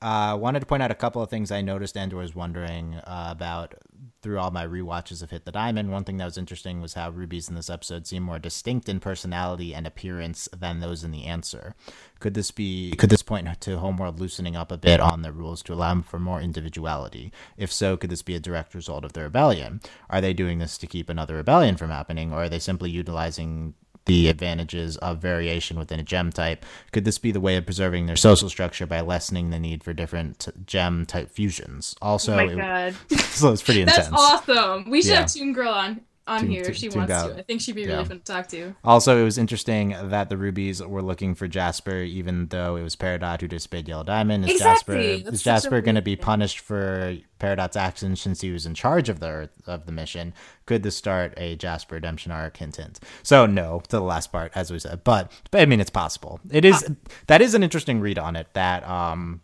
uh, 0.01 0.37
wanted 0.41 0.61
to 0.61 0.67
point 0.67 0.83
out 0.83 0.91
a 0.91 0.97
couple 0.97 1.23
of 1.23 1.31
things 1.31 1.51
I 1.51 1.61
noticed 1.61 1.97
and 1.97 2.13
was 2.13 2.35
wondering 2.35 2.95
uh, 2.95 3.29
about 3.31 3.75
through 4.21 4.39
all 4.39 4.51
my 4.51 4.67
rewatches 4.67 5.23
of 5.23 5.31
Hit 5.31 5.45
the 5.45 5.53
Diamond. 5.53 5.91
One 5.91 6.05
thing 6.05 6.17
that 6.17 6.25
was 6.25 6.39
interesting 6.39 6.81
was 6.81 6.95
how 6.95 7.11
rubies 7.11 7.49
in 7.49 7.55
this 7.55 7.71
episode 7.71 8.07
seem 8.07 8.23
more 8.23 8.39
distinct 8.39 8.89
in 8.89 9.01
personality 9.01 9.75
and 9.75 9.87
appearance 9.87 10.49
than 10.57 10.81
those 10.81 11.05
in 11.05 11.11
the 11.11 11.25
answer. 11.25 11.75
Could 12.21 12.35
this 12.35 12.51
be? 12.51 12.93
Could 12.93 13.11
this 13.11 13.23
point 13.23 13.49
to 13.61 13.79
Homeworld 13.79 14.21
loosening 14.21 14.57
up 14.57 14.73
a 14.73 14.79
bit 14.79 15.01
on 15.01 15.23
the 15.23 15.33
rules 15.33 15.63
to 15.65 15.73
allow 15.73 16.01
for 16.03 16.19
more 16.19 16.41
individuality? 16.41 17.33
If 17.57 17.73
so, 17.73 17.97
could 17.97 18.11
this 18.11 18.23
be 18.23 18.35
a 18.35 18.41
direct 18.41 18.75
result 18.75 19.05
of 19.05 19.13
the 19.13 19.23
rebellion? 19.23 19.81
Are 20.11 20.21
they 20.21 20.33
doing 20.33 20.59
this 20.59 20.79
to 20.79 20.87
keep 20.87 21.09
another 21.09 21.37
rebellion 21.37 21.77
from 21.77 21.91
happening, 21.91 22.33
or 22.33 22.45
are 22.45 22.49
they 22.49 22.59
simply 22.59 22.91
utilizing 22.91 23.75
the 24.09 24.29
advantages 24.29 24.97
of 24.97 25.19
variation 25.19 25.79
within 25.79 26.01
a 26.01 26.03
gem 26.03 26.33
type. 26.33 26.65
Could 26.93 27.05
this 27.05 27.19
be 27.19 27.31
the 27.31 27.41
way 27.41 27.57
of 27.57 27.65
preserving 27.67 28.07
their 28.07 28.17
social 28.17 28.49
structure 28.49 28.87
by 28.87 29.01
lessening 29.03 29.51
the 29.51 29.59
need 29.59 29.85
for 29.85 29.93
different 29.93 30.49
gem 30.67 31.05
type 31.07 31.31
fusions? 31.31 31.95
Also, 32.03 32.33
Oh 32.33 32.37
my 32.37 32.45
it- 32.53 32.57
god, 32.57 32.95
so 33.21 33.53
it's 33.53 33.63
pretty 33.63 33.83
intense. 33.83 34.09
that's 34.09 34.13
awesome. 34.49 34.91
We 34.91 35.03
should 35.03 35.11
Yeah. 35.13 35.21
have 35.21 35.33
Toon 35.33 35.53
Girl 35.53 35.69
on. 35.73 36.01
On 36.29 36.41
Tune- 36.41 36.51
here 36.51 36.65
if 36.65 36.77
she 36.77 36.89
wants 36.91 37.11
out. 37.11 37.29
to. 37.35 37.39
I 37.39 37.43
think 37.43 37.61
she'd 37.61 37.75
be 37.75 37.83
Yeah. 37.83 37.89
really 37.95 38.05
fun 38.05 38.19
to 38.19 38.25
talk 38.25 38.47
to. 38.49 38.75
Also, 38.85 39.21
it 39.21 39.25
was 39.25 39.39
interesting 39.39 39.97
that 40.01 40.29
the 40.29 40.37
Rubies 40.37 40.83
were 40.83 41.03
looking 41.03 41.35
for 41.35 41.49
Jasper, 41.49 41.97
even 42.03 42.49
though 42.49 42.77
it 42.77 42.83
was 42.83 42.95
Peridot 42.97 43.41
who 43.41 43.49
disobeyed 43.49 43.89
Yellow 43.89 44.05
Diamond. 44.05 44.45
Is 44.45 44.53
Exactly. 44.53 44.97
Jasper 45.17 45.25
That's 45.25 45.37
is 45.37 45.43
Jasper 45.43 45.81
going 45.81 45.95
to 45.95 46.03
be 46.03 46.17
punished 46.17 46.61
for 46.61 47.17
Peridot's 47.41 47.77
actions 47.77 48.21
since 48.21 48.41
he 48.43 48.51
was 48.51 48.67
in 48.67 48.75
charge 48.75 49.09
of 49.09 49.21
the 49.21 49.29
Earth, 49.29 49.63
of 49.67 49.87
the 49.87 49.93
mission? 49.93 50.35
Could 50.67 50.83
this 50.83 50.97
start 50.97 51.35
a 51.37 51.57
Jasper 51.57 51.95
redemption 51.97 52.31
arc? 52.33 52.57
Hint, 52.59 52.77
hint. 52.77 53.01
So 53.23 53.47
no 53.47 53.81
to 53.89 53.97
the 53.97 54.03
last 54.03 54.31
part, 54.31 54.53
as 54.55 54.71
we 54.71 54.79
said, 54.79 55.03
but, 55.05 55.33
but 55.51 55.61
I 55.63 55.67
mean, 55.67 55.81
it's 55.81 55.91
possible. 55.91 56.41
It 56.51 56.65
is 56.65 56.85
that 57.27 57.41
is 57.41 57.55
an 57.55 57.63
interesting 57.63 58.01
read 58.01 58.19
on 58.19 58.37
it 58.37 58.49
that 58.53 58.87
um, 58.89 59.41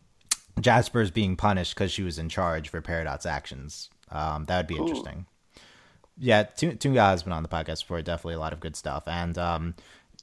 Jasper 0.60 1.00
is 1.00 1.10
being 1.10 1.36
punished 1.36 1.74
because 1.74 1.90
she 1.90 2.02
was 2.02 2.18
in 2.18 2.28
charge 2.28 2.68
for 2.68 2.80
Peridot's 2.82 3.26
actions. 3.26 3.90
Um, 4.10 4.44
that 4.44 4.58
would 4.58 4.66
be 4.66 4.76
interesting 4.76 5.26
yeah, 6.18 6.44
Two 6.44 6.74
Tunga 6.74 7.00
has 7.00 7.22
been 7.22 7.32
on 7.32 7.42
the 7.42 7.48
podcast 7.48 7.82
before. 7.82 8.02
Definitely 8.02 8.34
a 8.34 8.40
lot 8.40 8.52
of 8.52 8.60
good 8.60 8.76
stuff, 8.76 9.04
and 9.06 9.36
um, 9.38 9.74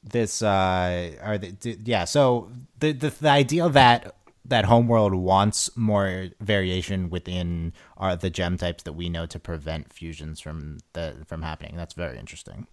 this 0.04 0.42
uh, 0.42 1.12
are 1.22 1.38
the 1.38 1.52
d- 1.52 1.78
yeah. 1.84 2.06
So 2.06 2.52
the, 2.80 2.92
the 2.94 3.10
the 3.10 3.30
idea 3.30 3.70
that 3.70 4.16
that 4.46 4.66
Homeworld 4.66 5.14
wants 5.14 5.76
more 5.78 6.28
variation 6.40 7.10
within 7.10 7.74
our 7.98 8.16
the 8.16 8.30
gem 8.30 8.58
types 8.58 8.84
that 8.84 8.94
we 8.94 9.10
know 9.10 9.26
to 9.26 9.40
prevent 9.40 9.94
fusions 9.94 10.40
from 10.40 10.80
the 10.94 11.18
from 11.28 11.42
happening. 11.42 11.76
That's 11.76 11.94
very 11.94 12.18
interesting. 12.18 12.68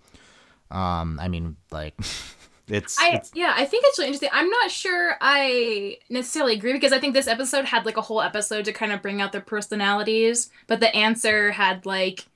Um, 0.70 1.18
I 1.20 1.28
mean, 1.28 1.56
like 1.70 1.94
it's, 2.68 2.98
I 3.00 3.16
it's 3.16 3.32
yeah, 3.34 3.52
I 3.56 3.64
think 3.64 3.84
it's 3.86 3.98
really 3.98 4.08
interesting. 4.08 4.30
I'm 4.32 4.48
not 4.48 4.70
sure 4.70 5.16
I 5.20 5.98
necessarily 6.08 6.54
agree 6.54 6.72
because 6.72 6.92
I 6.92 6.98
think 6.98 7.14
this 7.14 7.28
episode 7.28 7.64
had 7.64 7.84
like 7.84 7.96
a 7.96 8.02
whole 8.02 8.22
episode 8.22 8.64
to 8.66 8.72
kind 8.72 8.92
of 8.92 9.02
bring 9.02 9.20
out 9.20 9.32
their 9.32 9.40
personalities, 9.40 10.50
but 10.66 10.80
the 10.80 10.94
answer 10.94 11.50
had 11.50 11.84
like 11.84 12.26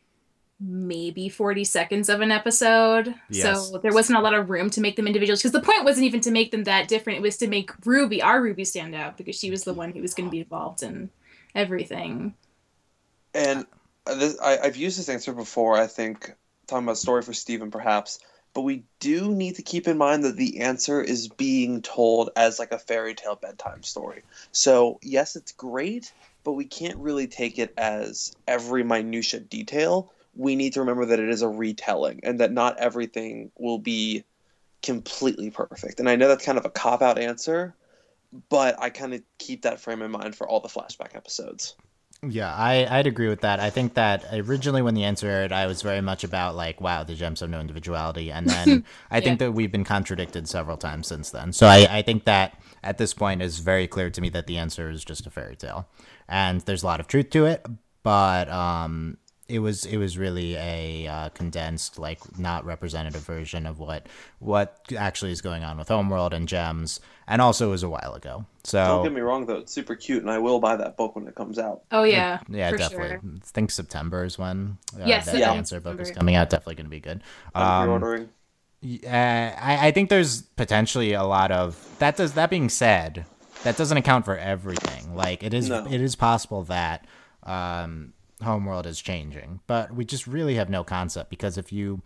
maybe 0.62 1.28
40 1.28 1.64
seconds 1.64 2.08
of 2.08 2.20
an 2.20 2.30
episode. 2.30 3.14
Yes. 3.28 3.68
So 3.68 3.78
there 3.78 3.92
wasn't 3.92 4.18
a 4.18 4.22
lot 4.22 4.34
of 4.34 4.48
room 4.48 4.70
to 4.70 4.80
make 4.80 4.96
them 4.96 5.06
individuals 5.06 5.40
because 5.40 5.52
the 5.52 5.60
point 5.60 5.84
wasn't 5.84 6.06
even 6.06 6.20
to 6.20 6.30
make 6.30 6.52
them 6.52 6.64
that 6.64 6.88
different. 6.88 7.18
It 7.18 7.22
was 7.22 7.36
to 7.38 7.48
make 7.48 7.70
Ruby, 7.84 8.22
our 8.22 8.40
Ruby 8.40 8.64
stand 8.64 8.94
out 8.94 9.16
because 9.16 9.36
she 9.36 9.50
was 9.50 9.64
the 9.64 9.74
one 9.74 9.92
who 9.92 10.00
was 10.00 10.14
going 10.14 10.28
to 10.28 10.30
be 10.30 10.40
involved 10.40 10.82
in 10.82 11.10
everything. 11.54 12.34
And 13.34 13.66
this, 14.06 14.38
I, 14.40 14.58
I've 14.58 14.76
used 14.76 14.98
this 14.98 15.08
answer 15.08 15.32
before, 15.32 15.76
I 15.76 15.86
think, 15.86 16.32
talking 16.66 16.84
about 16.84 16.98
story 16.98 17.22
for 17.22 17.32
Steven 17.32 17.70
perhaps, 17.70 18.20
but 18.54 18.62
we 18.62 18.84
do 19.00 19.32
need 19.32 19.56
to 19.56 19.62
keep 19.62 19.88
in 19.88 19.98
mind 19.98 20.24
that 20.24 20.36
the 20.36 20.60
answer 20.60 21.00
is 21.00 21.28
being 21.28 21.82
told 21.82 22.30
as 22.36 22.58
like 22.58 22.72
a 22.72 22.78
fairy 22.78 23.14
tale 23.14 23.36
bedtime 23.36 23.82
story. 23.82 24.22
So, 24.52 25.00
yes, 25.02 25.36
it's 25.36 25.52
great, 25.52 26.12
but 26.44 26.52
we 26.52 26.66
can't 26.66 26.98
really 26.98 27.26
take 27.26 27.58
it 27.58 27.72
as 27.76 28.36
every 28.46 28.84
minutia 28.84 29.40
detail. 29.40 30.12
We 30.34 30.56
need 30.56 30.74
to 30.74 30.80
remember 30.80 31.06
that 31.06 31.20
it 31.20 31.28
is 31.28 31.42
a 31.42 31.48
retelling 31.48 32.20
and 32.22 32.40
that 32.40 32.52
not 32.52 32.78
everything 32.78 33.50
will 33.58 33.78
be 33.78 34.24
completely 34.82 35.50
perfect. 35.50 36.00
And 36.00 36.08
I 36.08 36.16
know 36.16 36.28
that's 36.28 36.44
kind 36.44 36.58
of 36.58 36.64
a 36.64 36.70
cop 36.70 37.02
out 37.02 37.18
answer, 37.18 37.74
but 38.48 38.80
I 38.80 38.90
kind 38.90 39.14
of 39.14 39.22
keep 39.38 39.62
that 39.62 39.80
frame 39.80 40.02
in 40.02 40.10
mind 40.10 40.34
for 40.34 40.48
all 40.48 40.60
the 40.60 40.68
flashback 40.68 41.14
episodes. 41.14 41.76
Yeah, 42.28 42.54
I, 42.54 42.86
I'd 42.88 43.08
agree 43.08 43.28
with 43.28 43.40
that. 43.40 43.58
I 43.58 43.70
think 43.70 43.94
that 43.94 44.24
originally 44.32 44.80
when 44.80 44.94
the 44.94 45.02
answer 45.02 45.26
aired, 45.26 45.50
I 45.50 45.66
was 45.66 45.82
very 45.82 46.00
much 46.00 46.22
about 46.22 46.54
like, 46.54 46.80
wow, 46.80 47.02
the 47.02 47.16
gems 47.16 47.40
have 47.40 47.50
no 47.50 47.58
individuality. 47.58 48.30
And 48.30 48.48
then 48.48 48.84
I 49.10 49.20
think 49.20 49.40
that 49.40 49.52
we've 49.52 49.72
been 49.72 49.84
contradicted 49.84 50.48
several 50.48 50.76
times 50.76 51.08
since 51.08 51.30
then. 51.30 51.52
So 51.52 51.66
I, 51.66 51.86
I 51.90 52.02
think 52.02 52.24
that 52.24 52.60
at 52.84 52.98
this 52.98 53.12
point 53.12 53.42
is 53.42 53.58
very 53.58 53.88
clear 53.88 54.08
to 54.10 54.20
me 54.20 54.28
that 54.30 54.46
the 54.46 54.56
answer 54.58 54.88
is 54.88 55.04
just 55.04 55.26
a 55.26 55.30
fairy 55.30 55.56
tale. 55.56 55.88
And 56.28 56.60
there's 56.60 56.84
a 56.84 56.86
lot 56.86 57.00
of 57.00 57.08
truth 57.08 57.30
to 57.30 57.46
it, 57.46 57.66
but 58.04 58.48
um 58.48 59.18
it 59.52 59.58
was 59.60 59.84
it 59.84 59.96
was 59.98 60.16
really 60.16 60.54
a 60.56 61.06
uh, 61.06 61.28
condensed, 61.30 61.98
like 61.98 62.38
not 62.38 62.64
representative 62.64 63.22
version 63.22 63.66
of 63.66 63.78
what 63.78 64.06
what 64.38 64.80
actually 64.96 65.32
is 65.32 65.40
going 65.40 65.62
on 65.64 65.78
with 65.78 65.88
Homeworld 65.88 66.32
and 66.32 66.48
Gems, 66.48 67.00
and 67.26 67.40
also 67.42 67.68
it 67.68 67.70
was 67.70 67.82
a 67.82 67.88
while 67.88 68.14
ago. 68.14 68.44
So 68.64 68.78
Don't 68.84 69.04
get 69.04 69.12
me 69.12 69.20
wrong, 69.20 69.46
though; 69.46 69.56
it's 69.58 69.72
super 69.72 69.94
cute, 69.94 70.22
and 70.22 70.30
I 70.30 70.38
will 70.38 70.58
buy 70.60 70.76
that 70.76 70.96
book 70.96 71.14
when 71.16 71.26
it 71.28 71.34
comes 71.34 71.58
out. 71.58 71.82
Oh 71.90 72.04
yeah. 72.04 72.40
yeah, 72.48 72.70
for 72.70 72.76
definitely. 72.78 73.08
Sure. 73.08 73.20
I 73.36 73.40
think 73.44 73.70
September 73.70 74.24
is 74.24 74.38
when 74.38 74.78
uh, 74.98 75.04
Yes, 75.04 75.26
that 75.26 75.36
yeah. 75.38 75.52
answer 75.52 75.80
book 75.80 76.00
is 76.00 76.10
coming 76.10 76.34
out. 76.34 76.48
Definitely 76.50 76.76
going 76.76 76.86
to 76.86 76.90
be 76.90 77.00
good. 77.00 77.22
I'm 77.54 77.62
Um, 77.90 78.00
pre-ordering. 78.00 78.28
uh, 79.04 79.08
I, 79.60 79.88
I 79.88 79.90
think 79.92 80.08
there's 80.10 80.42
potentially 80.42 81.12
a 81.12 81.24
lot 81.24 81.50
of 81.52 81.76
that. 81.98 82.16
Does 82.16 82.32
that 82.34 82.50
being 82.50 82.68
said, 82.68 83.26
that 83.64 83.76
doesn't 83.76 83.96
account 83.96 84.24
for 84.24 84.36
everything. 84.38 85.14
Like 85.14 85.42
it 85.42 85.52
is, 85.54 85.68
No. 85.68 85.86
it 85.86 86.00
is 86.00 86.16
possible 86.16 86.62
that 86.64 87.06
um, 87.44 88.12
Homeworld 88.42 88.86
is 88.86 89.00
changing, 89.00 89.60
but 89.66 89.94
we 89.94 90.04
just 90.04 90.26
really 90.26 90.54
have 90.56 90.70
no 90.70 90.84
concept 90.84 91.30
because 91.30 91.56
if 91.58 91.72
you 91.72 92.02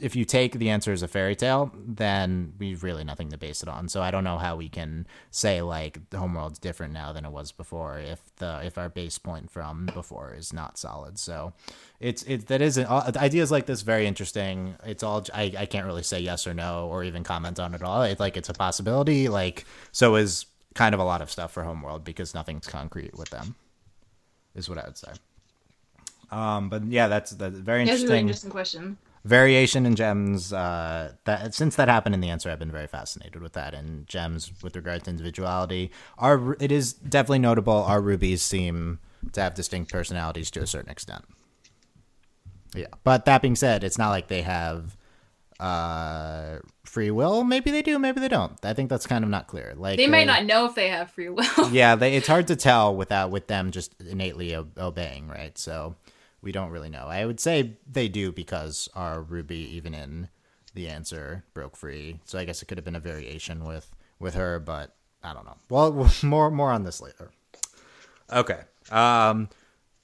if 0.00 0.16
you 0.16 0.24
take 0.24 0.58
the 0.58 0.70
answer 0.70 0.92
as 0.92 1.02
a 1.02 1.08
fairy 1.08 1.36
tale, 1.36 1.72
then 1.86 2.52
we've 2.58 2.82
really 2.82 3.04
nothing 3.04 3.30
to 3.30 3.38
base 3.38 3.62
it 3.62 3.68
on. 3.68 3.88
So 3.88 4.02
I 4.02 4.10
don't 4.10 4.24
know 4.24 4.38
how 4.38 4.56
we 4.56 4.68
can 4.68 5.06
say 5.30 5.62
like 5.62 6.10
the 6.10 6.18
homeworld's 6.18 6.58
different 6.58 6.92
now 6.92 7.12
than 7.12 7.24
it 7.24 7.30
was 7.30 7.52
before 7.52 7.98
if 7.98 8.20
the 8.36 8.60
if 8.64 8.76
our 8.76 8.88
base 8.88 9.18
point 9.18 9.50
from 9.50 9.86
before 9.86 10.34
is 10.36 10.52
not 10.52 10.78
solid. 10.78 11.18
So 11.18 11.52
it's 12.00 12.22
it 12.24 12.48
that 12.48 12.60
isn't 12.60 12.86
uh, 12.86 13.12
ideas 13.16 13.50
like 13.52 13.66
this 13.66 13.82
very 13.82 14.06
interesting. 14.06 14.74
It's 14.84 15.02
all 15.02 15.24
I 15.32 15.54
I 15.56 15.66
can't 15.66 15.86
really 15.86 16.02
say 16.02 16.20
yes 16.20 16.46
or 16.46 16.54
no 16.54 16.88
or 16.88 17.04
even 17.04 17.22
comment 17.22 17.60
on 17.60 17.74
it 17.74 17.82
all. 17.82 18.02
It's 18.02 18.20
like 18.20 18.36
it's 18.36 18.48
a 18.48 18.54
possibility. 18.54 19.28
Like 19.28 19.64
so 19.92 20.16
is 20.16 20.46
kind 20.74 20.94
of 20.94 21.00
a 21.00 21.04
lot 21.04 21.22
of 21.22 21.30
stuff 21.30 21.52
for 21.52 21.62
homeworld 21.62 22.04
because 22.04 22.34
nothing's 22.34 22.66
concrete 22.66 23.16
with 23.16 23.30
them. 23.30 23.54
Is 24.56 24.68
what 24.68 24.78
I 24.78 24.86
would 24.86 24.96
say. 24.96 25.12
Um, 26.34 26.68
but 26.68 26.84
yeah, 26.84 27.06
that's 27.08 27.30
that's 27.32 27.56
very 27.58 27.84
Yeah, 27.84 27.92
a 27.92 27.94
really 27.94 28.02
interesting 28.02 28.18
interesting 28.28 28.50
question. 28.50 28.98
variation 29.24 29.86
in 29.86 29.94
gems 29.94 30.52
uh 30.52 31.12
that 31.24 31.54
since 31.54 31.76
that 31.76 31.88
happened 31.88 32.14
in 32.14 32.20
the 32.20 32.28
answer 32.28 32.50
i've 32.50 32.58
been 32.58 32.70
very 32.80 32.86
fascinated 32.86 33.40
with 33.40 33.54
that 33.54 33.72
and 33.72 34.06
gems 34.06 34.52
with 34.62 34.74
regard 34.76 35.04
to 35.04 35.10
individuality. 35.10 35.90
Our 36.18 36.56
it 36.60 36.72
is 36.72 36.92
definitely 36.92 37.38
notable 37.50 37.80
our 37.92 38.00
rubies 38.02 38.42
seem 38.42 38.98
to 39.32 39.40
have 39.40 39.54
distinct 39.54 39.90
personalities 39.92 40.50
to 40.52 40.60
a 40.60 40.66
certain 40.66 40.90
extent. 40.90 41.24
Yeah 42.74 42.92
but 43.04 43.24
that 43.26 43.40
being 43.42 43.56
said 43.56 43.84
it's 43.84 43.98
not 43.98 44.10
like 44.10 44.26
they 44.28 44.42
have 44.42 44.96
uh 45.60 46.58
free 46.84 47.10
will. 47.10 47.44
Maybe 47.44 47.70
they 47.70 47.82
do 47.82 47.98
maybe 47.98 48.20
they 48.20 48.28
don't. 48.28 48.52
I 48.64 48.74
think 48.74 48.90
that's 48.90 49.06
kind 49.06 49.24
of 49.24 49.30
not 49.30 49.46
clear. 49.46 49.72
Like 49.76 49.96
They 49.96 50.06
might 50.08 50.26
not 50.26 50.44
know 50.44 50.66
if 50.66 50.74
they 50.74 50.88
have 50.88 51.10
free 51.10 51.28
will. 51.28 51.70
yeah 51.70 51.94
they, 51.94 52.16
it's 52.16 52.26
hard 52.28 52.48
to 52.48 52.56
tell 52.56 52.94
without 52.94 53.30
with 53.30 53.46
them 53.46 53.70
just 53.70 53.94
innately 54.00 54.54
obeying 54.56 55.28
right? 55.28 55.56
So 55.56 55.94
we 56.44 56.52
don't 56.52 56.70
really 56.70 56.88
know 56.90 57.06
i 57.08 57.24
would 57.24 57.40
say 57.40 57.76
they 57.90 58.08
do 58.08 58.30
because 58.30 58.88
our 58.94 59.22
ruby 59.22 59.56
even 59.56 59.94
in 59.94 60.28
the 60.74 60.88
answer 60.88 61.44
broke 61.54 61.76
free 61.76 62.20
so 62.24 62.38
i 62.38 62.44
guess 62.44 62.62
it 62.62 62.66
could 62.66 62.78
have 62.78 62.84
been 62.84 62.94
a 62.96 63.00
variation 63.00 63.64
with 63.64 63.94
with 64.18 64.34
her 64.34 64.58
but 64.60 64.94
i 65.22 65.32
don't 65.32 65.44
know 65.46 65.56
well 65.68 66.10
more 66.22 66.50
more 66.50 66.70
on 66.70 66.82
this 66.84 67.00
later 67.00 67.30
okay 68.32 68.60
um 68.90 69.48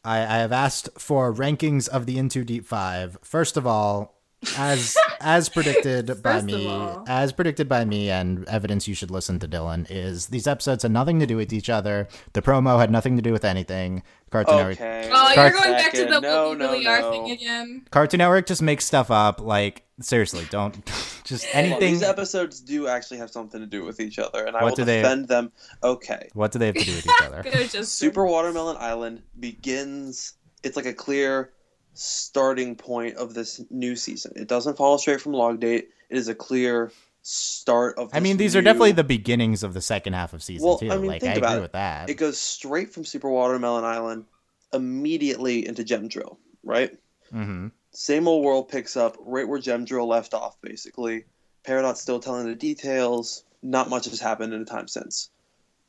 i 0.05 0.19
i 0.21 0.39
have 0.39 0.53
asked 0.53 0.89
for 0.99 1.33
rankings 1.33 1.89
of 1.89 2.07
the 2.07 2.19
In 2.19 2.29
Too 2.29 2.45
Deep 2.45 2.67
five 2.67 3.19
first 3.23 3.57
of 3.57 3.67
all 3.67 4.17
as 4.57 4.97
as 5.21 5.49
predicted 5.49 6.23
by 6.23 6.41
me 6.41 6.67
all. 6.67 7.05
as 7.07 7.33
predicted 7.33 7.69
by 7.69 7.85
me 7.85 8.11
and 8.11 8.47
evidence 8.49 8.89
you 8.89 8.95
should 8.95 9.11
listen 9.11 9.39
to 9.39 9.49
Dylan 9.49 9.87
is 9.91 10.29
these 10.29 10.47
episodes 10.47 10.83
had 10.83 10.93
nothing 10.93 11.21
to 11.21 11.27
do 11.27 11.37
with 11.37 11.53
each 11.53 11.69
other. 11.69 12.09
The 12.33 12.41
promo 12.41 12.79
had 12.81 12.91
nothing 12.91 13.17
to 13.17 13.23
do 13.23 13.33
with 13.33 13.45
anything. 13.45 14.03
Cartoon 14.31 14.57
Network 14.57 14.79
Oh, 14.81 15.33
Start 15.33 15.37
you're 15.37 15.51
going 15.61 15.73
back 15.73 15.93
to 15.93 16.05
the 16.07 16.21
no, 16.21 16.49
what 16.51 16.59
no, 16.59 16.71
really 16.73 16.85
no. 16.85 16.91
are 16.91 17.11
thing 17.13 17.31
again. 17.33 17.85
Cartoon 17.91 18.19
Network 18.19 18.47
just 18.47 18.63
makes 18.63 18.85
stuff 18.85 19.11
up. 19.11 19.41
Like 19.41 19.85
seriously, 20.01 20.47
don't 20.51 20.75
just 21.25 21.45
Well, 21.53 21.65
anything. 21.65 21.81
these 21.81 22.03
episodes 22.03 22.61
do 22.61 22.87
actually 22.89 23.19
have 23.19 23.31
something 23.31 23.61
to 23.61 23.67
do 23.67 23.85
with 23.85 24.01
each 24.01 24.19
other, 24.19 24.45
and 24.47 24.57
I 24.57 24.63
What 24.63 24.71
will 24.73 24.77
do 24.77 24.85
they- 24.85 25.03
defend 25.03 25.29
them. 25.29 25.53
Okay. 25.83 26.29
what 26.35 26.53
do 26.53 26.59
they 26.59 26.67
have 26.67 26.75
to 26.77 26.85
do 26.85 26.95
with 26.95 27.07
each 27.07 27.23
other? 27.23 27.43
Just 27.69 27.95
Super 27.99 28.25
Watermelon 28.25 28.77
Island 28.79 29.23
begins. 29.39 30.35
It's 30.63 30.77
like 30.77 30.87
a 30.87 30.95
clear 30.95 31.53
starting 31.95 32.77
point 32.77 33.17
of 33.17 33.35
this 33.35 33.61
new 33.71 33.97
season. 33.97 34.33
It 34.37 34.49
doesn't 34.49 34.77
follow 34.77 34.97
straight 34.97 35.21
from 35.21 35.33
log 35.33 35.61
date. 35.61 35.89
It 36.09 36.17
is 36.17 36.29
a 36.29 36.35
clear 36.35 36.93
start 37.23 37.99
of. 37.99 38.11
I 38.13 38.21
mean, 38.21 38.37
these 38.37 38.57
are 38.57 38.63
definitely 38.63 38.93
the 38.93 39.05
beginnings 39.05 39.63
of 39.63 39.75
the 39.75 39.81
second 39.81 40.13
half 40.15 40.33
of 40.33 40.43
season 40.43 40.67
Well, 40.67 40.79
two. 40.79 40.91
I 40.91 40.97
mean, 40.99 41.07
like 41.07 41.21
think 41.21 41.35
I 41.35 41.39
about 41.39 41.51
agree 41.53 41.59
it. 41.59 41.63
with 41.63 41.73
that. 41.73 42.11
It 42.11 42.15
goes 42.15 42.39
straight 42.39 42.93
from 42.93 43.05
Super 43.05 43.31
Watermelon 43.31 43.85
Island 43.85 44.25
immediately 44.73 45.67
into 45.67 45.85
Gem 45.85 46.09
Drill, 46.09 46.39
right? 46.63 46.97
hmm 47.31 47.69
Same 47.93 48.29
old 48.29 48.45
world 48.45 48.69
picks 48.69 48.97
up 48.97 49.17
right 49.21 49.47
where 49.49 49.59
Gem 49.59 49.85
Drill 49.85 50.07
left 50.07 50.35
off, 50.35 50.61
basically. 50.63 51.25
Peridot's 51.65 52.01
still 52.01 52.21
telling 52.21 52.47
the 52.47 52.55
details. 52.55 53.45
Not 53.63 53.91
much 53.91 54.07
has 54.07 54.21
happened 54.21 54.55
in 54.55 54.61
the 54.61 54.71
time 54.71 54.89
since. 54.89 55.29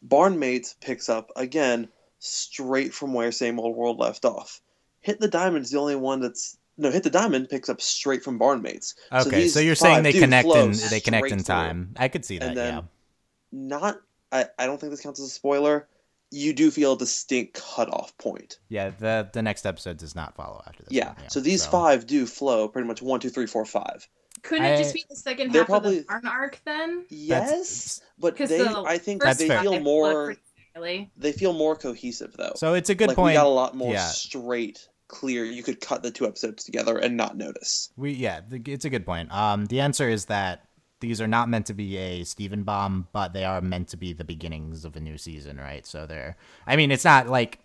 Barnmates 0.05 0.75
picks 0.81 1.09
up 1.09 1.31
again 1.35 1.87
straight 2.19 2.93
from 2.93 3.13
where 3.13 3.31
Same 3.31 3.59
Old 3.59 3.75
World 3.75 3.99
left 3.99 4.25
off. 4.25 4.61
Hit 4.99 5.19
the 5.19 5.27
Diamond's 5.27 5.71
the 5.71 5.79
only 5.79 5.95
one 5.95 6.19
that's 6.19 6.57
no. 6.81 6.91
Hit 6.91 7.03
the 7.03 7.09
Diamond 7.09 7.47
picks 7.49 7.69
up 7.69 7.79
straight 7.81 8.23
from 8.23 8.37
Barnmates. 8.39 8.95
Okay, 9.11 9.23
so, 9.47 9.59
these 9.59 9.65
you're 9.65 9.75
saying 9.75 10.03
they 10.03 10.11
do 10.11 10.19
connect 10.19 10.45
flow 10.45 10.65
in 10.65 10.71
they 10.89 10.99
connect 10.99 11.21
straight 11.27 11.31
in 11.31 11.39
through. 11.39 11.55
time. 11.55 11.93
I 11.97 12.07
could 12.09 12.25
see 12.25 12.37
that. 12.39 12.49
And 12.49 12.57
then 12.57 12.73
yeah. 12.75 12.81
Not. 13.51 13.97
I, 14.31 14.45
I 14.57 14.65
don't 14.65 14.79
think 14.79 14.91
this 14.91 15.01
counts 15.01 15.19
as 15.19 15.27
a 15.27 15.29
spoiler. 15.29 15.87
you 16.31 16.53
do 16.53 16.71
feel 16.71 16.93
a 16.93 16.97
distinct 16.97 17.53
cutoff 17.75 18.17
point. 18.17 18.59
Yeah, 18.69 18.91
the 18.97 19.29
the 19.33 19.41
next 19.41 19.65
episode 19.65 19.97
does 19.97 20.15
not 20.15 20.35
follow 20.35 20.63
after 20.65 20.83
this. 20.83 20.91
Yeah. 20.93 21.07
one, 21.13 21.29
So 21.29 21.39
these 21.41 21.65
five 21.65 22.07
do 22.07 22.25
flow 22.25 22.67
pretty 22.69 22.87
much 22.87 23.01
one, 23.01 23.19
two, 23.19 23.29
three, 23.29 23.47
four, 23.47 23.65
five. 23.65 24.07
Couldn't 24.43 24.65
it 24.65 24.75
I- 24.75 24.77
just 24.77 24.93
be 24.93 25.03
the 25.09 25.15
second 25.17 25.51
They're 25.51 25.63
half 25.63 25.67
probably- 25.69 25.97
of 25.99 26.03
the 26.03 26.07
barn 26.07 26.25
arc 26.27 26.61
then? 26.65 27.05
Yes, 27.09 28.01
but 28.17 28.37
they 28.37 28.45
the 28.47 28.83
I 28.87 28.97
think 28.97 29.21
first 29.21 29.39
they 29.39 29.47
fair. 29.49 29.61
feel 29.61 29.79
more 29.81 30.11
flow 30.11 30.25
pretty 30.25 30.41
similarly. 30.73 31.11
they 31.17 31.31
feel 31.33 31.53
more 31.53 31.75
cohesive 31.75 32.33
though. 32.37 32.53
So 32.55 32.73
it's 32.73 32.89
a 32.89 32.95
good 32.95 33.09
like 33.09 33.17
we 33.17 33.33
got 33.33 33.45
a 33.45 33.49
lot 33.49 33.75
more 33.75 33.91
Yeah. 33.93 34.07
straight, 34.07 34.87
clear. 35.11 35.43
You 35.45 35.61
could 35.61 35.81
cut 35.81 36.01
the 36.01 36.09
two 36.09 36.25
episodes 36.25 36.63
together 36.63 36.97
and 36.97 37.15
not 37.15 37.37
notice. 37.37 37.91
We 37.97 38.13
yeah, 38.13 38.41
it's 38.49 38.85
a 38.85 38.89
good 38.89 39.05
point. 39.05 39.31
Um, 39.31 39.65
the 39.67 39.81
answer 39.81 40.09
is 40.09 40.25
that 40.25 40.67
these 41.01 41.19
are 41.19 41.27
not 41.27 41.49
meant 41.49 41.65
to 41.67 41.73
be 41.73 41.97
a 41.97 42.23
Steven 42.23 42.63
bomb, 42.63 43.07
but 43.11 43.33
they 43.33 43.43
are 43.43 43.59
meant 43.59 43.89
to 43.89 43.97
be 43.97 44.13
the 44.13 44.23
beginnings 44.23 44.85
of 44.85 44.95
a 44.95 44.99
new 44.99 45.17
season, 45.17 45.57
right? 45.57 45.85
So 45.85 46.07
they're. 46.07 46.37
I 46.65 46.75
mean, 46.75 46.91
it's 46.91 47.05
not 47.05 47.27
like 47.27 47.59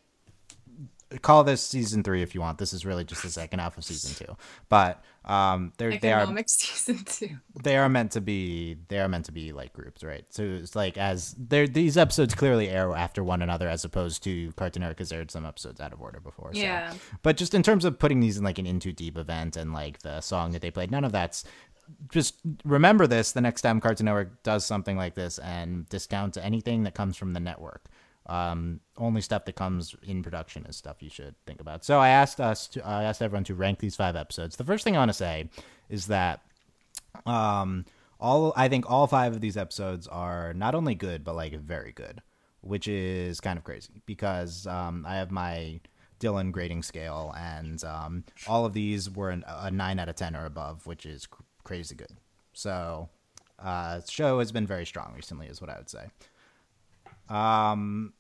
call 1.23 1.45
this 1.45 1.65
season 1.65 2.03
three 2.03 2.23
if 2.23 2.35
you 2.35 2.41
want. 2.41 2.59
This 2.59 2.73
is 2.73 2.85
really 2.85 3.05
just 3.05 3.23
the 3.23 3.31
second 3.31 3.61
half 3.61 3.79
of 3.79 3.85
season 3.85 4.27
two, 4.27 4.37
but 4.69 5.03
um, 5.25 5.73
they're 5.77 5.97
they 5.99 6.13
are 6.13 6.27
season 6.47 7.05
two. 7.05 7.37
they 7.63 7.77
are 7.77 7.89
meant 7.89 8.13
to 8.13 8.21
be 8.21 8.77
they 8.89 8.99
are 8.99 9.09
meant 9.09 9.27
to 9.27 9.33
be 9.33 9.53
like 9.53 9.73
groups, 9.73 10.03
right? 10.03 10.25
So 10.31 10.43
it's 10.43 10.75
like 10.75 10.99
as 10.99 11.35
they're 11.39 11.67
these 11.67 11.97
episodes 11.97 12.35
clearly 12.35 12.69
air 12.69 12.95
after 12.95 13.23
one 13.23 13.43
another, 13.43 13.69
as 13.69 13.85
opposed 13.85 14.23
to 14.25 14.53
Cartoon 14.53 14.81
Network 14.81 14.99
has 14.99 15.13
aired 15.13 15.31
some 15.31 15.47
episodes 15.47 15.81
out 15.81 15.93
of 15.93 16.01
order 16.01 16.21
before. 16.21 16.53
so. 16.53 16.61
Yeah. 16.61 16.93
But 17.23 17.37
just 17.37 17.55
in 17.55 17.63
terms 17.63 17.85
of 17.85 17.99
putting 17.99 18.21
these 18.21 18.37
in 18.39 18.45
like 18.45 18.59
an 18.59 18.67
In 18.67 18.81
Too 18.81 18.93
Deep 18.93 19.17
event 19.17 19.57
and 19.57 19.73
like 19.73 20.01
the 20.01 20.21
song 20.21 20.53
that 20.53 20.63
they 20.63 20.71
played, 20.71 20.91
none 20.91 21.05
of 21.05 21.13
that's 21.13 21.45
just 22.11 22.35
remember 22.65 23.07
this 23.07 23.33
the 23.33 23.41
next 23.41 23.63
time 23.63 23.81
Cartoon 23.81 24.07
Network 24.07 24.43
does 24.43 24.65
something 24.65 24.97
like 24.97 25.15
this 25.15 25.39
and 25.39 25.89
discount 25.89 26.37
anything 26.37 26.83
that 26.83 26.95
comes 26.95 27.17
from 27.17 27.33
the 27.33 27.41
network. 27.41 27.85
Um, 28.29 28.81
only 28.97 29.21
stuff 29.21 29.45
that 29.45 29.55
comes 29.55 29.95
in 30.03 30.23
production 30.23 30.67
is 30.67 30.77
stuff 30.77 31.01
you 31.01 31.11
should 31.11 31.37
think 31.47 31.61
about. 31.61 31.85
So 31.85 32.01
I 32.01 32.09
asked 32.09 32.41
us 32.41 32.67
to, 32.69 32.85
I 32.85 33.05
asked 33.05 33.23
everyone 33.23 33.45
to 33.45 33.55
rank 33.55 33.79
these 33.79 33.95
five 33.95 34.17
episodes. 34.17 34.57
The 34.57 34.65
first 34.65 34.83
thing 34.83 34.97
I 34.97 34.99
want 34.99 35.11
to 35.11 35.15
say 35.15 35.49
is 35.89 36.07
that 36.07 36.41
um, 37.25 37.85
all 38.19 38.53
I 38.57 38.69
think 38.69 38.91
all 38.91 39.07
five 39.07 39.33
of 39.33 39.41
these 39.41 39.57
episodes 39.57 40.09
are 40.09 40.53
not 40.55 40.75
only 40.75 40.95
good 40.95 41.23
but 41.23 41.37
like 41.37 41.55
very 41.61 41.93
good, 41.93 42.21
which 42.63 42.89
is 42.89 43.41
kind 43.41 43.59
of 43.59 43.65
crazy 43.65 44.03
because 44.07 44.67
um, 44.67 45.05
I 45.07 45.17
have 45.17 45.31
my 45.31 45.81
Dylan 46.19 46.51
grading 46.51 46.83
scale 46.83 47.35
and 47.39 47.83
um, 47.85 48.25
all 48.49 48.65
of 48.65 48.73
these 48.73 49.09
were 49.09 49.31
an, 49.31 49.45
a 49.47 49.71
nine 49.71 50.01
out 50.01 50.09
of 50.09 50.17
ten 50.17 50.35
or 50.35 50.47
above, 50.47 50.87
which 50.87 51.07
is 51.07 51.27
cr- 51.27 51.43
crazy 51.63 51.95
good. 51.95 52.17
So 52.55 53.09
uh, 53.59 54.01
show 54.09 54.39
has 54.41 54.51
been 54.51 54.67
very 54.67 54.87
strong 54.87 55.13
recently, 55.15 55.47
is 55.47 55.61
what 55.61 55.71
I 55.71 55.77
would 55.77 55.91
say. 55.91 56.07
Um, 57.29 58.13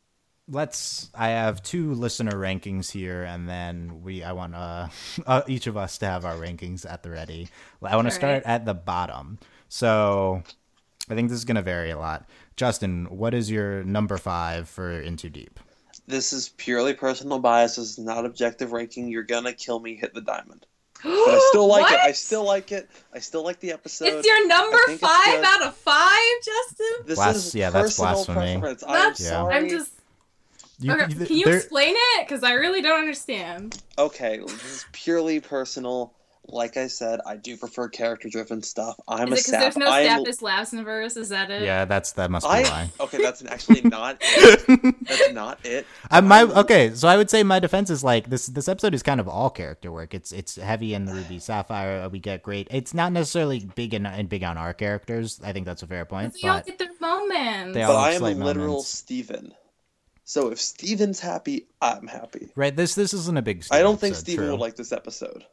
let's. 0.48 1.10
I 1.14 1.28
have 1.28 1.62
two 1.62 1.94
listener 1.94 2.32
rankings 2.32 2.90
here, 2.90 3.24
and 3.24 3.48
then 3.48 4.02
we. 4.02 4.22
I 4.22 4.32
want 4.32 4.54
uh, 4.54 4.88
uh, 5.26 5.42
each 5.46 5.66
of 5.66 5.76
us 5.76 5.98
to 5.98 6.06
have 6.06 6.24
our 6.24 6.36
rankings 6.36 6.90
at 6.90 7.02
the 7.02 7.10
ready. 7.10 7.48
I 7.82 7.96
want 7.96 8.08
to 8.08 8.14
start 8.14 8.44
right. 8.44 8.52
at 8.52 8.64
the 8.64 8.74
bottom. 8.74 9.38
So 9.68 10.42
I 11.08 11.14
think 11.14 11.28
this 11.28 11.38
is 11.38 11.44
going 11.44 11.56
to 11.56 11.62
vary 11.62 11.90
a 11.90 11.98
lot. 11.98 12.28
Justin, 12.56 13.06
what 13.06 13.34
is 13.34 13.50
your 13.50 13.84
number 13.84 14.16
five 14.16 14.68
for 14.68 14.90
In 15.00 15.16
Too 15.16 15.30
Deep? 15.30 15.60
This 16.06 16.32
is 16.32 16.50
purely 16.50 16.94
personal 16.94 17.38
bias. 17.38 17.76
This 17.76 17.90
is 17.90 17.98
not 17.98 18.24
objective 18.24 18.72
ranking. 18.72 19.08
You're 19.08 19.24
gonna 19.24 19.52
kill 19.52 19.80
me. 19.80 19.96
Hit 19.96 20.14
the 20.14 20.20
diamond. 20.20 20.66
But 21.06 21.34
I 21.34 21.40
still 21.50 21.66
like 21.76 21.92
it. 21.92 22.00
I 22.00 22.12
still 22.12 22.44
like 22.44 22.72
it. 22.72 22.88
I 23.14 23.18
still 23.20 23.44
like 23.44 23.60
the 23.60 23.72
episode. 23.72 24.06
It's 24.08 24.26
your 24.26 24.46
number 24.48 24.78
it's 24.88 25.00
five 25.00 25.24
good. 25.26 25.44
out 25.44 25.62
of 25.62 25.74
five, 25.76 26.18
Justin. 26.44 27.06
This 27.06 27.16
Blas- 27.16 27.36
is 27.36 27.54
yeah, 27.54 27.70
that's 27.70 27.92
personal 27.96 28.14
blasphemy. 28.14 28.60
preference. 28.60 28.84
I'm 28.86 28.94
Yeah. 28.96 29.12
sorry. 29.12 29.54
I'm 29.54 29.68
just. 29.68 29.92
You, 30.78 30.92
okay, 30.92 31.06
th- 31.06 31.28
can 31.28 31.36
you 31.36 31.46
explain 31.46 31.94
it? 31.96 32.26
Because 32.28 32.42
I 32.42 32.52
really 32.52 32.82
don't 32.82 32.98
understand. 32.98 33.82
Okay, 33.96 34.38
this 34.38 34.64
is 34.64 34.84
purely 34.92 35.40
personal. 35.40 36.12
Like 36.48 36.76
I 36.76 36.86
said, 36.86 37.20
I 37.26 37.36
do 37.36 37.56
prefer 37.56 37.88
character-driven 37.88 38.62
stuff. 38.62 38.94
I'm 39.08 39.32
Is 39.32 39.32
a 39.32 39.32
it 39.32 39.36
because 39.36 39.44
sap. 39.46 39.60
there's 39.62 39.76
no 39.76 39.86
I 39.90 40.00
am. 40.02 40.24
Staffus 40.24 40.40
Labsniverse? 40.40 41.16
Is 41.16 41.30
that 41.30 41.50
it? 41.50 41.62
Yeah, 41.62 41.84
that's 41.86 42.12
that 42.12 42.30
must 42.30 42.46
be 42.46 42.50
I 42.50 42.62
why. 42.62 42.90
okay. 43.00 43.18
That's 43.18 43.44
actually 43.46 43.80
not. 43.82 44.18
it. 44.20 44.94
That's 45.06 45.32
not 45.32 45.58
it. 45.66 45.86
Uh, 46.10 46.20
my 46.22 46.38
I'm- 46.38 46.52
okay, 46.52 46.92
so 46.94 47.08
I 47.08 47.16
would 47.16 47.30
say 47.30 47.42
my 47.42 47.58
defense 47.58 47.90
is 47.90 48.04
like 48.04 48.30
this. 48.30 48.46
This 48.46 48.68
episode 48.68 48.94
is 48.94 49.02
kind 49.02 49.18
of 49.20 49.28
all 49.28 49.50
character 49.50 49.90
work. 49.90 50.14
It's 50.14 50.30
it's 50.32 50.54
heavy 50.56 50.94
in 50.94 51.04
the 51.04 51.14
Ruby 51.14 51.38
Sapphire. 51.40 52.08
We 52.08 52.20
get 52.20 52.42
great. 52.42 52.68
It's 52.70 52.94
not 52.94 53.12
necessarily 53.12 53.60
big 53.74 53.92
and, 53.94 54.06
and 54.06 54.28
big 54.28 54.44
on 54.44 54.56
our 54.56 54.72
characters. 54.72 55.40
I 55.44 55.52
think 55.52 55.66
that's 55.66 55.82
a 55.82 55.86
fair 55.88 56.04
point. 56.04 56.34
They 56.40 56.48
all 56.48 56.58
But 56.58 56.66
get 56.66 56.78
their 56.78 56.88
moments. 57.00 57.74
They 57.74 57.82
all- 57.82 57.92
But 57.94 57.98
I 57.98 58.12
am 58.12 58.22
a 58.22 58.30
literal 58.44 58.66
moments. 58.68 58.88
Steven. 58.88 59.52
So 60.24 60.50
if 60.50 60.60
Steven's 60.60 61.20
happy, 61.20 61.66
I'm 61.80 62.06
happy. 62.06 62.50
right, 62.56 62.74
this 62.74 62.94
this 62.94 63.12
isn't 63.14 63.36
a 63.36 63.42
big. 63.42 63.64
I 63.70 63.80
don't 63.82 63.98
think 64.00 64.12
episode, 64.14 64.20
Steven 64.24 64.44
true. 64.44 64.52
would 64.52 64.60
like 64.60 64.76
this 64.76 64.92
episode. 64.92 65.44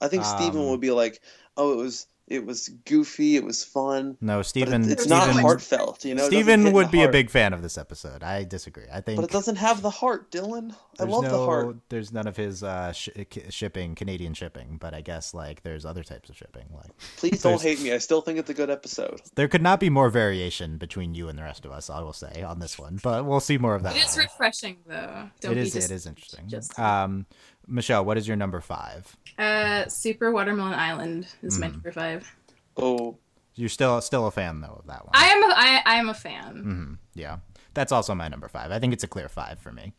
I 0.00 0.08
think 0.08 0.24
Steven 0.24 0.60
Um, 0.62 0.68
would 0.70 0.80
be 0.80 0.90
like, 0.90 1.20
"Oh, 1.56 1.72
it 1.72 1.76
was 1.76 2.06
it 2.28 2.44
was 2.44 2.68
goofy, 2.84 3.36
it 3.36 3.44
was 3.44 3.62
fun, 3.62 4.16
No, 4.20 4.38
but 4.38 4.46
Steven. 4.46 4.82
it- 4.82 4.86
it's 4.90 4.94
There's 5.04 5.08
not 5.08 5.18
so 5.18 5.22
Steven, 5.26 5.36
much- 5.36 5.42
heartfelt." 5.48 6.04
You 6.04 6.16
know, 6.16 6.24
It 6.24 6.26
Steven 6.26 6.72
would 6.72 6.86
the 6.88 6.90
be 6.90 7.02
a 7.04 7.08
big 7.08 7.30
fan 7.30 7.52
of 7.52 7.62
this 7.62 7.78
episode. 7.78 8.24
I 8.24 8.42
disagree. 8.42 8.86
I 8.92 9.00
think 9.00 9.14
but 9.20 9.26
it 9.26 9.30
doesn't 9.30 9.54
have 9.54 9.80
the 9.80 9.90
heart, 9.90 10.32
Dylan. 10.32 10.74
I 10.98 11.04
love 11.04 11.22
no, 11.22 11.30
the 11.30 11.38
heart. 11.44 11.76
There's 11.88 12.10
none 12.12 12.26
of 12.26 12.36
his 12.36 12.64
uh, 12.64 12.90
sh- 12.92 13.10
shipping, 13.50 13.94
Canadian 13.94 14.34
shipping, 14.34 14.76
but 14.80 14.92
I 14.92 15.02
guess 15.02 15.34
like 15.34 15.62
there's 15.62 15.86
other 15.86 16.02
types 16.02 16.28
of 16.28 16.36
shipping. 16.36 16.64
Like 16.74 16.90
Please 17.16 17.42
don't 17.44 17.62
hate 17.62 17.80
me. 17.80 17.92
I 17.92 17.98
still 17.98 18.22
think 18.22 18.40
it's 18.40 18.50
a 18.50 18.54
good 18.54 18.70
episode. 18.70 19.20
there 19.36 19.46
could 19.46 19.62
not 19.62 19.78
be 19.78 19.88
more 19.88 20.10
variation 20.10 20.78
between 20.78 21.14
you 21.14 21.28
and 21.28 21.38
the 21.38 21.44
rest 21.44 21.64
of 21.64 21.70
us. 21.70 21.88
I 21.88 22.00
will 22.00 22.12
say 22.12 22.42
on 22.42 22.58
this 22.58 22.76
one, 22.76 22.98
but 23.04 23.24
we'll 23.24 23.38
see 23.38 23.56
more 23.56 23.76
of 23.76 23.84
that. 23.84 23.94
It 23.94 24.04
is 24.04 24.18
refreshing 24.18 24.78
though. 24.88 25.30
Don't 25.42 25.52
It 25.52 25.54
be 25.54 25.60
is. 25.60 25.72
just, 25.74 25.90
it 25.92 25.94
is 25.94 26.06
interesting. 26.06 26.48
just- 26.48 26.76
Um, 26.76 27.26
Michelle, 27.66 28.04
what 28.04 28.16
is 28.18 28.26
your 28.28 28.36
number 28.36 28.60
five? 28.60 29.16
Uh, 29.38 29.86
Super 29.88 30.30
Watermelon 30.32 30.74
Island 30.74 31.26
is 31.42 31.58
my 31.58 31.68
Mhm. 31.68 31.72
number 31.72 31.92
five. 31.92 32.32
Oh, 32.76 33.18
You're 33.54 33.68
still 33.70 34.00
still 34.02 34.26
a 34.26 34.30
fan 34.30 34.60
though 34.60 34.80
of 34.80 34.86
that 34.86 35.04
one. 35.06 35.12
I 35.14 35.28
am 35.28 35.42
a, 35.42 35.54
I, 35.56 35.82
I 35.86 35.94
am 35.96 36.08
a 36.10 36.14
fan. 36.14 36.56
hmm 36.62 36.94
Yeah, 37.14 37.38
that's 37.74 37.90
also 37.92 38.14
my 38.14 38.28
number 38.28 38.48
five. 38.48 38.70
I 38.70 38.78
think 38.78 38.92
it's 38.92 39.04
a 39.04 39.08
clear 39.08 39.28
five 39.30 39.58
for 39.58 39.72
me. 39.72 39.94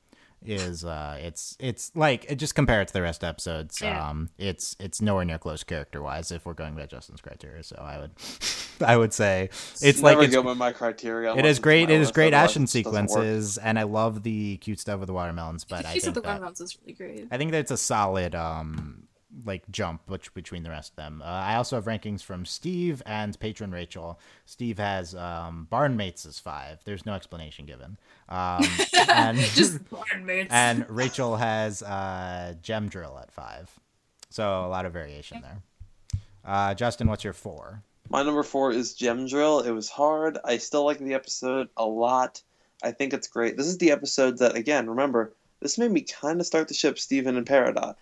Is 0.46 0.86
uh, 0.86 1.18
it's 1.22 1.58
it's 1.60 1.92
like 1.96 2.26
it 2.30 2.36
just 2.36 2.56
compare 2.56 2.82
it 2.82 2.88
to 2.90 2.94
the 2.94 3.02
rest 3.02 3.24
of 3.24 3.30
episodes. 3.30 3.82
Yeah. 3.82 4.10
Um, 4.10 4.30
it's 4.38 4.76
it's 4.80 5.02
nowhere 5.02 5.26
near 5.26 5.40
close 5.40 5.64
character 5.64 6.02
wise 6.02 6.32
if 6.32 6.46
we're 6.46 6.54
going 6.54 6.76
by 6.76 6.86
Justin's 6.86 7.22
criteria. 7.22 7.64
So 7.64 7.76
I 7.78 8.00
would 8.00 8.12
I 8.86 8.98
would 8.98 9.14
say 9.14 9.50
it's 9.82 10.02
like 10.02 10.18
it's, 10.20 10.34
go 10.34 10.56
my 10.56 10.72
criteria. 10.72 11.32
it 11.32 11.40
unless 11.40 11.46
is 11.46 11.58
it's 11.58 11.64
great. 11.64 11.90
It 11.90 12.00
is 12.00 12.12
great 12.12 12.34
otherwise 12.34 12.50
action 12.52 12.64
it 12.64 12.66
just 12.68 12.84
doesn't 12.84 12.94
work. 12.94 13.10
sequences, 13.10 13.58
and 13.58 13.80
I 13.80 13.84
love 13.84 14.24
the 14.24 14.58
cute 14.58 14.80
stuff 14.80 15.00
with 15.00 15.08
the 15.08 15.14
watermelons. 15.14 15.66
But 15.66 15.84
the 15.84 15.90
I 15.90 16.00
think 16.00 16.14
the 16.14 16.22
that, 16.22 16.28
Watermelons 16.28 16.62
is 16.62 16.78
really 16.82 16.94
great. 16.94 17.28
I 17.32 17.38
think 17.38 17.52
that's 17.52 17.72
a 17.72 17.78
solid 17.78 18.36
um 18.36 19.08
like 19.48 19.64
jump 19.72 20.02
which, 20.08 20.34
between 20.34 20.64
the 20.64 20.70
rest 20.70 20.92
of 20.92 20.96
them. 20.98 21.22
Uh, 21.24 21.30
I 21.30 21.56
also 21.56 21.76
have 21.78 21.86
rankings 21.86 22.22
from 22.22 22.46
Steve 22.46 23.02
and 23.06 23.40
patron 23.40 23.72
Rachel. 23.72 24.20
Steve 24.46 24.78
has 24.78 25.16
um, 25.16 25.68
Barnmates 25.72 26.26
as 26.28 26.40
five. 26.40 26.80
There's 26.86 27.06
no 27.06 27.14
explanation 27.14 27.66
given. 27.66 27.98
Um, 28.30 28.64
and 29.10 29.38
Just 29.40 29.90
barn 29.90 30.26
mates. 30.26 30.50
and 30.52 30.88
Rachel 30.90 31.38
has 31.38 31.82
uh, 31.82 32.54
Gem 32.62 32.90
Drill 32.90 33.18
at 33.20 33.32
five. 33.32 33.72
So 34.30 34.66
a 34.66 34.68
lot 34.68 34.86
of 34.86 34.94
variation 34.94 35.42
there. 35.42 35.62
Uh, 36.46 36.74
Justin, 36.74 37.08
what's 37.08 37.24
your 37.24 37.34
four? 37.34 37.82
My 38.10 38.24
number 38.24 38.44
four 38.44 38.72
is 38.72 38.94
Gem 38.94 39.28
Drill. 39.28 39.62
It 39.62 39.72
was 39.72 39.90
hard. 39.90 40.38
I 40.46 40.58
still 40.58 40.86
like 40.86 41.00
the 41.00 41.14
episode 41.14 41.70
a 41.76 41.86
lot. 41.86 42.42
I 42.84 42.92
think 42.92 43.14
it's 43.14 43.28
great. 43.28 43.58
This 43.58 43.68
is 43.68 43.78
the 43.80 43.92
episode 43.92 44.38
that, 44.38 44.56
again, 44.56 44.90
remember, 44.90 45.34
this 45.62 45.78
made 45.78 45.92
me 45.92 46.02
kind 46.02 46.40
of 46.40 46.46
start 46.46 46.68
to 46.68 46.74
ship 46.74 47.00
Steven 47.00 47.36
and 47.36 47.46
Peridot, 47.46 47.96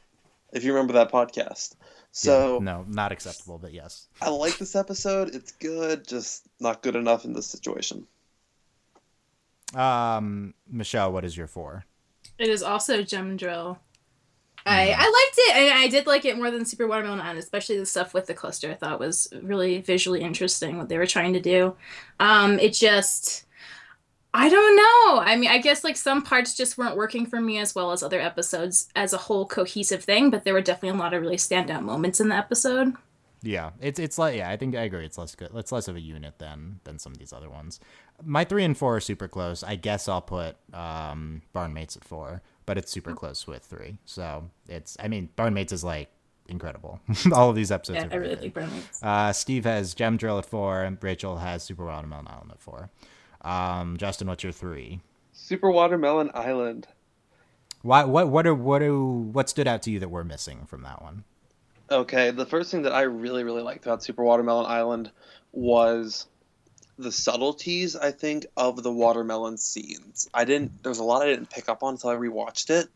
if 0.55 0.63
you 0.63 0.73
remember 0.73 0.93
that 0.93 1.11
podcast. 1.11 1.75
So 2.11 2.55
Yeah, 2.55 2.63
no, 2.63 2.85
not 2.87 3.11
acceptable, 3.11 3.59
but 3.59 3.73
yes. 3.73 4.07
I 4.21 4.29
like 4.29 4.57
this 4.57 4.75
episode. 4.75 5.35
It's 5.35 5.51
good, 5.51 6.07
just 6.07 6.47
not 6.59 6.81
good 6.81 6.95
enough 6.95 7.25
in 7.25 7.33
this 7.33 7.45
situation. 7.45 8.07
Um, 9.75 10.53
Michelle, 10.71 11.11
what 11.11 11.25
is 11.25 11.35
your 11.35 11.47
four? 11.47 11.83
It 12.39 12.47
is 12.47 12.63
also 12.63 13.03
Gem 13.03 13.35
Drill. 13.35 13.79
I, 14.67 14.95
I 14.97 15.03
liked 15.03 15.37
it, 15.37 15.55
and 15.57 15.79
I 15.79 15.87
did 15.87 16.07
like 16.07 16.25
it 16.25 16.37
more 16.37 16.49
than 16.49 16.65
Super 16.65 16.87
Watermelon 16.87 17.21
Island, 17.21 17.37
especially 17.37 17.77
the 17.77 17.85
stuff 17.85 18.15
with 18.15 18.25
the 18.25 18.33
cluster. 18.33 18.71
I 18.71 18.73
thought 18.73 18.99
was 18.99 19.27
really 19.43 19.79
visually 19.81 20.21
interesting 20.21 20.77
what 20.77 20.89
they 20.89 20.97
were 20.97 21.05
trying 21.05 21.33
to 21.33 21.39
do. 21.39 21.75
Um, 22.19 22.57
it 22.57 22.73
just, 22.73 23.44
I 24.37 24.49
don't 24.49 24.75
know. 24.75 25.19
I 25.21 25.37
mean, 25.37 25.49
I 25.49 25.59
guess 25.59 25.83
like 25.83 25.95
some 25.95 26.21
parts 26.21 26.55
just 26.55 26.77
weren't 26.77 26.97
working 26.97 27.25
for 27.25 27.39
me 27.39 27.57
as 27.57 27.73
well 27.73 27.91
as 27.91 28.03
other 28.03 28.19
episodes 28.19 28.89
as 28.95 29.13
a 29.13 29.17
whole 29.17 29.45
cohesive 29.45 30.03
thing, 30.03 30.29
but 30.29 30.43
there 30.43 30.53
were 30.53 30.61
definitely 30.61 30.97
a 30.97 31.01
lot 31.01 31.13
of 31.13 31.21
really 31.21 31.37
standout 31.37 31.83
moments 31.83 32.19
in 32.19 32.27
the 32.29 32.35
episode. 32.35 32.93
Yeah, 33.41 33.71
it's 33.79 33.99
it's 33.99 34.17
like 34.17 34.35
yeah, 34.35 34.49
I 34.49 34.57
think 34.57 34.75
I 34.75 34.81
agree. 34.81 35.05
It's 35.05 35.17
less 35.17 35.35
good. 35.35 35.51
It's 35.55 35.71
less 35.71 35.87
of 35.87 35.95
a 35.95 36.01
unit 36.01 36.39
than 36.39 36.79
than 36.83 36.99
some 36.99 37.11
of 37.13 37.17
these 37.19 37.31
other 37.31 37.49
ones. 37.49 37.79
My 38.23 38.43
three 38.43 38.63
and 38.63 38.77
four 38.77 38.97
are 38.97 38.99
super 38.99 39.27
close. 39.27 39.63
I 39.63 39.75
guess 39.75 40.07
I'll 40.09 40.21
put 40.21 40.55
um, 40.73 41.41
Barnmates 41.53 41.95
at 41.95 42.03
four, 42.03 42.41
but 42.65 42.77
it's 42.77 42.91
super 42.91 43.13
close 43.13 43.45
with 43.47 43.63
three. 43.63 43.97
So 44.05 44.49
it's 44.67 44.97
I 44.99 45.07
mean 45.07 45.29
Barnmates 45.37 45.71
is 45.71 45.83
like 45.83 46.09
incredible. 46.49 46.99
All 47.33 47.51
of 47.51 47.55
these 47.55 47.71
episodes. 47.71 47.99
Yeah, 47.99 48.07
are 48.07 48.13
I 48.13 48.15
really 48.15 48.35
good. 48.35 48.43
like 48.43 48.53
Burn 48.53 48.69
Uh, 49.01 49.31
Steve 49.31 49.63
has 49.65 49.93
Gem 49.93 50.17
Drill 50.17 50.39
at 50.39 50.45
four, 50.45 50.81
and 50.83 50.97
Rachel 51.01 51.37
has 51.37 51.63
Super 51.63 51.85
Watermelon 51.85 52.27
Island 52.27 52.51
at 52.51 52.59
four. 52.61 52.89
Um, 53.45 53.97
Justin, 53.97 54.27
what's 54.27 54.43
your 54.43 54.51
three? 54.51 54.99
Super 55.33 55.69
Watermelon 55.69 56.31
Island. 56.33 56.87
Why? 57.83 58.03
What? 58.03 58.29
What 58.29 58.47
are? 58.47 58.55
What 58.55 58.79
do? 58.79 59.29
What 59.31 59.47
stood 59.49 59.67
out 59.67 59.83
to 59.83 59.91
you 59.91 59.99
that 59.99 60.09
we're 60.09 60.23
missing 60.23 60.65
from 60.65 60.81
that 60.81 61.01
one? 61.01 61.23
Okay, 61.91 62.31
the 62.31 62.47
first 62.47 62.71
thing 62.71 62.81
that 62.81 62.93
I 62.93 63.03
really, 63.03 63.43
really 63.43 63.61
liked 63.61 63.85
about 63.85 64.03
Super 64.03 64.23
Watermelon 64.23 64.65
Island 64.65 65.11
was 65.51 66.25
the 66.97 67.11
subtleties, 67.11 67.95
I 67.95 68.09
think, 68.09 68.47
of 68.57 68.81
the 68.81 68.91
watermelon 68.91 69.57
scenes. 69.57 70.27
I 70.33 70.45
didn't, 70.45 70.81
there 70.81 70.89
was 70.89 70.97
a 70.97 71.03
lot 71.03 71.21
I 71.21 71.27
didn't 71.27 71.51
pick 71.51 71.69
up 71.69 71.83
on 71.83 71.93
until 71.93 72.09
I 72.09 72.15
rewatched 72.15 72.71
it. 72.71 72.87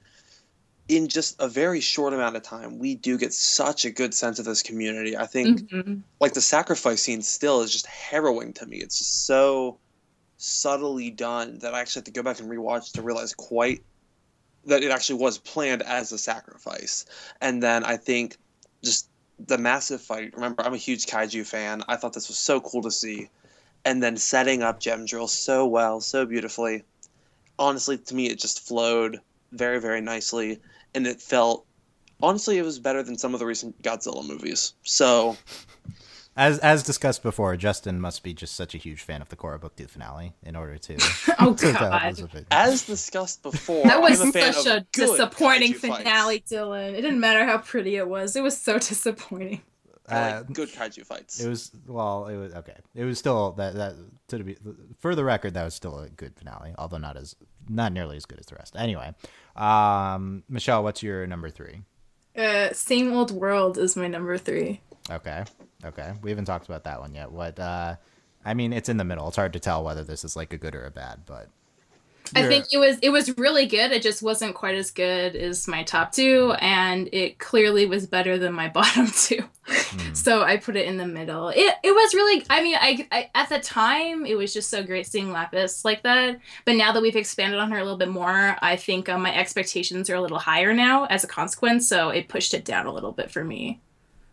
In 0.88 1.08
just 1.08 1.36
a 1.40 1.48
very 1.48 1.82
short 1.82 2.14
amount 2.14 2.36
of 2.36 2.42
time, 2.42 2.80
we 2.80 2.96
do 2.96 3.20
get 3.20 3.32
such 3.32 3.86
a 3.86 3.92
good 3.92 4.16
sense 4.16 4.40
of 4.40 4.46
this 4.46 4.64
community. 4.64 5.16
I 5.16 5.28
think, 5.28 5.70
Mhm. 5.70 6.02
like, 6.20 6.34
the 6.34 6.42
sacrifice 6.42 7.04
scene 7.04 7.22
still 7.22 7.62
is 7.62 7.72
just 7.72 7.86
harrowing 7.86 8.54
to 8.54 8.66
me. 8.66 8.78
It's 8.78 8.98
just 8.98 9.28
so 9.28 9.78
subtly 10.40 11.12
done 11.12 11.60
that 11.60 11.76
I 11.76 11.82
actually 11.82 12.00
have 12.00 12.06
to 12.06 12.12
go 12.12 12.24
back 12.24 12.40
and 12.40 12.50
rewatch 12.50 12.94
to 12.94 13.02
realize 13.02 13.34
quite 13.34 13.84
that 14.66 14.84
it 14.84 14.92
actually 14.92 15.20
was 15.20 15.38
planned 15.38 15.82
as 15.82 16.12
a 16.12 16.18
sacrifice. 16.18 17.06
And 17.42 17.62
then 17.62 17.84
I 17.84 17.98
think 17.98 18.38
just 18.82 19.10
the 19.38 19.58
massive 19.58 20.02
fight. 20.02 20.34
Remember, 20.34 20.64
I'm 20.64 20.74
a 20.74 20.78
huge 20.78 21.06
kaiju 21.06 21.46
fan. 21.46 21.84
I 21.88 21.98
thought 21.98 22.14
this 22.14 22.30
was 22.30 22.38
so 22.38 22.62
cool 22.62 22.82
to 22.84 22.92
see. 22.92 23.30
And 23.84 24.02
then 24.02 24.18
setting 24.18 24.64
up 24.64 24.80
Gem 24.80 25.06
Drill 25.06 25.28
so 25.28 25.68
well, 25.68 26.00
so 26.00 26.26
beautifully. 26.26 26.84
Honestly, 27.58 27.98
to 27.98 28.16
me, 28.16 28.28
it 28.28 28.40
just 28.40 28.66
flowed 28.66 29.20
very, 29.52 29.80
very 29.80 30.02
nicely. 30.02 30.60
And 30.96 31.06
it 31.06 31.22
felt, 31.22 31.66
honestly, 32.22 32.58
it 32.58 32.64
was 32.64 32.80
better 32.80 33.04
than 33.04 33.18
some 33.18 33.34
of 33.34 33.40
the 33.40 33.46
recent 33.46 33.82
Godzilla 33.82 34.26
movies. 34.26 34.74
So, 34.84 35.38
As 36.38 36.58
as 36.60 36.84
discussed 36.84 37.22
before, 37.22 37.58
Justin 37.58 38.00
must 38.00 38.24
be 38.24 38.34
just 38.34 38.56
such 38.56 38.74
a 38.74 38.78
huge 38.78 39.02
fan 39.02 39.22
of 39.22 39.28
the 39.30 39.36
Korra 39.36 39.60
book 39.60 39.76
two 39.76 39.88
finale 39.88 40.34
in 40.44 40.56
order 40.56 40.78
to. 40.78 40.98
Oh 41.40 41.54
to 41.54 41.72
god. 41.74 42.46
as 42.52 42.86
discussed 42.86 43.42
before, 43.44 43.84
That 43.86 44.02
was 44.02 44.22
I'm 44.22 44.30
a 44.30 44.32
such 44.54 44.66
of 44.66 44.74
a 44.74 44.80
good 44.92 45.08
disappointing 45.08 45.74
kaiju 45.74 45.80
fights. 45.80 45.98
finale, 45.98 46.40
Dylan. 46.50 46.94
It 46.94 47.02
didn't 47.02 47.20
matter 47.20 47.46
how 47.46 47.58
pretty 47.60 47.96
it 47.96 48.08
was. 48.08 48.36
It 48.36 48.44
was 48.44 48.58
so 48.58 48.78
disappointing. 48.80 49.62
Uh, 50.08 50.44
like 50.48 50.54
good 50.54 50.70
kaiju 50.70 51.06
fights. 51.06 51.40
It 51.40 51.48
was 51.50 51.72
well. 51.88 52.28
It 52.28 52.36
was 52.38 52.54
okay. 52.56 52.76
It 52.96 53.04
was 53.04 53.20
still 53.20 53.52
that 53.54 53.76
that 53.76 53.96
to 54.30 54.44
be 54.44 54.56
for 55.00 55.14
the 55.16 55.24
record 55.24 55.54
that 55.56 55.64
was 55.66 55.74
still 55.76 56.00
a 56.00 56.10
good 56.10 56.36
finale, 56.36 56.74
although 56.78 56.98
not 56.98 57.16
as 57.18 57.36
not 57.68 57.92
nearly 57.94 58.18
as 58.18 58.26
good 58.26 58.40
as 58.40 58.46
the 58.48 58.56
rest. 58.56 58.76
Anyway, 58.78 59.14
um, 59.56 60.44
Michelle, 60.50 60.84
what's 60.84 61.04
your 61.04 61.28
number 61.28 61.50
three? 61.50 61.82
Uh, 62.36 62.70
Same 62.74 63.14
Old 63.14 63.32
World 63.32 63.78
is 63.78 63.96
my 63.96 64.08
number 64.08 64.38
three. 64.38 64.82
Okay, 65.12 65.44
okay. 65.86 66.14
We 66.22 66.30
haven't 66.30 66.46
talked 66.46 66.68
about 66.68 66.84
that 66.86 67.00
one 67.00 67.14
yet. 67.14 67.32
What? 67.32 67.60
uh 67.60 67.96
I 68.46 68.54
mean, 68.54 68.72
it's 68.72 68.88
in 68.90 68.98
the 68.98 69.04
middle. 69.04 69.28
It's 69.28 69.36
hard 69.36 69.52
to 69.54 69.60
tell 69.60 69.84
whether 69.84 70.04
this 70.04 70.24
is 70.24 70.36
like 70.36 70.54
a 70.54 70.58
good 70.58 70.74
or 70.74 70.86
a 70.86 70.92
bad, 70.92 71.22
but 71.26 71.50
I 72.36 72.42
you're- 72.42 72.50
think 72.54 72.68
it 72.72 72.78
was 72.78 72.98
it 73.02 73.10
was 73.10 73.38
really 73.38 73.66
good. 73.66 73.92
It 73.92 74.02
just 74.02 74.22
wasn't 74.22 74.56
quite 74.56 74.76
as 74.76 74.92
good 74.92 75.36
as 75.36 75.68
my 75.68 75.84
top 75.84 76.12
two, 76.14 76.54
and 76.60 77.10
it 77.12 77.38
clearly 77.40 77.86
was 77.86 78.06
better 78.08 78.38
than 78.38 78.54
my 78.54 78.70
bottom 78.80 79.08
two. 79.08 79.44
Hmm. 79.66 80.14
So 80.14 80.42
I 80.44 80.58
put 80.58 80.76
it 80.78 80.86
in 80.88 80.98
the 80.98 81.06
middle. 81.08 81.50
It 81.50 81.74
it 81.84 81.92
was 81.92 82.14
really. 82.14 82.46
I 82.50 82.62
mean, 82.64 82.76
I, 82.80 83.08
I 83.12 83.30
at 83.36 83.50
the 83.50 83.60
time 83.60 84.26
it 84.26 84.36
was 84.36 84.54
just 84.54 84.70
so 84.70 84.84
great 84.84 85.06
seeing 85.08 85.32
Lapis 85.32 85.84
like 85.84 86.04
that. 86.04 86.40
But 86.66 86.76
now 86.76 86.92
that 86.94 87.02
we've 87.02 87.16
expanded 87.16 87.60
on 87.60 87.72
her 87.72 87.78
a 87.80 87.84
little 87.84 87.98
bit 87.98 88.10
more, 88.10 88.56
I 88.62 88.76
think 88.78 89.10
um, 89.10 89.22
my 89.24 89.36
expectations 89.36 90.10
are 90.10 90.16
a 90.16 90.22
little 90.22 90.40
higher 90.40 90.74
now 90.74 91.06
as 91.06 91.24
a 91.24 91.28
consequence. 91.28 91.88
So 91.90 92.10
it 92.10 92.30
pushed 92.30 92.54
it 92.54 92.64
down 92.64 92.86
a 92.86 92.94
little 92.94 93.12
bit 93.12 93.32
for 93.32 93.44
me. 93.44 93.82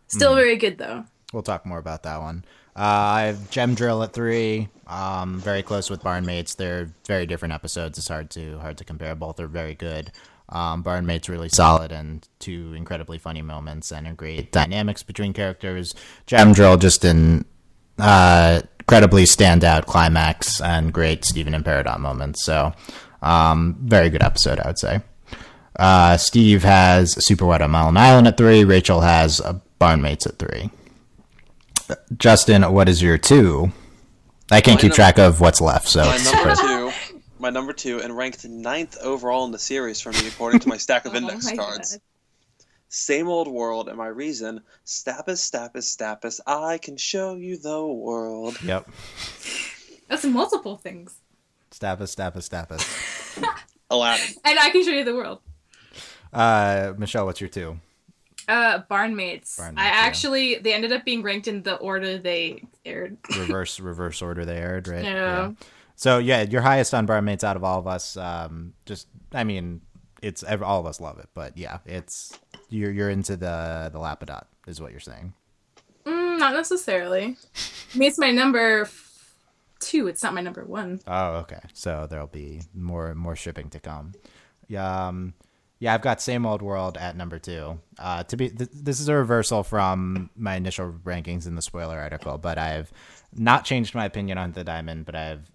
Still 0.07 0.33
Hmm. 0.33 0.37
very 0.41 0.57
good 0.57 0.79
though. 0.79 1.07
We'll 1.33 1.43
talk 1.43 1.67
more 1.67 1.79
about 1.79 2.05
that 2.05 2.21
one. 2.21 2.45
Uh, 2.77 2.81
I 2.81 3.23
have 3.23 3.51
Gem 3.51 3.75
Drill 3.75 4.03
at 4.03 4.13
three. 4.13 4.69
Um, 4.87 5.41
very 5.41 5.63
close 5.63 5.91
with 5.91 6.03
Barnmates. 6.03 6.57
They're 6.57 6.91
very 7.07 7.27
different 7.27 7.55
episodes. 7.55 7.99
It's 7.99 8.09
hard 8.09 8.31
to 8.31 8.59
hard 8.59 8.79
to 8.79 8.85
compare. 8.85 9.15
Both 9.15 9.41
are 9.41 9.49
very 9.49 9.75
good. 9.75 10.13
Um, 10.49 10.85
Barnmates 10.85 11.29
really 11.29 11.49
solid 11.49 11.91
and 11.91 12.27
two 12.39 12.73
incredibly 12.75 13.19
funny 13.19 13.43
moments 13.43 13.91
and 13.91 14.07
a 14.07 14.13
great 14.13 14.53
dynamics 14.53 15.03
between 15.03 15.33
characters. 15.33 15.95
Gem 16.27 16.53
Drill 16.53 16.77
just 16.77 17.05
an 17.05 17.45
uh, 17.99 18.61
incredibly 18.79 19.25
standout 19.25 19.87
climax 19.87 20.61
and 20.61 20.93
great 20.93 21.25
Steven 21.25 21.55
and 21.55 21.65
Peridot 21.65 21.99
moments. 21.99 22.45
So 22.45 22.73
um, 23.23 23.77
very 23.81 24.09
good 24.11 24.23
episode, 24.23 24.61
I 24.61 24.69
would 24.69 24.79
say. 24.79 25.01
Uh, 25.75 26.17
Steve 26.17 26.63
has 26.63 27.13
Super 27.25 27.45
Wet 27.45 27.61
on 27.61 27.75
Island 27.75 27.99
Island 27.99 28.29
at 28.29 28.37
three. 28.37 28.65
Rachel 28.65 29.01
has 29.01 29.41
Barnmates 29.81 30.27
at 30.27 30.39
three. 30.39 30.71
Justin, 32.17 32.63
what 32.73 32.89
is 32.89 33.03
your 33.03 33.19
two? 33.19 33.73
I 34.51 34.61
can't 34.61 34.77
My 34.79 34.81
keep 34.83 34.91
num- 34.91 34.97
track 34.97 35.19
of 35.19 35.41
what's 35.41 35.61
left, 35.61 35.89
so 35.89 36.05
my 36.05 36.17
number 36.19 36.55
two, 36.55 36.93
my 37.39 37.51
number 37.51 37.73
two, 37.73 38.01
and 38.01 38.17
ranked 38.17 38.45
ninth 38.45 38.97
overall 39.03 39.45
in 39.45 39.51
the 39.53 39.59
series 39.59 40.01
for 40.01 40.13
me 40.13 40.27
according 40.29 40.61
to 40.61 40.69
my 40.69 40.77
stack 40.77 41.05
of 41.05 41.13
Oh 41.15 41.17
index 41.19 41.47
my 41.47 41.57
cards. 41.57 41.93
God. 41.93 42.01
Same 42.89 43.27
old 43.29 43.49
world, 43.49 43.89
and 43.89 43.99
my 43.99 44.07
reason: 44.07 44.61
Stappus, 44.87 45.39
Stappus, 45.51 45.97
Stappus. 45.97 46.39
I 46.47 46.79
can 46.79 46.97
show 46.97 47.35
you 47.35 47.57
the 47.59 47.85
world. 47.85 48.57
Yep. 48.63 48.89
That's 50.09 50.25
multiple 50.25 50.77
things, 50.77 51.15
Stappus, 51.73 52.15
Stappus, 52.15 52.49
Stappus. 52.49 53.45
Aladdin. 53.91 54.35
and 54.45 54.59
I 54.59 54.71
can 54.71 54.85
show 54.85 54.91
you 54.93 55.05
the 55.05 55.15
world. 55.15 55.41
Uh, 56.33 56.93
Michelle, 56.97 57.27
what's 57.27 57.41
your 57.41 57.51
two? 57.51 57.81
Uh, 58.49 58.81
Barnmates. 58.89 59.59
I 59.61 59.71
yeah. 59.71 59.75
actually 59.77 60.57
they 60.57 60.73
ended 60.73 60.93
up 60.93 61.05
being 61.05 61.23
ranked 61.23 61.49
in 61.49 61.63
the 61.63 61.77
order 61.77 62.17
they 62.19 62.63
aired. 62.85 63.17
Reverse, 63.37 63.81
reverse 63.81 64.23
order 64.23 64.45
they 64.45 64.57
aired, 64.57 64.87
right? 64.87 65.05
Yeah. 65.05 65.53
So 65.97 66.19
yeah, 66.19 66.43
you're 66.43 66.63
highest 66.63 66.95
on 66.95 67.07
Barnmates 67.07 67.43
out 67.43 67.57
of 67.57 67.65
all 67.65 67.79
of 67.79 67.87
us. 67.87 68.17
Um, 68.17 68.75
just, 68.85 69.09
I 69.33 69.45
mean, 69.45 69.81
it's 70.23 70.45
all 70.45 70.81
of 70.81 70.87
us 70.87 71.01
love 71.01 71.19
it, 71.19 71.29
but 71.35 71.57
yeah, 71.57 71.79
it's 71.87 72.39
you're 72.69 72.93
you're 72.93 73.11
into 73.11 73.37
the 73.37 73.91
the 73.93 73.99
Lapidot, 73.99 74.45
is 74.67 74.81
what 74.81 74.91
you're 74.91 75.01
saying. 75.01 75.33
Mm, 76.05 76.39
not 76.39 76.53
necessarily. 76.53 77.37
I 77.95 77.99
mean, 77.99 78.09
it's 78.09 78.19
my 78.19 78.31
number 78.31 78.83
f- 78.83 79.35
two. 79.81 80.07
It's 80.07 80.23
not 80.23 80.35
my 80.35 80.41
number 80.41 80.65
one. 80.65 81.01
Oh, 81.07 81.37
okay. 81.39 81.61
So 81.73 82.07
there'll 82.09 82.27
be 82.27 82.63
more 82.75 83.15
more 83.15 83.37
shipping 83.37 83.71
to 83.71 83.81
come. 83.81 84.13
Yeah, 84.69 85.09
um, 85.09 85.35
yeah. 85.79 85.95
I've 85.95 86.03
got 86.03 86.21
same 86.21 86.47
old 86.47 86.63
world 86.63 86.97
at 86.97 87.17
number 87.17 87.39
two. 87.39 87.81
Uh, 87.99 88.23
to 88.25 88.37
be 88.37 88.51
th- 88.51 88.71
this 88.73 89.01
is 89.01 89.09
a 89.09 89.15
reversal 89.15 89.63
from 89.63 90.31
my 90.37 90.57
initial 90.57 90.93
rankings 91.05 91.47
in 91.47 91.55
the 91.55 91.63
spoiler 91.63 91.99
article, 91.99 92.39
but 92.39 92.59
I've 92.59 92.93
not 93.33 93.65
changed 93.65 93.95
my 93.95 94.05
opinion 94.05 94.39
on 94.39 94.53
the 94.53 94.65
diamond, 94.65 95.07
but 95.07 95.15
I've 95.15 95.51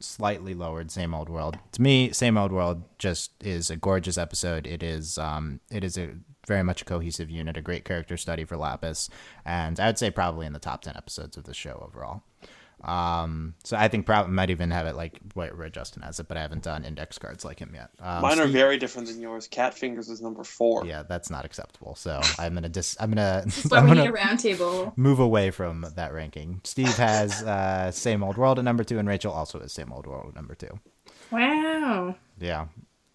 slightly 0.00 0.54
lowered 0.54 0.90
same 0.90 1.14
old 1.14 1.28
world. 1.28 1.58
To 1.72 1.82
me, 1.82 2.12
same 2.12 2.36
old 2.36 2.52
world 2.52 2.82
just 2.98 3.32
is 3.42 3.70
a 3.70 3.76
gorgeous 3.76 4.18
episode. 4.18 4.66
It 4.66 4.82
is 4.82 5.18
um, 5.18 5.60
it 5.70 5.84
is 5.84 5.96
a 5.96 6.10
very 6.46 6.62
much 6.62 6.82
a 6.82 6.84
cohesive 6.84 7.30
unit, 7.30 7.56
a 7.56 7.62
great 7.62 7.84
character 7.84 8.16
study 8.16 8.44
for 8.44 8.56
Lapis, 8.56 9.08
and 9.44 9.80
I 9.80 9.86
would 9.86 9.98
say 9.98 10.10
probably 10.10 10.46
in 10.46 10.52
the 10.52 10.58
top 10.58 10.82
ten 10.82 10.96
episodes 10.96 11.36
of 11.36 11.44
the 11.44 11.54
show 11.54 11.82
overall. 11.86 12.22
Um, 12.86 13.54
so 13.64 13.76
I 13.76 13.88
think 13.88 14.04
probably 14.06 14.32
might 14.32 14.50
even 14.50 14.70
have 14.70 14.86
it 14.86 14.94
like 14.94 15.18
where, 15.34 15.54
where 15.54 15.70
Justin 15.70 16.02
has 16.02 16.20
it, 16.20 16.28
but 16.28 16.36
I 16.36 16.42
haven't 16.42 16.62
done 16.62 16.84
index 16.84 17.18
cards 17.18 17.44
like 17.44 17.58
him 17.58 17.72
yet. 17.74 17.90
Um, 18.00 18.22
Mine 18.22 18.38
are 18.38 18.42
Steve- 18.42 18.52
very 18.52 18.76
different 18.78 19.08
than 19.08 19.20
yours. 19.20 19.48
Cat 19.48 19.72
Fingers 19.74 20.08
is 20.08 20.20
number 20.20 20.44
four. 20.44 20.84
yeah, 20.86 21.02
that's 21.02 21.30
not 21.30 21.44
acceptable. 21.44 21.94
So 21.94 22.20
I'm 22.38 22.54
gonna 22.54 22.68
dis. 22.68 22.96
I'm 23.00 23.10
gonna. 23.10 23.44
But 23.68 23.72
I'm 23.78 23.84
we 23.84 23.90
gonna 23.90 24.02
need 24.02 24.10
a 24.10 24.12
round 24.12 24.38
table. 24.40 24.92
move 24.96 25.18
away 25.18 25.50
from 25.50 25.86
that 25.96 26.12
ranking. 26.12 26.60
Steve 26.64 26.94
has 26.96 27.42
uh, 27.44 27.90
same 27.90 28.22
old 28.22 28.36
world 28.36 28.58
at 28.58 28.64
number 28.64 28.84
two, 28.84 28.98
and 28.98 29.08
Rachel 29.08 29.32
also 29.32 29.60
has 29.60 29.72
same 29.72 29.92
old 29.92 30.06
world 30.06 30.28
at 30.28 30.34
number 30.34 30.54
two. 30.54 30.78
Wow. 31.30 32.16
Yeah, 32.38 32.66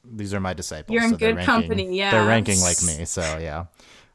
these 0.04 0.34
are 0.34 0.40
my 0.40 0.54
disciples. 0.54 0.94
You're 0.94 1.04
in 1.04 1.12
so 1.12 1.18
good 1.18 1.36
ranking- 1.36 1.46
company, 1.46 1.98
yeah. 1.98 2.12
they're 2.12 2.28
ranking 2.28 2.60
like 2.62 2.82
me. 2.84 3.06
So 3.06 3.22
yeah. 3.40 3.66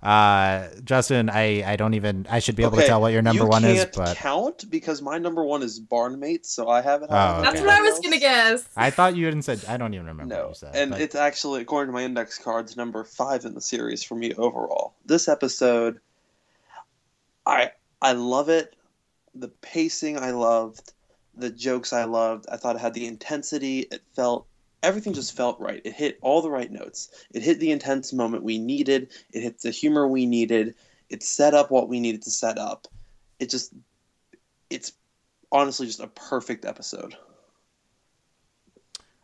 Uh, 0.05 0.69
Justin, 0.85 1.31
I 1.31 1.65
I 1.65 1.77
don't 1.77 1.95
even. 1.95 2.27
I 2.29 2.39
should 2.39 2.57
be 2.57 2.63
able 2.63 2.77
to 2.77 2.87
tell 2.87 3.01
what 3.01 3.13
your 3.15 3.23
number 3.23 3.45
you 3.45 3.49
one 3.49 3.65
is, 3.65 3.85
can't 3.85 3.97
but 3.97 4.17
count 4.17 4.71
because 4.71 5.01
my 5.01 5.17
number 5.17 5.43
one 5.43 5.63
is 5.63 5.81
Barnmates, 5.81 6.45
so 6.47 6.69
I 6.69 6.83
have 6.83 7.03
it. 7.03 7.09
Oh, 7.11 7.17
higher 7.17 7.35
than 7.37 7.43
That's 7.45 7.61
what 7.63 7.71
I 7.71 7.81
was 7.81 8.01
gonna 8.01 8.19
guess. 8.19 8.69
I 8.77 8.91
thought 8.91 9.17
you 9.17 9.25
hadn't 9.25 9.43
said. 9.43 9.65
I 9.67 9.79
don't 9.79 9.95
even 9.95 10.07
remember 10.07 10.35
what 10.35 10.43
No, 10.43 10.49
you 10.51 10.55
said. 10.55 10.77
and 10.77 10.91
but- 10.91 11.01
it's 11.01 11.15
actually 11.15 11.63
according 11.63 11.89
to 11.91 11.95
my 11.95 12.05
index 12.05 12.39
cards, 12.39 12.77
number 12.77 13.03
five 13.03 13.47
in 13.47 13.55
the 13.55 13.63
series 13.63 14.03
for 14.05 14.15
me 14.15 14.35
overall. 14.35 14.93
This 15.07 15.27
episode, 15.27 16.01
I 17.47 17.73
I 18.03 18.13
love 18.13 18.51
it. 18.51 18.77
The 19.35 19.49
pacing 19.49 20.19
I 20.19 20.33
loved, 20.33 20.93
the 21.35 21.49
jokes 21.49 21.95
I 21.95 22.05
loved. 22.05 22.45
I 22.53 22.59
thought 22.59 22.77
it 22.77 22.81
had 22.81 22.93
the 22.93 23.07
intensity. 23.07 23.81
It 23.91 24.03
felt 24.15 24.47
everything 24.85 25.15
just 25.15 25.37
felt 25.37 25.59
right. 25.59 25.81
It 25.85 25.95
hit 25.95 26.19
all 26.21 26.43
the 26.43 26.51
right 26.51 26.71
notes. 26.71 27.11
It 27.33 27.43
hit 27.43 27.59
the 27.59 27.71
intense 27.71 28.13
moment 28.13 28.45
we 28.45 28.59
needed. 28.59 29.13
It 29.33 29.41
hit 29.41 29.61
the 29.61 29.71
humor 29.71 30.07
we 30.07 30.27
needed. 30.27 30.75
It 31.09 31.23
set 31.23 31.55
up 31.55 31.71
what 31.71 31.89
we 31.89 32.01
needed 32.01 32.23
to 32.23 32.31
set 32.31 32.59
up. 32.59 32.87
It 33.39 33.51
just, 33.51 33.73
it's 34.71 34.93
honestly 35.51 35.87
just 35.87 36.01
a 36.01 36.09
perfect 36.09 36.65
episode. 36.65 37.17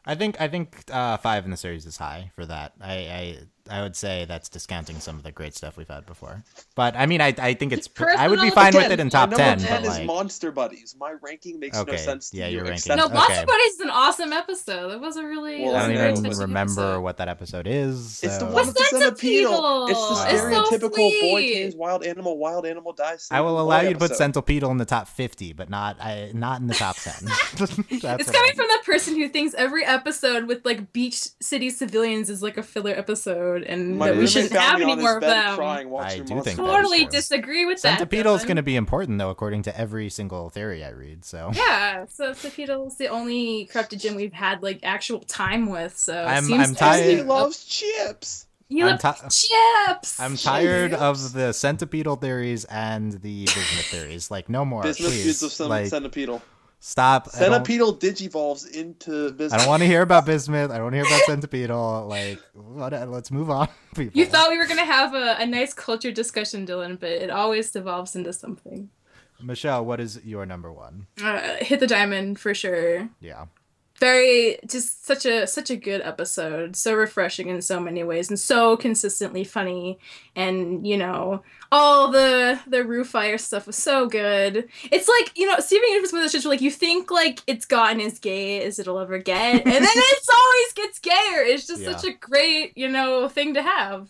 I 0.07 0.15
think 0.15 0.41
I 0.41 0.49
think 0.49 0.85
uh, 0.91 1.19
five 1.19 1.45
in 1.45 1.51
the 1.51 1.57
series 1.57 1.85
is 1.85 1.99
high 1.99 2.33
for 2.35 2.47
that. 2.47 2.73
I, 2.81 2.93
I 2.93 3.39
I 3.69 3.83
would 3.83 3.97
say 3.97 4.25
that's 4.27 4.49
discounting 4.49 5.01
some 5.01 5.17
of 5.17 5.23
the 5.23 5.33
great 5.33 5.55
stuff 5.57 5.77
we've 5.77 5.89
had 5.89 6.07
before. 6.07 6.43
But 6.75 6.95
I 6.97 7.07
mean, 7.07 7.21
I 7.21 7.35
I 7.39 7.55
think 7.55 7.73
it's 7.73 7.89
Personal- 7.89 8.19
I 8.19 8.29
would 8.29 8.41
be 8.41 8.51
fine 8.51 8.75
with 8.75 8.91
it 8.91 9.01
in 9.01 9.07
my 9.07 9.11
top 9.11 9.31
number 9.31 9.37
ten. 9.45 9.59
10 9.59 9.83
but 9.83 9.91
is 9.91 9.99
like, 9.99 10.07
Monster 10.07 10.53
Buddies. 10.53 10.95
My 10.99 11.15
ranking 11.23 11.59
makes 11.61 11.77
no 11.77 11.83
Okay, 11.83 11.97
sense 11.97 12.31
to 12.31 12.37
yeah, 12.39 12.47
you. 12.47 12.57
your 12.59 12.65
ranking- 12.65 12.93
except 12.93 12.99
No, 12.99 13.05
Okay. 13.07 13.15
Monster 13.15 13.47
Buddies 13.47 13.73
is 13.75 13.81
an 13.81 13.91
awesome 13.91 14.33
episode. 14.33 14.93
It 14.93 15.01
was 15.01 15.17
a 15.17 15.25
really. 15.25 15.63
Well, 15.63 15.71
it 15.71 15.75
was 15.75 15.85
I 15.85 15.91
a 15.93 16.15
don't 16.15 16.27
even 16.27 16.39
remember 16.39 16.71
episode. 16.83 17.01
what 17.01 17.17
that 17.19 17.29
episode 17.29 17.67
is. 17.67 18.21
It's 18.23 18.39
the 18.39 18.41
so- 18.41 18.45
one 18.47 18.55
What's 18.55 18.67
with 18.69 18.77
the 18.77 18.97
Centipeetle? 18.97 19.51
centipeetle. 19.51 19.89
It's 19.91 19.99
the 19.99 20.35
It's 20.35 20.43
so 20.71 20.77
stereotypical 20.79 20.91
boy 21.21 21.41
sweet. 21.41 21.55
tames 21.55 21.75
wild 21.77 22.05
animal, 22.05 22.39
wild 22.39 22.67
animal 22.67 22.93
dies. 22.93 23.29
I 23.31 23.41
will 23.41 23.61
allow 23.61 23.81
you 23.81 23.93
to 23.95 23.99
put 23.99 24.11
episode. 24.13 24.33
Centipeetle 24.35 24.71
in 24.71 24.77
the 24.79 24.85
top 24.85 25.09
fifty, 25.09 25.53
but 25.53 25.69
not 25.71 26.01
I 26.01 26.31
not 26.35 26.61
in 26.61 26.67
the 26.67 26.75
top 26.75 26.97
ten. 27.03 27.15
It's 27.91 28.31
coming 28.31 28.51
I- 28.53 28.55
from 28.57 28.67
the 28.69 28.79
person 28.85 29.17
who 29.17 29.29
thinks 29.29 29.55
every 29.55 29.85
episode 29.85 30.47
with 30.47 30.65
like 30.65 30.93
beach 30.93 31.29
city 31.41 31.71
civilians 31.71 32.31
is 32.31 32.43
like 32.43 32.57
a 32.57 32.63
filler 32.63 32.93
episode, 32.93 33.50
and 33.57 33.97
My 33.99 34.09
that 34.11 34.17
we 34.19 34.27
shouldn't 34.27 34.53
have 34.53 34.81
any 34.81 34.97
more 34.97 35.17
of 35.17 35.21
them. 35.23 35.57
crying 35.57 35.95
I 35.97 36.19
do 36.19 36.25
think 36.25 36.29
that 36.29 36.35
Buddies. 36.45 36.53
is 36.53 36.57
Totally 36.57 37.01
true. 37.03 37.11
disagree 37.11 37.67
with 37.67 37.83
that. 37.83 37.99
Centipeetle 38.01 38.37
is 38.37 38.45
going 38.45 38.57
to 38.57 38.63
be 38.63 38.77
important 38.77 39.19
though, 39.19 39.31
according 39.31 39.63
to 39.63 39.79
every 39.79 40.09
single 40.11 40.51
theory 40.51 40.85
I 40.85 40.91
read. 40.91 41.25
So 41.25 41.51
Yeah, 41.55 42.05
so 42.09 42.33
Centipeetle 42.33 42.71
Centipeetle's 42.87 42.97
the 42.97 43.09
only 43.09 43.67
corrupted 43.67 44.01
gem 44.01 44.15
we've 44.15 44.33
had 44.33 44.63
like 44.63 44.81
actual 44.83 45.21
time 45.21 45.71
with. 45.71 45.97
So 45.97 46.13
it 46.15 46.27
I'm- 46.27 46.45
seems 46.45 46.69
I'm 46.69 46.75
to 46.75 46.79
tired- 46.81 47.17
he 47.19 47.23
loves 47.23 47.65
chips. 47.65 48.47
You 48.73 48.87
I'm 48.87 48.99
love 49.03 49.21
ti- 49.31 49.49
chips. 49.49 50.21
I'm 50.21 50.37
tired 50.37 50.93
Chips. 50.93 51.03
of 51.03 51.33
the 51.33 51.53
centipeetle 51.53 52.21
theories 52.21 52.65
and 52.67 53.13
the 53.13 53.45
bismuth 53.47 53.87
theories. 53.87 54.31
Like 54.31 54.49
no 54.49 54.65
more, 54.65 54.83
Business 54.85 55.09
please. 55.11 55.43
of 55.43 55.51
cent- 55.53 55.71
like 55.71 55.87
centipeetle. 55.87 56.41
Stop. 56.83 57.29
I 57.35 57.39
Centipeetle 57.39 58.01
digivolves 58.01 58.71
into 58.71 59.33
Bismuth. 59.33 59.53
I 59.53 59.59
don't 59.59 59.69
want 59.69 59.83
to 59.83 59.87
hear 59.87 60.01
about 60.01 60.25
bismuth. 60.25 60.71
I 60.71 60.77
don't 60.79 60.85
want 60.85 60.95
to 60.95 61.05
hear 61.05 61.07
about 61.07 61.23
centipeetle. 61.29 62.09
Like 62.09 62.41
what, 62.55 62.93
let's 63.11 63.31
move 63.31 63.51
on. 63.51 63.69
People. 63.95 64.19
You 64.19 64.25
thought 64.25 64.51
we 64.51 64.57
were 64.57 64.67
gonna 64.67 64.85
have 64.87 65.15
a, 65.15 65.37
a 65.39 65.47
nice 65.47 65.75
culture 65.75 66.11
discussion, 66.11 66.67
Dylan, 66.67 66.99
but 66.99 67.11
it 67.11 67.29
always 67.29 67.71
devolves 67.71 68.17
into 68.17 68.33
something. 68.33 68.89
Michelle, 69.43 69.85
what 69.85 70.01
is 70.01 70.21
your 70.25 70.47
number 70.47 70.73
one? 70.73 71.07
Uh, 71.23 71.57
hit 71.61 71.81
the 71.81 71.87
diamond 71.87 72.39
for 72.41 72.55
sure. 72.55 73.09
Yeah. 73.21 73.47
Very 74.01 74.59
just 74.67 75.05
such 75.05 75.27
a 75.27 75.47
such 75.47 75.69
a 75.71 75.77
good 75.77 76.01
episode. 76.01 76.75
So 76.75 76.95
refreshing 76.95 77.49
in 77.49 77.61
so 77.61 77.79
many 77.79 78.03
ways 78.03 78.31
and 78.31 78.39
so 78.41 78.77
consistently 78.79 79.45
funny. 79.45 79.99
And 80.35 80.87
you 80.87 80.97
know, 80.97 81.43
all 81.71 82.11
the 82.11 82.59
the 82.67 82.79
Rupphire 82.79 83.39
stuff 83.39 83.67
was 83.67 83.77
so 83.77 84.09
good. 84.09 84.69
It's 84.91 85.07
like, 85.07 85.39
you 85.39 85.47
know, 85.47 85.59
Steven 85.61 85.89
Universe 85.91 86.13
one 86.13 86.21
of 86.21 86.25
those 86.25 86.33
shows 86.33 86.47
where 86.47 86.55
like 86.55 86.63
you 86.63 86.71
think 86.71 87.11
like 87.11 87.41
it's 87.47 87.67
gotten 87.67 88.01
as 88.01 88.19
gay 88.19 88.63
as 88.65 88.79
it'll 88.79 88.99
ever 88.99 89.19
get, 89.19 89.55
and 89.67 89.67
then 89.67 89.85
it's 89.85 90.29
always 90.29 90.73
gets 90.75 90.99
gayer. 90.99 91.43
It's 91.45 91.67
just 91.67 91.83
Yeah. 91.83 91.95
such 91.95 92.11
a 92.11 92.15
great, 92.17 92.77
you 92.79 92.89
know, 92.89 93.29
thing 93.29 93.53
to 93.55 93.63
have. 93.63 94.09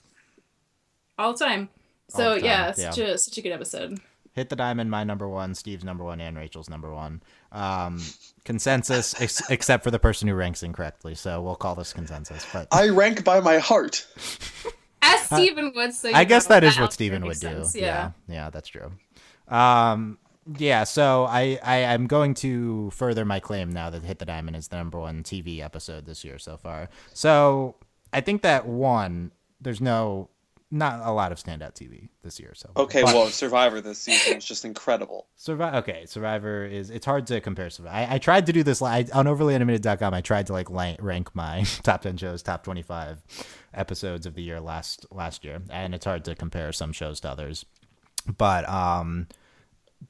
All 1.18 1.32
the 1.32 1.45
time. 1.45 1.68
So 2.09 2.34
the 2.34 2.41
time, 2.41 2.45
yeah, 2.45 2.72
such 2.72 2.99
yeah. 2.99 3.05
a 3.07 3.18
such 3.18 3.38
a 3.38 3.43
good 3.43 3.53
episode. 3.53 3.99
Hit 4.32 4.49
the 4.49 4.57
diamond, 4.57 4.91
my 4.91 5.03
number 5.03 5.28
one, 5.28 5.55
Steve's 5.57 5.82
number 5.82 6.05
one, 6.05 6.20
and 6.20 6.36
Rachel's 6.38 6.70
number 6.70 6.95
one. 6.95 7.20
Um, 7.53 8.01
consensus, 8.44 9.20
ex- 9.20 9.48
except 9.51 9.84
for 9.84 9.90
the 9.90 9.98
person 9.98 10.28
who 10.28 10.34
ranks 10.34 10.62
incorrectly. 10.62 11.14
So 11.14 11.40
we'll 11.42 11.57
call 11.57 11.74
this 11.74 11.92
consensus. 11.92 12.46
But 12.53 12.68
I 12.72 12.88
rank 12.88 13.24
by 13.24 13.40
my 13.40 13.59
heart. 13.59 14.07
As 15.03 15.20
Steven 15.22 15.72
would 15.74 15.92
say. 15.94 16.12
I 16.12 16.24
guess 16.24 16.44
you 16.44 16.48
know, 16.51 16.55
that 16.57 16.64
is 16.64 16.76
what 16.78 16.84
absolutely 16.84 16.92
Steven 16.94 17.22
would 17.22 17.28
makes 17.28 17.40
do. 17.40 17.46
sense, 17.48 17.74
Yeah. 17.76 18.11
yeah, 18.28 18.51
that's 18.51 18.68
true. 18.68 18.92
Um, 19.48 20.18
yeah, 20.59 20.84
so 20.84 21.24
I, 21.24 21.59
I 21.62 21.84
I'm 21.86 22.07
going 22.07 22.34
to 22.34 22.90
further 22.90 23.24
my 23.24 23.40
claim 23.40 23.70
now 23.70 23.90
that 23.90 24.03
Hit 24.03 24.18
the 24.18 24.24
Diamond 24.24 24.57
is 24.57 24.68
the 24.68 24.76
number 24.76 24.98
one 24.98 25.22
TV 25.22 25.61
episode 25.61 26.07
this 26.07 26.24
year 26.24 26.38
so 26.38 26.57
far. 26.57 26.88
So 27.14 27.76
I 28.12 28.20
think 28.20 28.42
that 28.42 28.66
one, 28.66 29.32
there's 29.61 29.80
no 29.80 30.28
not 30.71 31.01
a 31.05 31.11
lot 31.12 31.33
of 31.33 31.39
standout 31.39 31.75
TV 31.75 32.09
this 32.23 32.39
year. 32.39 32.53
So 32.55 32.71
Okay, 32.77 33.03
but 33.03 33.14
well, 33.14 33.27
Survivor 33.27 33.81
this 33.81 33.99
season 33.99 34.37
was 34.37 34.45
just 34.45 34.64
incredible. 34.64 35.27
Survivor. 35.37 35.77
Okay, 35.79 36.07
Survivor 36.07 36.64
is 36.64 36.91
it's 36.91 37.07
hard 37.07 37.27
to 37.29 37.41
compare. 37.41 37.71
Survivor. 37.71 37.95
I, 37.95 38.14
I 38.14 38.18
tried 38.18 38.47
to 38.47 38.53
do 38.53 38.62
this 38.62 38.81
I, 38.81 39.07
on 39.12 39.27
overlyanimated.com. 39.27 40.14
I 40.14 40.21
tried 40.21 40.47
to 40.47 40.53
like 40.53 40.68
rank 40.71 41.35
my 41.35 41.62
top 41.83 42.03
ten 42.03 42.16
shows, 42.16 42.43
top 42.43 42.62
twenty 42.62 42.83
five 42.83 43.23
episodes 43.75 44.27
of 44.27 44.35
the 44.35 44.43
year 44.43 44.61
last 44.61 45.07
last 45.11 45.45
year, 45.45 45.61
and 45.71 45.95
it's 45.95 46.05
hard 46.05 46.25
to 46.27 46.35
compare 46.35 46.73
some 46.73 46.93
shows 46.93 47.21
to 47.21 47.31
others. 47.31 47.64
But 48.37 48.68
um, 48.68 49.27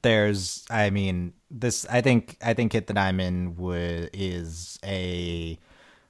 there's 0.01 0.65
I 0.69 0.89
mean 0.89 1.33
this 1.49 1.85
I 1.87 2.01
think 2.01 2.37
I 2.41 2.53
think 2.53 2.73
Hit 2.73 2.87
the 2.87 2.93
Diamond 2.93 3.57
would 3.57 4.09
is 4.13 4.79
a 4.83 5.57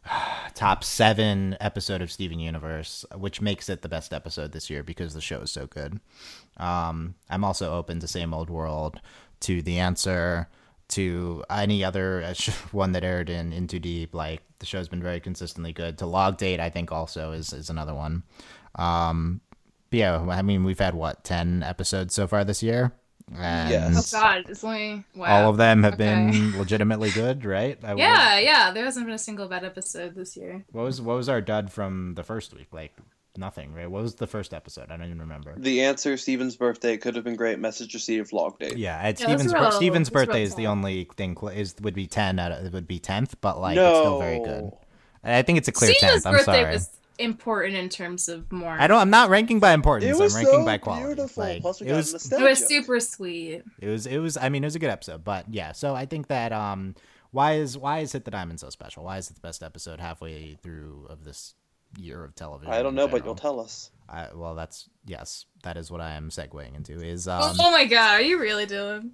top 0.53 0.83
seven 0.83 1.57
episode 1.59 2.01
of 2.01 2.11
Steven 2.11 2.39
Universe, 2.39 3.05
which 3.15 3.41
makes 3.41 3.69
it 3.69 3.81
the 3.81 3.89
best 3.89 4.13
episode 4.13 4.51
this 4.51 4.69
year 4.69 4.83
because 4.83 5.13
the 5.13 5.21
show 5.21 5.39
is 5.39 5.51
so 5.51 5.67
good. 5.67 5.99
Um, 6.57 7.15
I'm 7.29 7.43
also 7.43 7.73
open 7.73 7.99
to 7.99 8.07
Same 8.07 8.33
Old 8.33 8.49
World, 8.49 8.99
to 9.41 9.61
The 9.61 9.79
Answer, 9.79 10.47
to 10.89 11.43
any 11.49 11.83
other 11.83 12.23
uh, 12.25 12.33
one 12.71 12.91
that 12.91 13.03
aired 13.03 13.29
in 13.29 13.51
Into 13.53 13.79
Deep. 13.79 14.13
Like 14.13 14.41
the 14.59 14.65
show's 14.65 14.87
been 14.87 15.01
very 15.01 15.19
consistently 15.19 15.73
good. 15.73 15.97
To 15.99 16.05
Log 16.05 16.37
Date, 16.37 16.59
I 16.59 16.69
think 16.69 16.91
also 16.91 17.31
is 17.31 17.53
is 17.53 17.69
another 17.69 17.93
one. 17.93 18.23
Um, 18.75 19.41
yeah, 19.91 20.19
I 20.29 20.41
mean 20.41 20.63
we've 20.63 20.79
had 20.79 20.95
what 20.95 21.23
ten 21.23 21.63
episodes 21.63 22.13
so 22.13 22.27
far 22.27 22.43
this 22.43 22.63
year, 22.63 22.93
and 23.37 23.69
Yes. 23.69 24.13
Oh 24.13 24.19
God, 24.19 24.45
it's 24.49 24.63
only 24.63 25.03
wow. 25.15 25.43
all 25.45 25.49
of 25.51 25.57
them 25.57 25.83
have 25.83 25.93
Okay. 25.95 26.03
been 26.31 26.57
legitimately 26.57 27.11
good, 27.11 27.45
right? 27.45 27.77
I- 27.83 27.95
Yeah, 27.95 28.39
yeah. 28.39 28.71
There 28.71 28.83
hasn't 28.85 29.05
been 29.05 29.15
a 29.15 29.19
single 29.19 29.47
bad 29.47 29.63
episode 29.63 30.15
this 30.15 30.35
year. 30.35 30.63
What 30.71 30.83
was 30.83 31.01
what 31.01 31.15
was 31.15 31.29
our 31.29 31.41
dud 31.41 31.71
from 31.71 32.13
the 32.15 32.23
first 32.23 32.53
week? 32.53 32.67
Like 32.71 32.93
nothing, 33.37 33.73
right? 33.73 33.89
What 33.89 34.03
was 34.03 34.15
the 34.15 34.27
first 34.27 34.53
episode? 34.53 34.91
I 34.91 34.97
don't 34.97 35.05
even 35.07 35.19
remember. 35.19 35.53
The 35.57 35.83
answer, 35.83 36.17
Steven's 36.17 36.55
birthday, 36.57 36.97
could 36.97 37.15
have 37.15 37.23
been 37.23 37.37
great. 37.37 37.59
Message 37.59 37.93
received, 37.93 38.31
vlog 38.31 38.59
date. 38.59 38.77
Yeah, 38.77 38.97
at 38.97 39.19
Yeah, 39.19 39.25
Steven's 39.27 39.43
those 39.43 39.53
are 39.53 39.57
bir- 39.59 39.65
all- 39.65 39.71
Steven's 39.71 40.09
those 40.09 40.15
are 40.15 40.19
all 40.19 40.25
birthday 40.25 40.43
is 40.43 40.55
the 40.55 40.67
only 40.67 41.07
thing 41.15 41.37
is 41.53 41.75
would 41.81 41.93
be 41.95 42.07
ten 42.07 42.39
out 42.39 42.51
of, 42.51 42.65
it 42.65 42.73
would 42.73 42.87
be 42.87 42.99
tenth, 42.99 43.35
but 43.41 43.59
like 43.59 43.75
no. 43.75 43.89
it's 43.89 43.99
still 43.99 44.19
very 44.19 44.39
good. 44.39 44.71
I 45.23 45.43
think 45.43 45.59
it's 45.59 45.67
a 45.67 45.71
clear 45.71 45.93
Steven's 45.93 46.23
tenth. 46.23 46.35
I'm 46.35 46.43
sorry. 46.43 46.73
was 46.73 46.89
important 47.21 47.75
in 47.75 47.89
terms 47.89 48.27
of 48.27 48.51
more. 48.51 48.75
I 48.77 48.87
don't. 48.87 48.99
I'm 48.99 49.09
not 49.09 49.29
ranking 49.29 49.59
by 49.59 49.73
importance. 49.73 50.09
It 50.11 50.21
was 50.21 50.35
I'm 50.35 50.43
ranking 50.43 50.61
so 50.61 50.65
by 50.65 50.77
quality. 50.77 51.05
beautiful. 51.05 51.43
Like, 51.43 51.61
Plus, 51.61 51.81
we 51.81 51.87
it 51.87 51.93
was. 51.93 52.13
nostalgia. 52.13 52.45
It 52.45 52.49
was 52.49 52.67
super 52.67 52.99
sweet. 52.99 53.63
It 53.79 53.87
was. 53.87 54.05
It 54.05 54.17
was. 54.19 54.37
I 54.37 54.49
mean, 54.49 54.63
it 54.63 54.67
was 54.67 54.75
a 54.75 54.79
good 54.79 54.89
episode. 54.89 55.23
But 55.23 55.45
yeah. 55.53 55.71
So 55.71 55.95
I 55.95 56.05
think 56.05 56.27
that 56.27 56.51
um, 56.51 56.95
why 57.31 57.53
is 57.53 57.77
why 57.77 57.99
is 57.99 58.11
Hit 58.11 58.25
the 58.25 58.31
Diamond 58.31 58.59
so 58.59 58.69
special? 58.69 59.03
Why 59.05 59.17
is 59.17 59.29
it 59.29 59.35
the 59.35 59.41
best 59.41 59.63
episode 59.63 59.99
halfway 59.99 60.55
through 60.61 61.07
of 61.09 61.23
this 61.23 61.55
year 61.97 62.23
of 62.23 62.35
television? 62.35 62.73
I 62.73 62.77
don't 62.81 62.89
in 62.89 62.95
know, 62.95 63.07
but 63.07 63.23
you'll 63.25 63.35
tell 63.35 63.59
us. 63.59 63.91
I, 64.09 64.27
well, 64.33 64.55
that's 64.55 64.89
yes. 65.05 65.45
That 65.63 65.77
is 65.77 65.89
what 65.89 66.01
I 66.01 66.11
am 66.13 66.29
segueing 66.29 66.75
into. 66.75 67.01
Is 67.01 67.27
um 67.27 67.55
oh 67.59 67.71
my 67.71 67.85
God, 67.85 68.15
are 68.15 68.21
you 68.21 68.39
really 68.39 68.65
doing? 68.65 69.13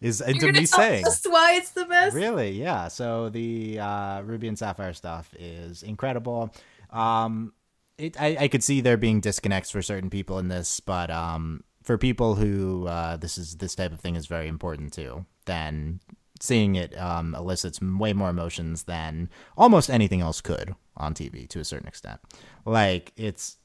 is 0.00 0.20
You're 0.20 0.30
into 0.30 0.46
gonna 0.46 0.60
me 0.60 0.66
tell 0.66 0.80
saying. 0.80 1.06
us 1.06 1.24
why 1.24 1.54
it's 1.54 1.70
the 1.70 1.84
best. 1.84 2.14
Really? 2.14 2.50
Yeah. 2.50 2.88
So 2.88 3.28
the 3.28 3.78
uh, 3.78 4.22
Ruby 4.22 4.48
and 4.48 4.58
Sapphire 4.58 4.92
stuff 4.92 5.32
is 5.38 5.82
incredible. 5.82 6.52
Um, 6.92 7.52
it, 7.98 8.20
I, 8.20 8.36
I 8.40 8.48
could 8.48 8.64
see 8.64 8.80
there 8.80 8.96
being 8.96 9.20
disconnects 9.20 9.70
for 9.70 9.82
certain 9.82 10.10
people 10.10 10.38
in 10.38 10.48
this, 10.48 10.80
but 10.80 11.10
um, 11.10 11.62
for 11.82 11.98
people 11.98 12.34
who 12.34 12.86
uh, 12.86 13.16
this 13.16 13.38
is 13.38 13.56
this 13.56 13.74
type 13.74 13.92
of 13.92 14.00
thing 14.00 14.16
is 14.16 14.26
very 14.26 14.48
important 14.48 14.92
to, 14.94 15.26
then 15.44 16.00
seeing 16.40 16.74
it 16.74 16.98
um, 16.98 17.34
elicits 17.34 17.80
way 17.80 18.12
more 18.12 18.30
emotions 18.30 18.84
than 18.84 19.28
almost 19.56 19.90
anything 19.90 20.20
else 20.22 20.40
could 20.40 20.74
on 20.96 21.14
TV 21.14 21.46
to 21.48 21.60
a 21.60 21.64
certain 21.64 21.86
extent. 21.88 22.20
Like 22.64 23.12
it's 23.16 23.58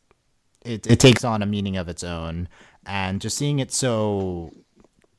it, 0.63 0.85
it 0.87 0.99
takes 0.99 1.23
on 1.23 1.41
a 1.41 1.45
meaning 1.45 1.77
of 1.77 1.87
its 1.87 2.03
own, 2.03 2.49
and 2.85 3.21
just 3.21 3.37
seeing 3.37 3.59
it 3.59 3.71
so 3.71 4.51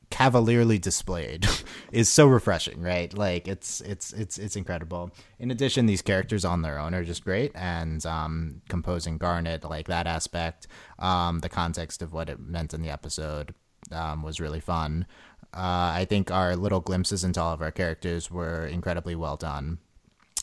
cavalierly 0.09 0.79
displayed 0.79 1.45
is 1.91 2.09
so 2.09 2.27
refreshing 2.27 2.81
right? 2.81 3.15
Like 3.15 3.47
it's 3.47 3.81
it's 3.81 4.13
it's 4.13 4.37
it's 4.37 4.55
incredible. 4.55 5.11
In 5.39 5.51
addition 5.51 5.85
these 5.85 6.01
characters 6.01 6.45
on 6.45 6.61
their 6.61 6.79
own 6.79 6.93
are 6.93 7.03
just 7.03 7.23
great 7.23 7.51
and 7.55 8.05
um 8.05 8.61
composing 8.69 9.17
garnet 9.17 9.63
like 9.63 9.87
that 9.87 10.07
aspect 10.07 10.67
um 10.99 11.39
the 11.39 11.49
context 11.49 12.01
of 12.01 12.13
what 12.13 12.29
it 12.29 12.39
meant 12.39 12.73
in 12.73 12.81
the 12.81 12.89
episode 12.89 13.53
um 13.91 14.23
was 14.23 14.39
really 14.39 14.61
fun. 14.61 15.05
Uh 15.53 15.91
i 16.01 16.05
think 16.07 16.31
our 16.31 16.55
little 16.55 16.79
glimpses 16.81 17.23
into 17.23 17.41
all 17.41 17.53
of 17.53 17.61
our 17.61 17.71
characters 17.71 18.31
were 18.31 18.65
incredibly 18.67 19.15
well 19.15 19.37
done. 19.37 19.79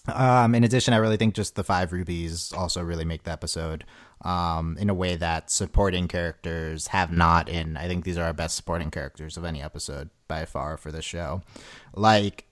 Um, 0.07 0.55
in 0.55 0.65
addition, 0.65 0.93
I 0.93 0.99
really 0.99 1.17
think 1.17 1.35
just 1.35 1.55
the 1.55 1.65
five 1.65 1.93
rubies 1.93 2.53
also 2.53 2.83
really 2.83 3.07
make 3.07 3.23
the 3.23 3.31
episode 3.31 3.85
um, 4.25 4.77
in 4.81 4.91
a 4.91 4.95
way 4.95 5.17
that 5.17 5.51
supporting 5.51 6.09
characters 6.09 6.89
have 6.89 7.13
not. 7.13 7.49
In 7.49 7.77
I 7.77 7.87
think 7.87 8.05
these 8.05 8.19
are 8.19 8.25
our 8.25 8.33
best 8.33 8.57
supporting 8.57 8.91
characters 8.91 9.37
of 9.37 9.45
any 9.45 9.63
episode 9.63 10.11
by 10.27 10.45
far 10.47 10.77
for 10.77 10.91
this 10.91 11.05
show. 11.05 11.43
Like 11.95 12.47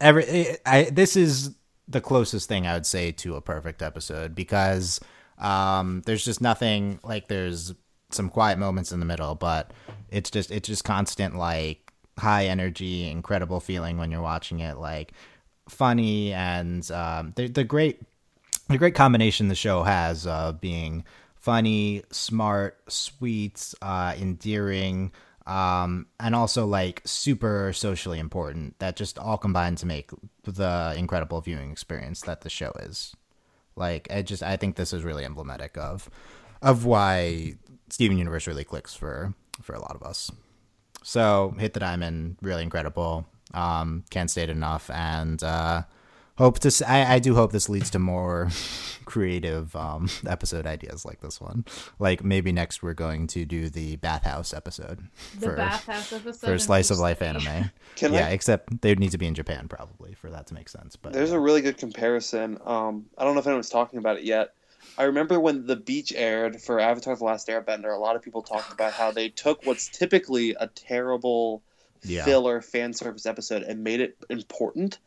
every, 0.00 0.56
I 0.66 0.84
this 0.84 1.16
is 1.16 1.54
the 1.86 2.00
closest 2.00 2.48
thing 2.48 2.66
I 2.66 2.74
would 2.74 2.86
say 2.86 3.12
to 3.12 3.36
a 3.36 3.40
perfect 3.40 3.82
episode 3.82 4.34
because 4.34 5.00
um, 5.38 6.02
there's 6.06 6.24
just 6.24 6.40
nothing 6.40 6.98
like 7.04 7.28
there's 7.28 7.74
some 8.10 8.28
quiet 8.28 8.58
moments 8.58 8.92
in 8.92 9.00
the 9.00 9.06
middle, 9.06 9.34
but 9.34 9.72
it's 10.10 10.30
just 10.30 10.50
it's 10.50 10.68
just 10.68 10.84
constant 10.84 11.36
like 11.36 11.92
high 12.18 12.46
energy, 12.46 13.08
incredible 13.08 13.60
feeling 13.60 13.98
when 13.98 14.10
you're 14.10 14.22
watching 14.22 14.60
it, 14.60 14.78
like 14.78 15.12
funny 15.68 16.32
and 16.32 16.90
um, 16.90 17.32
the 17.36 17.48
the 17.48 17.64
great 17.64 18.00
a 18.68 18.78
great 18.78 18.94
combination 18.94 19.48
the 19.48 19.54
show 19.54 19.82
has 19.82 20.26
of 20.26 20.60
being 20.60 21.04
funny, 21.36 22.02
smart, 22.10 22.80
sweet, 22.88 23.74
uh, 23.82 24.14
endearing, 24.18 25.12
um, 25.46 26.06
and 26.18 26.34
also 26.34 26.64
like 26.64 27.02
super 27.04 27.72
socially 27.74 28.18
important. 28.18 28.78
That 28.78 28.96
just 28.96 29.18
all 29.18 29.36
combine 29.36 29.76
to 29.76 29.86
make 29.86 30.10
the 30.44 30.94
incredible 30.96 31.40
viewing 31.40 31.70
experience 31.70 32.22
that 32.22 32.40
the 32.40 32.50
show 32.50 32.72
is. 32.80 33.14
Like, 33.76 34.08
I 34.10 34.22
just 34.22 34.42
I 34.42 34.56
think 34.56 34.76
this 34.76 34.92
is 34.92 35.04
really 35.04 35.24
emblematic 35.24 35.76
of 35.76 36.08
of 36.62 36.86
why 36.86 37.56
Steven 37.90 38.16
Universe 38.16 38.46
really 38.46 38.64
clicks 38.64 38.94
for 38.94 39.34
for 39.60 39.74
a 39.74 39.80
lot 39.80 39.96
of 39.96 40.02
us. 40.02 40.30
So, 41.02 41.54
hit 41.58 41.74
the 41.74 41.80
diamond, 41.80 42.38
really 42.40 42.62
incredible. 42.62 43.26
Um, 43.52 44.04
can't 44.08 44.30
state 44.30 44.48
it 44.48 44.52
enough, 44.56 44.88
and 44.90 45.42
uh, 45.44 45.82
hope 46.36 46.58
to. 46.60 46.68
s- 46.68 46.82
I, 46.82 47.14
I 47.14 47.18
do 47.18 47.34
hope 47.34 47.52
this 47.52 47.68
leads 47.68 47.90
to 47.90 47.98
more 47.98 48.48
creative 49.04 49.74
um, 49.76 50.08
episode 50.26 50.66
ideas 50.66 51.04
like 51.04 51.20
this 51.20 51.40
one. 51.40 51.64
Like 51.98 52.24
maybe 52.24 52.52
next 52.52 52.82
we're 52.82 52.94
going 52.94 53.26
to 53.28 53.44
do 53.44 53.68
the 53.68 53.96
bathhouse 53.96 54.52
episode 54.54 55.08
The 55.38 55.46
for 55.46 55.56
bathhouse 55.56 56.12
episode. 56.12 56.46
for 56.46 56.58
slice 56.58 56.90
of 56.90 56.98
life 56.98 57.22
anime. 57.22 57.70
Can 57.96 58.12
yeah, 58.12 58.26
I? 58.26 58.30
except 58.30 58.80
they 58.82 58.90
would 58.90 59.00
need 59.00 59.12
to 59.12 59.18
be 59.18 59.26
in 59.26 59.34
Japan 59.34 59.68
probably 59.68 60.14
for 60.14 60.30
that 60.30 60.46
to 60.48 60.54
make 60.54 60.68
sense. 60.68 60.96
But 60.96 61.12
There's 61.12 61.32
a 61.32 61.40
really 61.40 61.60
good 61.60 61.76
comparison. 61.78 62.58
Um, 62.64 63.06
I 63.18 63.24
don't 63.24 63.34
know 63.34 63.40
if 63.40 63.46
anyone's 63.46 63.70
talking 63.70 63.98
about 63.98 64.16
it 64.18 64.24
yet. 64.24 64.54
I 64.98 65.04
remember 65.04 65.40
when 65.40 65.66
The 65.66 65.76
Beach 65.76 66.12
aired 66.14 66.60
for 66.60 66.78
Avatar: 66.78 67.16
The 67.16 67.24
Last 67.24 67.48
Airbender. 67.48 67.94
A 67.94 67.98
lot 67.98 68.16
of 68.16 68.22
people 68.22 68.42
talked 68.42 68.72
about 68.72 68.92
how 68.92 69.10
they 69.10 69.28
took 69.28 69.64
what's 69.64 69.88
typically 69.88 70.54
a 70.58 70.66
terrible 70.68 71.62
Yeah. 72.02 72.24
filler 72.24 72.60
fan 72.60 72.92
service 72.92 73.24
episode 73.26 73.62
and 73.62 73.82
made 73.82 74.00
it 74.00 74.16
important. 74.28 74.98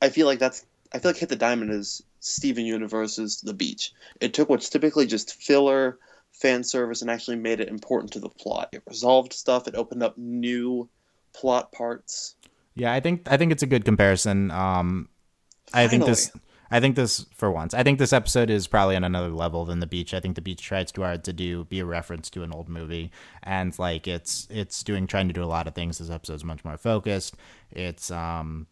I 0.00 0.08
feel 0.08 0.26
like 0.26 0.38
that's. 0.38 0.64
I 0.92 0.98
feel 0.98 1.10
like 1.10 1.18
Hit 1.18 1.28
the 1.28 1.36
Diamond 1.36 1.72
is 1.72 2.02
Steven 2.20 2.64
Universe's 2.64 3.40
The 3.40 3.54
Beach. 3.54 3.92
It 4.20 4.34
took 4.34 4.48
what's 4.48 4.68
typically 4.68 5.06
just 5.06 5.34
filler 5.42 5.98
fan 6.32 6.62
service 6.62 7.02
and 7.02 7.10
actually 7.10 7.36
made 7.36 7.60
it 7.60 7.68
important 7.68 8.12
to 8.12 8.20
the 8.20 8.28
plot. 8.28 8.68
It 8.72 8.82
resolved 8.86 9.32
stuff. 9.32 9.66
It 9.66 9.74
opened 9.74 10.02
up 10.02 10.18
new 10.18 10.88
plot 11.32 11.72
parts. 11.72 12.34
Yeah, 12.74 12.92
I 12.92 13.00
think 13.00 13.30
I 13.30 13.36
think 13.36 13.52
it's 13.52 13.62
a 13.62 13.66
good 13.66 13.84
comparison. 13.84 14.50
Um, 14.50 15.08
I 15.72 15.88
think 15.88 16.04
this. 16.04 16.30
I 16.68 16.80
think 16.80 16.96
this 16.96 17.24
for 17.32 17.50
once. 17.50 17.74
I 17.74 17.84
think 17.84 18.00
this 18.00 18.12
episode 18.12 18.50
is 18.50 18.66
probably 18.66 18.96
on 18.96 19.04
another 19.04 19.28
level 19.28 19.64
than 19.64 19.78
the 19.78 19.86
beach. 19.86 20.12
I 20.12 20.20
think 20.20 20.34
the 20.34 20.42
beach 20.42 20.60
tries 20.60 20.90
too 20.90 21.02
hard 21.02 21.22
to 21.24 21.32
do 21.32 21.64
be 21.64 21.78
a 21.78 21.84
reference 21.84 22.28
to 22.30 22.42
an 22.42 22.52
old 22.52 22.68
movie, 22.68 23.12
and 23.42 23.76
like 23.78 24.08
it's 24.08 24.48
it's 24.50 24.82
doing 24.82 25.06
trying 25.06 25.28
to 25.28 25.32
do 25.32 25.44
a 25.44 25.46
lot 25.46 25.68
of 25.68 25.74
things. 25.74 25.98
This 25.98 26.10
episode's 26.10 26.44
much 26.44 26.64
more 26.64 26.76
focused. 26.76 27.36
It's 27.70 28.10
um, 28.10 28.66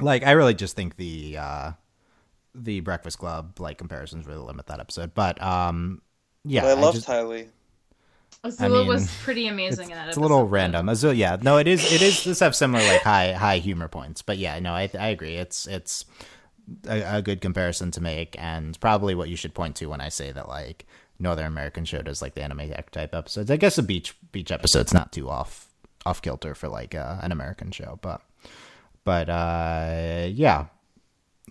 like 0.00 0.24
I 0.24 0.32
really 0.32 0.54
just 0.54 0.76
think 0.76 0.96
the 0.96 1.36
uh, 1.38 1.72
the 2.54 2.80
Breakfast 2.80 3.18
Club 3.18 3.58
like 3.60 3.78
comparisons 3.78 4.26
really 4.26 4.40
limit 4.40 4.66
that 4.66 4.80
episode. 4.80 5.14
But 5.14 5.40
um, 5.42 6.02
yeah, 6.44 6.62
But 6.62 6.78
I 6.78 6.80
love 6.80 6.94
just- 6.94 7.06
Ty 7.06 7.22
Lee. 7.22 7.46
Azula 8.44 8.70
mean, 8.80 8.86
was 8.86 9.10
pretty 9.24 9.48
amazing 9.48 9.86
it's, 9.86 9.90
in 9.90 9.96
that 9.96 10.08
it's 10.08 10.16
episode. 10.16 10.20
a 10.20 10.22
little 10.22 10.46
random. 10.46 10.88
Azul, 10.88 11.12
yeah, 11.12 11.38
no, 11.42 11.56
it 11.58 11.66
is. 11.66 11.92
It 11.92 12.02
is. 12.02 12.22
This 12.22 12.38
have 12.40 12.54
similar 12.54 12.84
like 12.86 13.02
high 13.02 13.32
high 13.32 13.58
humor 13.58 13.88
points, 13.88 14.22
but 14.22 14.38
yeah, 14.38 14.58
no, 14.60 14.72
I 14.72 14.88
I 14.98 15.08
agree. 15.08 15.34
It's 15.36 15.66
it's 15.66 16.04
a, 16.86 17.16
a 17.16 17.22
good 17.22 17.40
comparison 17.40 17.90
to 17.92 18.00
make, 18.00 18.36
and 18.38 18.78
probably 18.80 19.14
what 19.16 19.28
you 19.28 19.34
should 19.34 19.54
point 19.54 19.74
to 19.76 19.86
when 19.86 20.00
I 20.00 20.08
say 20.08 20.30
that 20.30 20.46
like 20.48 20.86
Northern 21.18 21.46
American 21.46 21.84
show 21.84 22.00
does 22.02 22.22
like 22.22 22.34
the 22.34 22.42
anime 22.42 22.70
type 22.92 23.12
episodes. 23.14 23.50
I 23.50 23.56
guess 23.56 23.74
the 23.76 23.82
beach 23.82 24.14
beach 24.30 24.52
episode's 24.52 24.94
not 24.94 25.10
too 25.10 25.28
off 25.28 25.66
off 26.06 26.22
kilter 26.22 26.54
for 26.54 26.68
like 26.68 26.94
uh, 26.94 27.16
an 27.22 27.32
American 27.32 27.72
show, 27.72 27.98
but 28.02 28.20
but 29.08 29.30
uh 29.30 30.26
yeah, 30.28 30.66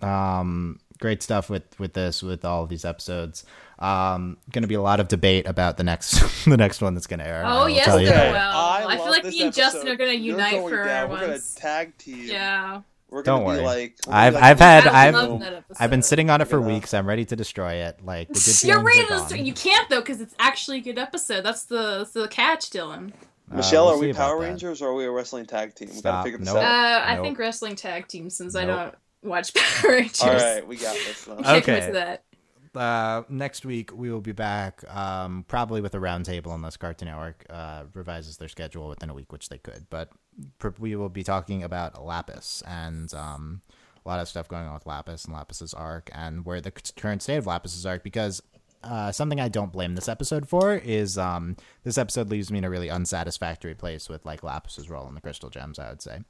um 0.00 0.78
great 1.00 1.24
stuff 1.24 1.50
with 1.50 1.64
with 1.80 1.92
this 1.92 2.22
with 2.22 2.44
all 2.44 2.62
of 2.62 2.68
these 2.68 2.84
episodes 2.84 3.44
um 3.80 4.36
gonna 4.52 4.68
be 4.68 4.76
a 4.76 4.80
lot 4.80 5.00
of 5.00 5.08
debate 5.08 5.44
about 5.46 5.76
the 5.76 5.82
next 5.82 6.20
the 6.44 6.56
next 6.56 6.80
one 6.80 6.94
that's 6.94 7.08
gonna 7.08 7.24
air 7.24 7.42
Oh 7.44 7.62
will 7.62 7.68
yes, 7.68 7.86
tell 7.86 7.98
there 7.98 8.30
will. 8.30 8.38
I, 8.38 8.84
I, 8.90 8.96
feel 8.96 9.10
like 9.10 9.24
this 9.24 9.34
me 9.34 9.42
and 9.42 9.52
Justin 9.52 9.88
are 9.88 9.96
gonna 9.96 10.12
unite 10.12 10.52
going 10.52 10.68
for 10.68 10.84
down. 10.84 11.10
We're 11.10 11.16
gonna 11.16 11.32
once. 11.32 11.54
tag 11.56 11.98
team. 11.98 12.26
Yeah. 12.26 12.82
We're 13.10 13.22
gonna 13.22 13.38
Don't 13.38 13.54
be 13.54 13.62
worry. 13.62 13.64
like. 13.64 13.96
we're 14.06 14.14
I've 14.14 14.34
be 14.34 14.40
like 14.40 14.44
I've 14.44 14.60
had 14.60 14.86
I 14.86 15.06
I've 15.08 15.14
love 15.14 15.40
that 15.40 15.52
episode. 15.54 15.82
I've 15.82 15.90
been 15.90 16.02
sitting 16.02 16.30
on 16.30 16.40
it 16.40 16.44
for 16.44 16.58
Look 16.60 16.68
weeks. 16.68 16.94
I'm 16.94 17.08
ready 17.08 17.24
to 17.24 17.34
destroy 17.34 17.74
it. 17.86 18.04
Like 18.04 18.28
the 18.28 18.34
good 18.34 18.62
You're 18.68 18.78
feelings 18.78 18.86
ready 18.86 19.02
to 19.02 19.08
gone. 19.08 19.26
start. 19.26 19.40
You 19.40 19.52
can't 19.54 19.88
though, 19.88 20.00
because 20.00 20.20
it's 20.20 20.34
actually 20.38 20.78
a 20.78 20.82
good 20.82 20.98
episode. 20.98 21.44
That's 21.44 21.64
the 21.64 21.98
that's 21.98 22.12
the 22.12 22.28
catch, 22.28 22.70
Dylan. 22.70 23.12
Uh, 23.50 23.56
Michelle, 23.56 23.86
we'll 23.86 23.94
are 23.94 23.98
we 23.98 24.10
about 24.10 24.20
Power 24.20 24.40
that. 24.40 24.46
Rangers 24.48 24.82
or 24.82 24.88
are 24.88 24.94
we 24.94 25.04
a 25.04 25.10
wrestling 25.10 25.46
tag 25.46 25.74
team? 25.74 25.88
We 25.88 25.94
Stop. 25.96 26.12
gotta 26.12 26.24
figure 26.24 26.38
this 26.38 26.46
Nope. 26.48 26.56
Uh, 26.56 26.60
out. 26.60 27.02
I 27.08 27.14
Nope. 27.16 27.24
think 27.24 27.38
wrestling 27.38 27.76
tag 27.76 28.06
team 28.08 28.28
since 28.30 28.54
I 28.54 28.64
don't 28.64 28.94
watch 29.22 29.54
Power 29.82 29.90
Rangers. 29.92 30.20
All 30.22 30.32
right, 30.34 30.66
we 30.66 30.76
got 30.76 30.94
this. 30.94 31.24
Though. 31.24 31.36
You 31.38 31.44
can't 31.44 31.64
commit 31.64 31.82
Okay. 31.84 31.92
that. 31.92 32.24
Uh, 32.74 33.22
next 33.28 33.64
week 33.64 33.90
we 33.96 34.10
will 34.10 34.20
be 34.20 34.30
back, 34.32 34.84
um, 34.94 35.44
probably 35.48 35.80
with 35.80 35.94
a 35.94 35.98
roundtable 35.98 36.54
unless 36.54 36.76
Cartoon 36.76 37.08
Network 37.08 37.44
uh, 37.50 37.84
revises 37.94 38.36
their 38.36 38.46
schedule 38.48 38.88
within 38.88 39.10
a 39.10 39.14
week, 39.14 39.32
which 39.32 39.48
they 39.48 39.58
could. 39.58 39.86
But 39.90 40.10
pr- 40.58 40.68
we 40.78 40.94
will 40.94 41.08
be 41.08 41.24
talking 41.24 41.62
about 41.64 42.04
Lapis 42.04 42.62
and 42.68 43.12
um, 43.14 43.62
a 44.04 44.08
lot 44.08 44.20
of 44.20 44.28
stuff 44.28 44.46
going 44.48 44.66
on 44.66 44.74
with 44.74 44.86
Lapis 44.86 45.24
and 45.24 45.34
Lapis's 45.34 45.74
arc 45.74 46.10
and 46.14 46.44
where 46.44 46.60
the 46.60 46.70
current 46.70 47.22
state 47.22 47.36
of 47.38 47.46
Lapis's 47.46 47.84
arc. 47.84 48.04
Because 48.04 48.42
uh, 48.82 49.10
something 49.12 49.40
I 49.40 49.48
don't 49.48 49.72
blame 49.72 49.94
this 49.94 50.08
episode 50.08 50.48
for 50.48 50.74
is 50.74 51.18
um, 51.18 51.56
this 51.84 51.98
episode 51.98 52.30
leaves 52.30 52.50
me 52.50 52.58
in 52.58 52.64
a 52.64 52.70
really 52.70 52.90
unsatisfactory 52.90 53.74
place 53.74 54.08
with 54.08 54.24
like 54.24 54.42
Lapis's 54.42 54.88
role 54.88 55.08
in 55.08 55.14
the 55.14 55.20
Crystal 55.20 55.50
Gems. 55.50 55.78
I 55.78 55.88
would 55.88 56.02
say. 56.02 56.20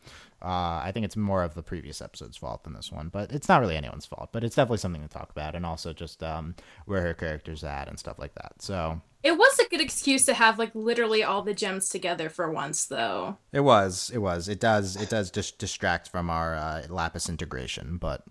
Uh, 0.41 0.81
I 0.85 0.91
think 0.93 1.05
it's 1.05 1.17
more 1.17 1.43
of 1.43 1.55
the 1.55 1.63
previous 1.63 2.01
episode's 2.01 2.37
fault 2.37 2.65
than 2.65 2.73
this 2.73 2.93
one, 2.93 3.09
but 3.09 3.33
it's 3.33 3.49
not 3.49 3.61
really 3.61 3.77
anyone's 3.77 4.07
fault. 4.07 4.31
But 4.33 4.45
it's 4.45 4.57
definitely 4.57 4.79
something 4.79 5.03
to 5.03 5.09
talk 5.09 5.31
about, 5.31 5.55
and 5.55 5.67
also 5.67 5.93
just 5.93 6.23
um, 6.23 6.55
where 6.87 7.03
her 7.03 7.15
character's 7.15 7.65
at 7.65 7.89
and 7.89 7.99
stuff 7.99 8.19
like 8.19 8.35
that. 8.35 8.63
So 8.63 9.01
It 9.23 9.37
was 9.37 9.59
a 9.59 9.69
good 9.69 9.81
excuse 9.81 10.25
to 10.27 10.35
have 10.35 10.59
like 10.59 10.75
literally 10.75 11.23
all 11.23 11.43
the 11.43 11.55
gems 11.55 11.89
together 11.89 12.29
for 12.29 12.51
once, 12.51 12.87
though. 12.87 13.39
it 13.53 13.61
was, 13.61 14.11
it 14.15 14.19
was, 14.19 14.49
it 14.49 14.61
does, 14.61 14.97
it 14.97 15.11
does 15.11 15.31
just 15.31 15.59
distract 15.59 16.09
from 16.09 16.31
our 16.31 16.55
uh, 16.55 16.83
Lapis 16.89 17.29
integration, 17.29 17.99
but 17.99 18.25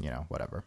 you 0.00 0.10
know, 0.10 0.26
whatever. 0.28 0.64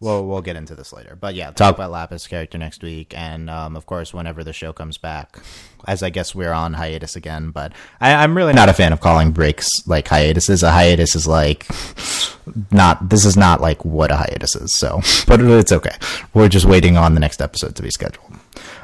We'll 0.00 0.26
we'll 0.26 0.40
get 0.40 0.56
into 0.56 0.74
this 0.74 0.94
later, 0.94 1.14
but 1.20 1.34
yeah, 1.34 1.50
talk 1.50 1.74
about 1.74 1.90
Lapis 1.90 2.26
character 2.26 2.56
next 2.56 2.82
week, 2.82 3.12
and 3.14 3.50
um, 3.50 3.76
of 3.76 3.84
course, 3.84 4.14
whenever 4.14 4.42
the 4.42 4.54
show 4.54 4.72
comes 4.72 4.96
back, 4.96 5.38
as 5.86 6.02
I 6.02 6.08
guess 6.08 6.34
we're 6.34 6.52
on 6.54 6.72
hiatus 6.72 7.16
again. 7.16 7.50
But 7.50 7.74
I, 8.00 8.14
I'm 8.14 8.34
really 8.34 8.54
not 8.54 8.70
a 8.70 8.72
fan 8.72 8.94
of 8.94 9.00
calling 9.00 9.30
breaks 9.32 9.68
like 9.86 10.08
hiatuses. 10.08 10.62
A 10.62 10.70
hiatus 10.70 11.14
is 11.14 11.26
like 11.26 11.66
not. 12.70 13.10
This 13.10 13.26
is 13.26 13.36
not 13.36 13.60
like 13.60 13.84
what 13.84 14.10
a 14.10 14.16
hiatus 14.16 14.56
is. 14.56 14.74
So, 14.78 15.02
but 15.26 15.38
it's 15.42 15.70
okay. 15.72 15.94
We're 16.32 16.48
just 16.48 16.64
waiting 16.64 16.96
on 16.96 17.12
the 17.12 17.20
next 17.20 17.42
episode 17.42 17.76
to 17.76 17.82
be 17.82 17.90
scheduled. 17.90 18.32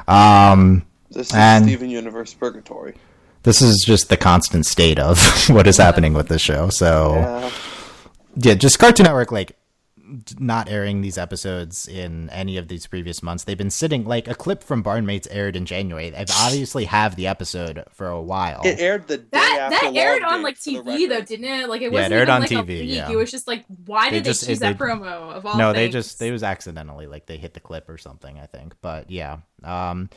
Um, 0.07 0.85
This 1.09 1.29
is 1.31 1.35
And- 1.35 1.65
Steven 1.65 1.89
Universe 1.89 2.35
Purgatory. 2.35 2.93
this 3.41 3.61
is 3.61 3.83
just 3.83 4.09
the 4.09 4.17
constant 4.17 4.67
state 4.67 4.99
of 4.99 5.19
what 5.49 5.65
is 5.65 5.77
happening 5.77 6.13
with 6.13 6.27
the 6.27 6.37
show. 6.37 6.69
So 6.69 7.15
Yeah. 7.15 7.49
yeah, 8.35 8.53
just 8.53 8.77
Cartoon 8.77 9.05
Network 9.05 9.31
like 9.31 9.56
not 10.39 10.69
airing 10.69 11.01
these 11.01 11.17
episodes 11.17 11.87
in 11.87 12.29
any 12.29 12.57
of 12.57 12.67
these 12.67 12.87
previous 12.87 13.21
months. 13.21 13.43
They've 13.43 13.57
been 13.57 13.69
sitting 13.71 14.05
like 14.05 14.27
a 14.27 14.35
clip 14.35 14.63
from 14.63 14.83
Barnmates 14.83 15.27
aired 15.29 15.55
in 15.55 15.65
January. 15.65 16.09
They've 16.09 16.25
obviously 16.39 16.85
have 16.85 17.15
the 17.15 17.27
episode 17.27 17.83
for 17.91 18.07
a 18.07 18.21
while. 18.21 18.61
It 18.63 18.79
aired 18.79 19.07
the 19.07 19.17
day 19.17 19.27
That 19.31 19.69
after 19.73 19.91
that 19.91 19.95
aired 19.99 20.23
on 20.23 20.43
like 20.43 20.55
TV 20.57 21.07
though, 21.09 21.21
didn't 21.21 21.45
it? 21.45 21.69
Like 21.69 21.81
it 21.81 21.85
Yeah, 21.85 21.89
it 21.89 21.93
wasn't 21.93 22.13
aired 22.13 22.21
even 22.23 22.33
on 22.35 22.41
like 22.41 22.49
TV, 22.49 22.67
leak. 22.67 22.95
yeah. 22.95 23.09
It 23.11 23.15
was 23.15 23.31
just 23.31 23.47
like, 23.47 23.65
why 23.85 24.09
They 24.09 24.17
did 24.17 24.25
just- 24.25 24.41
they 24.41 24.47
choose 24.53 24.59
they- 24.59 24.67
that 24.73 24.77
promo 24.77 25.33
of 25.33 25.45
all 25.45 25.57
no, 25.57 25.73
they 25.73 25.89
just 25.89 26.19
they 26.19 26.31
was 26.31 26.43
accidentally 26.43 27.07
like 27.07 27.25
they 27.25 27.37
hit 27.37 27.53
the 27.53 27.59
clip 27.59 27.89
or 27.89 27.97
something. 27.97 28.39
I 28.39 28.45
think, 28.45 28.75
but 28.81 29.09
yeah. 29.11 29.37
Um, 29.63 30.09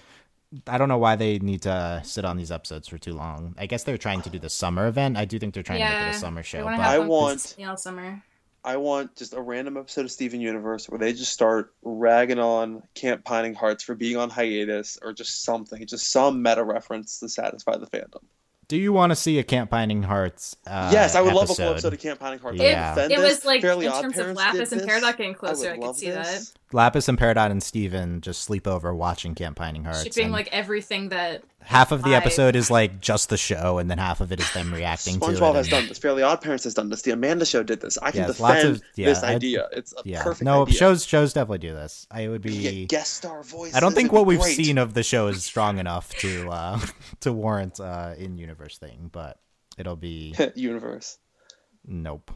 I 0.66 0.78
don't 0.78 0.88
know 0.88 0.98
why 0.98 1.14
they 1.16 1.38
need 1.38 1.62
to 1.62 2.00
sit 2.04 2.24
on 2.24 2.36
these 2.36 2.50
episodes 2.50 2.88
for 2.88 2.98
too 2.98 3.14
long. 3.14 3.54
I 3.56 3.66
guess 3.66 3.84
they're 3.84 3.96
trying 3.98 4.22
to 4.22 4.30
do 4.30 4.38
the 4.40 4.50
summer 4.50 4.88
event. 4.88 5.16
I 5.16 5.24
do 5.24 5.38
think 5.38 5.54
they're 5.54 5.62
trying 5.62 5.78
to 5.80 5.84
make 5.84 6.08
it 6.08 6.16
a 6.16 6.18
summer 6.18 6.42
show, 6.42 6.64
but 6.64 6.74
I 6.80 6.98
one 6.98 7.08
want- 7.08 7.30
consistently 7.34 7.64
all 7.66 7.76
summer. 7.76 8.22
I 8.64 8.76
want 8.76 9.16
just 9.16 9.34
a 9.34 9.40
random 9.40 9.76
episode 9.76 10.04
of 10.04 10.12
Steven 10.12 10.40
Universe 10.40 10.88
where 10.88 10.98
they 10.98 11.12
just 11.12 11.32
start 11.32 11.72
ragging 11.82 12.38
on 12.38 12.82
Camp 12.94 13.24
Pining 13.24 13.54
Hearts 13.54 13.82
for 13.82 13.94
being 13.94 14.16
on 14.16 14.28
hiatus 14.30 14.98
or 15.02 15.12
just 15.12 15.42
something, 15.42 15.86
just 15.86 16.10
some 16.10 16.42
meta 16.42 16.62
reference 16.62 17.20
to 17.20 17.28
satisfy 17.28 17.76
the 17.78 17.86
fandom. 17.86 18.22
do 18.68 18.76
you 18.76 18.92
want 18.92 19.10
to 19.10 19.16
see 19.16 19.38
a 19.38 19.42
Camp 19.42 19.70
Pining 19.70 20.02
Hearts? 20.02 20.56
Uh, 20.66 20.90
yes, 20.92 21.14
I 21.14 21.22
would 21.22 21.32
love 21.32 21.48
a 21.48 21.52
episode? 21.52 21.62
full 21.62 21.72
episode 21.72 21.92
of 21.94 22.00
Camp 22.00 22.20
Pining 22.20 22.38
Hearts. 22.38 22.58
Yeah. 22.58 22.64
I 22.64 23.00
would 23.00 23.08
defend 23.08 23.12
It 23.12 23.28
was 23.28 23.44
like 23.44 23.62
Fairly 23.62 23.86
in 23.86 23.92
terms 23.92 24.18
of 24.18 24.36
Lapis 24.36 24.72
and 24.72 24.80
this. 24.82 24.88
Peridot 24.88 25.16
getting 25.16 25.34
closer, 25.34 25.70
I, 25.70 25.76
would 25.78 25.86
could 25.86 25.96
see 25.96 26.10
this. 26.10 26.54
Lapis 26.72 27.08
and 27.08 27.18
Peridot 27.18 27.50
and 27.50 27.62
Steven 27.62 28.20
just 28.20 28.42
sleep 28.42 28.66
over 28.68 28.94
watching 28.94 29.34
Camp 29.34 29.56
Pining 29.56 29.84
Hearts. 29.84 30.04
that. 30.04 30.14
Shipping 30.14 30.26
and 30.26 30.32
like 30.32 30.48
everything 30.52 31.08
that 31.08 31.42
half 31.62 31.92
of 31.92 32.02
the 32.02 32.10
vibe. 32.10 32.16
episode 32.16 32.56
is 32.56 32.70
like 32.70 33.00
just 33.00 33.28
the 33.28 33.36
show, 33.36 33.78
and 33.78 33.90
then 33.90 33.98
half 33.98 34.20
of 34.20 34.32
it 34.32 34.40
is 34.40 34.52
them 34.52 34.72
reacting 34.72 35.18
to 35.20 35.26
it. 35.26 35.36
SpongeBob 35.36 35.54
has 35.54 35.66
and- 35.66 35.70
done 35.70 35.86
this. 35.88 35.98
Fairly 35.98 36.22
Odd 36.22 36.40
Parents 36.40 36.64
has 36.64 36.74
done 36.74 36.88
this. 36.88 37.02
The 37.02 37.12
Amanda 37.12 37.44
Show 37.44 37.62
did 37.62 37.80
this. 37.80 37.98
I 37.98 38.10
can 38.10 38.22
Yes, 38.28 38.40
lots 38.40 38.54
defend 38.56 38.76
of- 38.76 38.82
yeah, 38.96 39.06
this 39.06 39.22
I- 39.22 39.34
idea. 39.34 39.68
It's 39.72 39.92
a 39.92 40.02
Yeah, 40.04 40.22
perfect 40.22 40.42
no 40.44 40.62
idea. 40.62 40.74
shows 40.74 41.04
shows 41.04 41.32
definitely 41.32 41.58
do 41.58 41.72
this. 41.72 42.06
I 42.10 42.28
would 42.28 42.42
be. 42.42 42.62
get 42.62 42.88
guest 42.88 43.14
star 43.14 43.42
voices. 43.42 43.74
I 43.76 43.80
don't 43.80 43.94
think 43.94 44.12
what 44.12 44.26
we've 44.26 44.40
great. 44.40 44.56
seen 44.56 44.78
of 44.78 44.94
the 44.94 45.02
show 45.02 45.28
is 45.28 45.44
strong 45.44 45.78
enough 45.78 46.14
to 46.18 46.48
uh, 46.50 46.80
to 47.20 47.32
warrant 47.32 47.78
uh, 47.80 48.14
in 48.18 48.38
universe 48.38 48.78
thing, 48.78 49.08
but 49.12 49.38
it'll 49.78 49.96
be 49.96 50.34
universe. 50.54 51.18
Nope. 51.86 52.30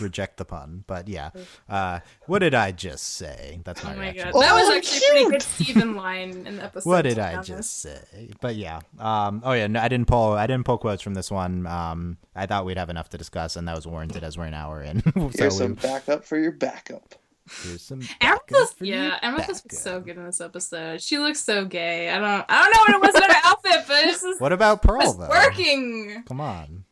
Reject 0.00 0.36
the 0.36 0.44
pun. 0.44 0.84
But 0.86 1.08
yeah. 1.08 1.30
Uh, 1.68 2.00
what 2.26 2.40
did 2.40 2.52
I 2.52 2.72
just 2.72 3.14
say? 3.14 3.60
That's 3.64 3.84
my 3.84 3.92
Oh 3.92 3.96
my 3.96 4.02
reaction. 4.10 4.32
god, 4.32 4.42
that 4.42 4.54
was 4.54 4.68
Oh, 4.68 4.76
actually 4.76 4.98
a 5.06 5.10
pretty 5.10 5.30
good 5.30 5.42
Steven 5.42 5.94
line 5.94 6.44
in 6.46 6.56
the 6.56 6.64
episode. 6.64 6.88
What 6.90 7.02
did 7.02 7.18
I 7.20 7.34
honest. 7.34 7.48
just 7.48 7.78
say? 7.80 8.30
But 8.40 8.56
yeah. 8.56 8.80
Um. 8.98 9.42
Oh 9.44 9.52
yeah. 9.52 9.68
No, 9.68 9.78
I 9.80 9.86
didn't 9.88 10.08
pull. 10.08 10.32
I 10.32 10.46
didn't 10.48 10.64
pull 10.64 10.78
quotes 10.78 11.00
from 11.02 11.14
this 11.14 11.30
one. 11.30 11.66
Um. 11.66 12.16
I 12.34 12.46
thought 12.46 12.64
we'd 12.64 12.76
have 12.78 12.90
enough 12.90 13.08
to 13.10 13.18
discuss, 13.18 13.54
and 13.56 13.68
that 13.68 13.76
was 13.76 13.86
warranted 13.86 14.24
as 14.24 14.36
we're 14.36 14.46
an 14.46 14.54
hour 14.54 14.82
in. 14.82 15.00
so 15.14 15.30
Here's 15.38 15.58
some 15.58 15.74
backup 15.74 16.24
for 16.24 16.38
your 16.38 16.52
backup. 16.52 17.14
here's 17.62 17.82
some. 17.82 18.00
Amethyst, 18.20 18.78
backup 18.80 18.86
yeah, 18.86 19.18
Amethyst 19.22 19.66
was 19.70 19.78
so 19.80 20.00
good 20.00 20.16
in 20.16 20.24
this 20.24 20.40
episode. 20.40 21.00
She 21.02 21.18
looks 21.18 21.40
so 21.40 21.64
gay. 21.64 22.10
I 22.10 22.18
don't, 22.18 22.44
I 22.48 22.64
don't 22.64 22.70
know 22.92 22.98
what 22.98 23.04
it 23.04 23.14
was 23.14 23.16
about 23.16 23.30
her 23.32 23.40
outfit, 23.44 23.84
but 23.86 24.04
it's 24.06 24.22
just 24.22 24.40
What 24.40 24.52
about 24.52 24.82
Pearl 24.82 25.02
it's 25.02 25.14
though? 25.14 25.28
working. 25.28 26.24
Come 26.26 26.40
on. 26.40 26.84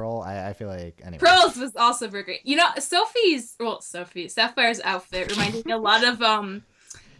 Pearl, 0.00 0.22
I, 0.26 0.48
I 0.48 0.52
feel 0.52 0.68
like 0.68 1.00
anyway. 1.04 1.18
Pearls 1.18 1.56
was 1.56 1.74
also 1.76 2.08
very 2.08 2.22
great. 2.22 2.40
You 2.44 2.56
know, 2.56 2.66
Sophie's 2.78 3.54
well, 3.58 3.80
Sophie 3.80 4.28
Sapphire's 4.28 4.80
outfit 4.82 5.30
reminded 5.30 5.64
me 5.66 5.72
a 5.72 5.78
lot 5.78 6.04
of 6.04 6.22
um 6.22 6.64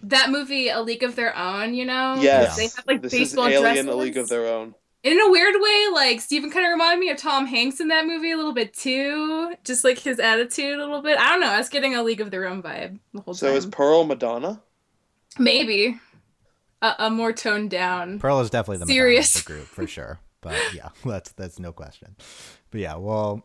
that 0.05 0.31
movie 0.31 0.68
A 0.68 0.81
League 0.81 1.03
of 1.03 1.16
Their 1.16 1.37
Own. 1.37 1.74
You 1.74 1.85
know, 1.87 2.16
Yes. 2.20 2.57
they 2.57 2.64
have 2.64 2.87
like 2.87 3.03
this 3.03 3.12
baseball 3.12 3.47
is 3.47 3.55
Alien: 3.55 3.87
dresses. 3.87 3.87
A 3.93 3.97
League 3.97 4.16
of 4.16 4.29
Their 4.29 4.47
Own. 4.47 4.74
in 5.03 5.20
a 5.20 5.31
weird 5.31 5.55
way, 5.59 5.87
like 5.93 6.20
Steven 6.20 6.51
kind 6.51 6.64
of 6.66 6.70
reminded 6.70 7.01
me 7.01 7.11
of 7.11 7.16
Tom 7.18 7.47
Hanks 7.47 7.81
in 7.81 7.89
that 7.89 8.07
movie 8.07 8.31
a 8.31 8.37
little 8.37 8.55
bit 8.55 8.72
too. 8.74 9.55
Just 9.64 9.83
like 9.85 9.99
his 9.99 10.18
attitude 10.20 10.74
a 10.79 10.83
little 10.85 11.03
bit. 11.03 11.18
I 11.18 11.31
don't 11.31 11.41
know. 11.41 11.49
I 11.51 11.59
was 11.59 11.68
getting 11.68 11.95
a 11.97 12.03
League 12.03 12.20
of 12.20 12.31
Their 12.31 12.47
Own 12.49 12.62
vibe 12.62 12.99
the 13.12 13.20
whole 13.22 13.35
So 13.35 13.47
time. 13.47 13.55
So 13.55 13.59
is 13.59 13.66
Pearl 13.66 14.05
Madonna? 14.05 14.61
Maybe 15.39 15.99
a, 16.83 16.95
a 17.01 17.11
more 17.11 17.33
toned 17.33 17.70
down. 17.70 18.18
Pearl 18.18 18.41
is 18.41 18.51
definitely 18.51 18.79
the 18.79 18.87
Madonna 18.87 18.95
Serious. 18.95 19.37
of 19.37 19.45
the 19.45 19.53
group 19.53 19.66
for 19.66 19.87
sure. 19.87 20.20
But 20.41 20.57
yeah, 20.74 20.91
that's 21.05 21.33
that's 21.33 21.59
no 21.59 21.72
question. 21.72 22.14
But 22.71 22.81
yeah, 22.81 22.97
well, 22.97 23.45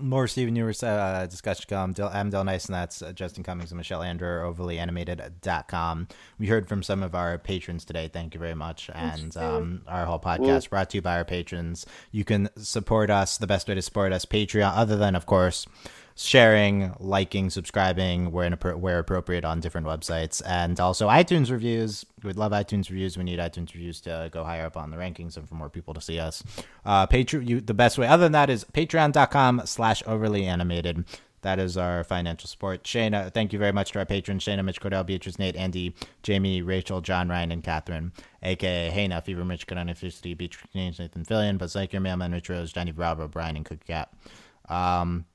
more 0.00 0.28
Steven 0.28 0.54
Universe 0.54 0.82
uh, 0.82 1.26
discussion 1.28 1.64
come. 1.68 1.92
Del- 1.92 2.10
I'm 2.12 2.30
Del 2.30 2.44
Nice, 2.44 2.66
and 2.66 2.74
that's 2.74 3.02
uh, 3.02 3.12
Justin 3.12 3.42
Cummings 3.42 3.70
and 3.70 3.76
Michelle 3.78 4.02
Andrew, 4.02 4.28
overlyanimated.com. 4.52 6.08
We 6.38 6.46
heard 6.46 6.68
from 6.68 6.82
some 6.82 7.02
of 7.02 7.14
our 7.14 7.38
patrons 7.38 7.84
today. 7.84 8.08
Thank 8.08 8.34
you 8.34 8.40
very 8.40 8.54
much. 8.54 8.90
And 8.94 9.36
um, 9.36 9.82
our 9.86 10.06
whole 10.06 10.20
podcast 10.20 10.70
brought 10.70 10.90
to 10.90 10.98
you 10.98 11.02
by 11.02 11.16
our 11.16 11.24
patrons. 11.24 11.84
You 12.10 12.24
can 12.24 12.48
support 12.56 13.10
us. 13.10 13.38
The 13.38 13.46
best 13.46 13.68
way 13.68 13.74
to 13.74 13.82
support 13.82 14.12
us, 14.12 14.24
Patreon, 14.24 14.72
other 14.74 14.96
than, 14.96 15.14
of 15.14 15.26
course, 15.26 15.66
sharing, 16.20 16.92
liking, 16.98 17.48
subscribing 17.48 18.32
where, 18.32 18.50
where 18.50 18.98
appropriate 18.98 19.44
on 19.44 19.60
different 19.60 19.86
websites, 19.86 20.42
and 20.44 20.80
also 20.80 21.06
iTunes 21.06 21.48
reviews. 21.48 22.04
We'd 22.24 22.36
love 22.36 22.50
iTunes 22.50 22.90
reviews. 22.90 23.16
We 23.16 23.22
need 23.22 23.38
iTunes 23.38 23.72
reviews 23.72 24.00
to 24.00 24.28
go 24.32 24.42
higher 24.42 24.66
up 24.66 24.76
on 24.76 24.90
the 24.90 24.96
rankings 24.96 25.36
and 25.36 25.48
for 25.48 25.54
more 25.54 25.70
people 25.70 25.94
to 25.94 26.00
see 26.00 26.18
us. 26.18 26.42
Uh, 26.84 27.06
Patreon, 27.06 27.48
you, 27.48 27.60
the 27.60 27.72
best 27.72 27.98
way 27.98 28.08
other 28.08 28.24
than 28.24 28.32
that 28.32 28.50
is 28.50 28.64
patreon.com 28.64 29.62
slash 29.64 30.02
overly 30.06 30.44
animated. 30.44 31.04
That 31.42 31.60
is 31.60 31.76
our 31.76 32.02
financial 32.02 32.48
support. 32.48 32.82
Shayna, 32.82 33.32
thank 33.32 33.52
you 33.52 33.60
very 33.60 33.70
much 33.70 33.92
to 33.92 34.00
our 34.00 34.04
patrons 34.04 34.44
Shayna, 34.44 34.64
Mitch 34.64 34.80
Cordell, 34.80 35.06
Beatrice, 35.06 35.38
Nate, 35.38 35.54
Andy, 35.54 35.94
Jamie, 36.24 36.62
Rachel, 36.62 37.00
John, 37.00 37.28
Ryan, 37.28 37.52
and 37.52 37.62
Catherine, 37.62 38.10
aka 38.42 38.90
Hayna, 38.90 39.22
Fever, 39.22 39.44
Mitch, 39.44 39.68
Cordell, 39.68 39.96
Felicity, 39.96 40.34
Beatrice, 40.34 40.66
Nathan 40.74 41.24
Fillion, 41.24 41.58
Buzz 41.58 41.74
Lightyear, 41.74 42.02
Mailman, 42.02 42.32
Rich 42.32 42.48
Rose, 42.48 42.72
Johnny 42.72 42.90
Bravo, 42.90 43.28
Brian, 43.28 43.54
and 43.54 43.64
Cookie 43.64 43.86
Cat. 43.86 44.12
Um, 44.68 45.26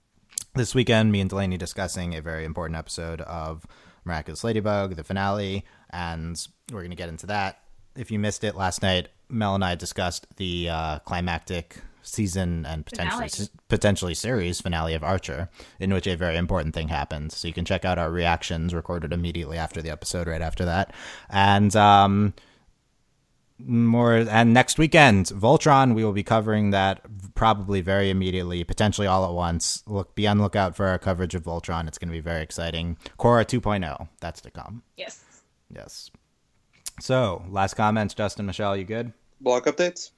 this 0.55 0.75
weekend, 0.75 1.11
me 1.11 1.19
and 1.19 1.29
Delaney 1.29 1.57
discussing 1.57 2.15
a 2.15 2.21
very 2.21 2.45
important 2.45 2.77
episode 2.77 3.21
of 3.21 3.65
Miraculous 4.05 4.43
Ladybug, 4.43 4.95
the 4.95 5.03
finale, 5.03 5.65
and 5.89 6.47
we're 6.71 6.81
going 6.81 6.91
to 6.91 6.95
get 6.95 7.09
into 7.09 7.25
that. 7.27 7.59
If 7.95 8.11
you 8.11 8.19
missed 8.19 8.43
it 8.43 8.55
last 8.55 8.81
night, 8.81 9.09
Mel 9.29 9.55
and 9.55 9.63
I 9.63 9.75
discussed 9.75 10.27
the 10.37 10.69
uh, 10.69 10.99
climactic 10.99 11.77
season 12.03 12.65
and 12.65 12.85
potentially 12.85 13.29
Finale. 13.29 13.49
potentially 13.69 14.13
series 14.13 14.61
finale 14.61 14.93
of 14.93 15.03
Archer, 15.03 15.49
in 15.79 15.93
which 15.93 16.05
a 16.05 16.15
very 16.15 16.37
important 16.37 16.75
thing 16.75 16.89
happened. 16.89 17.31
So 17.31 17.47
you 17.47 17.53
can 17.53 17.65
check 17.65 17.85
out 17.85 17.97
our 17.97 18.11
reactions 18.11 18.73
recorded 18.73 19.13
immediately 19.13 19.57
after 19.57 19.81
the 19.81 19.89
episode, 19.89 20.27
right 20.27 20.41
after 20.41 20.65
that, 20.65 20.93
and 21.29 21.75
um, 21.75 22.33
more 23.59 24.13
and 24.15 24.53
next 24.53 24.77
weekend 24.77 25.27
voltron 25.27 25.93
we 25.93 26.03
will 26.03 26.13
be 26.13 26.23
covering 26.23 26.71
that 26.71 27.01
probably 27.35 27.81
very 27.81 28.09
immediately 28.09 28.63
potentially 28.63 29.07
all 29.07 29.25
at 29.25 29.33
once. 29.33 29.83
Look 29.87 30.15
be 30.15 30.27
on 30.27 30.37
the 30.37 30.43
lookout 30.43 30.75
for 30.75 30.87
our 30.87 30.99
coverage 30.99 31.35
of 31.35 31.43
voltron. 31.43 31.87
It's 31.87 31.97
going 31.97 32.09
to 32.09 32.13
be 32.13 32.19
very 32.19 32.41
exciting. 32.41 32.97
Korra 33.19 33.45
2.0 33.45 34.07
that's 34.19 34.41
to 34.41 34.51
come. 34.51 34.83
Yes. 34.97 35.23
yes. 35.73 36.11
So 36.99 37.43
last 37.49 37.75
comments 37.75 38.13
justin 38.13 38.45
michelle 38.45 38.75
you 38.75 38.85
good? 38.85 39.13
Blog 39.41 39.65
updates? 39.65 40.11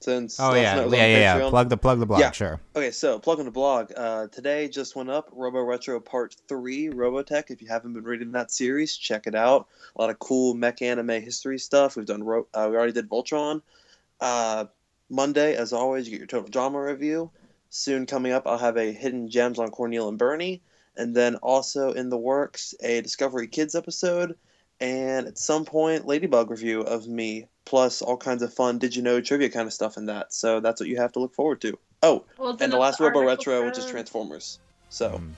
Since 0.00 0.38
oh 0.38 0.54
yeah 0.54 0.76
yeah 0.76 0.84
on 0.84 0.92
yeah, 0.92 1.38
yeah 1.38 1.50
plug 1.50 1.68
the 1.70 1.76
plug 1.76 1.98
the 1.98 2.06
blog 2.06 2.20
Yeah. 2.20 2.30
sure 2.30 2.60
Okay, 2.76 2.90
so 2.90 3.18
plug 3.18 3.38
in 3.38 3.46
the 3.46 3.50
blog. 3.50 3.92
Uh, 3.96 4.26
today 4.28 4.68
just 4.68 4.94
went 4.94 5.10
up 5.10 5.30
Robo 5.32 5.60
Retro 5.60 5.98
Part 6.00 6.36
3 6.48 6.90
Robotech. 6.90 7.50
If 7.50 7.62
you 7.62 7.68
haven't 7.68 7.94
been 7.94 8.04
reading 8.04 8.32
that 8.32 8.50
series, 8.50 8.94
check 8.96 9.26
it 9.26 9.34
out. 9.34 9.68
A 9.96 10.00
lot 10.00 10.10
of 10.10 10.18
cool 10.18 10.54
mech 10.54 10.82
anime 10.82 11.08
history 11.22 11.58
stuff. 11.58 11.96
We've 11.96 12.04
done, 12.04 12.22
Ro- 12.22 12.46
uh, 12.52 12.68
we 12.70 12.76
already 12.76 12.92
did 12.92 13.08
Voltron. 13.08 13.62
Uh, 14.20 14.66
Monday, 15.08 15.56
as 15.56 15.72
always, 15.72 16.06
you 16.06 16.12
get 16.12 16.18
your 16.18 16.26
Total 16.26 16.48
Drama 16.48 16.82
review. 16.82 17.30
Soon 17.70 18.06
coming 18.06 18.32
up, 18.32 18.46
I'll 18.46 18.58
have 18.58 18.76
a 18.76 18.92
Hidden 18.92 19.28
Gems 19.30 19.58
on 19.58 19.70
Corneil 19.70 20.08
and 20.08 20.18
Bernie. 20.18 20.62
And 20.96 21.14
then 21.14 21.36
also 21.36 21.92
in 21.92 22.10
the 22.10 22.16
works, 22.18 22.74
a 22.80 23.00
Discovery 23.00 23.48
Kids 23.48 23.74
episode. 23.74 24.36
And 24.80 25.26
at 25.26 25.38
some 25.38 25.64
point, 25.64 26.06
Ladybug 26.06 26.50
review 26.50 26.82
of 26.82 27.08
me, 27.08 27.46
plus 27.64 28.02
all 28.02 28.16
kinds 28.16 28.42
of 28.42 28.52
fun 28.52 28.78
Did 28.78 28.94
You 28.94 29.02
Know 29.02 29.20
trivia 29.20 29.48
kind 29.48 29.66
of 29.66 29.72
stuff 29.72 29.96
in 29.96 30.06
that. 30.06 30.32
So 30.34 30.60
that's 30.60 30.80
what 30.80 30.88
you 30.88 30.96
have 30.98 31.12
to 31.12 31.18
look 31.18 31.34
forward 31.34 31.60
to. 31.62 31.78
Oh, 32.02 32.24
Well, 32.38 32.56
and 32.60 32.70
the 32.72 32.76
last 32.76 33.00
Robo 33.00 33.22
Retro, 33.24 33.64
which 33.64 33.78
is 33.78 33.86
Transformers. 33.86 34.58
So 34.90 35.10
Mm. 35.12 35.32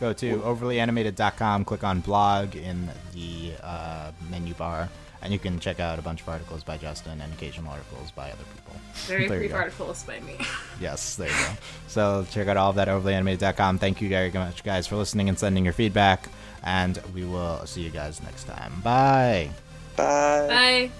go 0.00 0.12
to 0.14 0.38
overlyanimated.com 0.38 1.64
click 1.64 1.84
on 1.84 2.00
blog 2.00 2.56
in 2.56 2.88
the 3.12 3.52
uh, 3.62 4.10
menu 4.30 4.52
bar 4.54 4.88
and 5.22 5.32
you 5.32 5.38
can 5.38 5.58
check 5.60 5.78
out 5.78 5.98
a 5.98 6.02
bunch 6.02 6.20
of 6.20 6.28
articles 6.28 6.64
by 6.64 6.76
justin 6.76 7.20
and 7.20 7.32
occasional 7.32 7.70
articles 7.70 8.10
by 8.10 8.30
other 8.30 8.42
people 8.54 8.74
Very 9.06 9.28
There 9.28 9.36
you 9.42 9.48
brief 9.48 9.54
articles 9.54 10.02
by 10.02 10.18
me. 10.20 10.36
Yes, 10.80 11.14
there 11.14 11.28
you 11.28 11.34
go. 11.34 11.52
So 11.86 12.26
check 12.32 12.48
out 12.48 12.56
all 12.56 12.70
of 12.70 12.76
that 12.76 12.88
at 12.88 13.00
overlyanimated.com. 13.00 13.78
Thank 13.78 14.02
you 14.02 14.08
very 14.08 14.30
much, 14.32 14.64
guys, 14.64 14.86
for 14.88 14.96
listening 14.96 15.28
and 15.28 15.38
sending 15.38 15.62
your 15.64 15.72
feedback. 15.72 16.28
And 16.64 16.98
we 17.14 17.24
will 17.24 17.64
see 17.66 17.82
you 17.82 17.90
guys 17.90 18.22
next 18.22 18.44
time. 18.44 18.80
Bye. 18.82 19.50
bye. 19.96 20.48
Bye. 20.48 20.90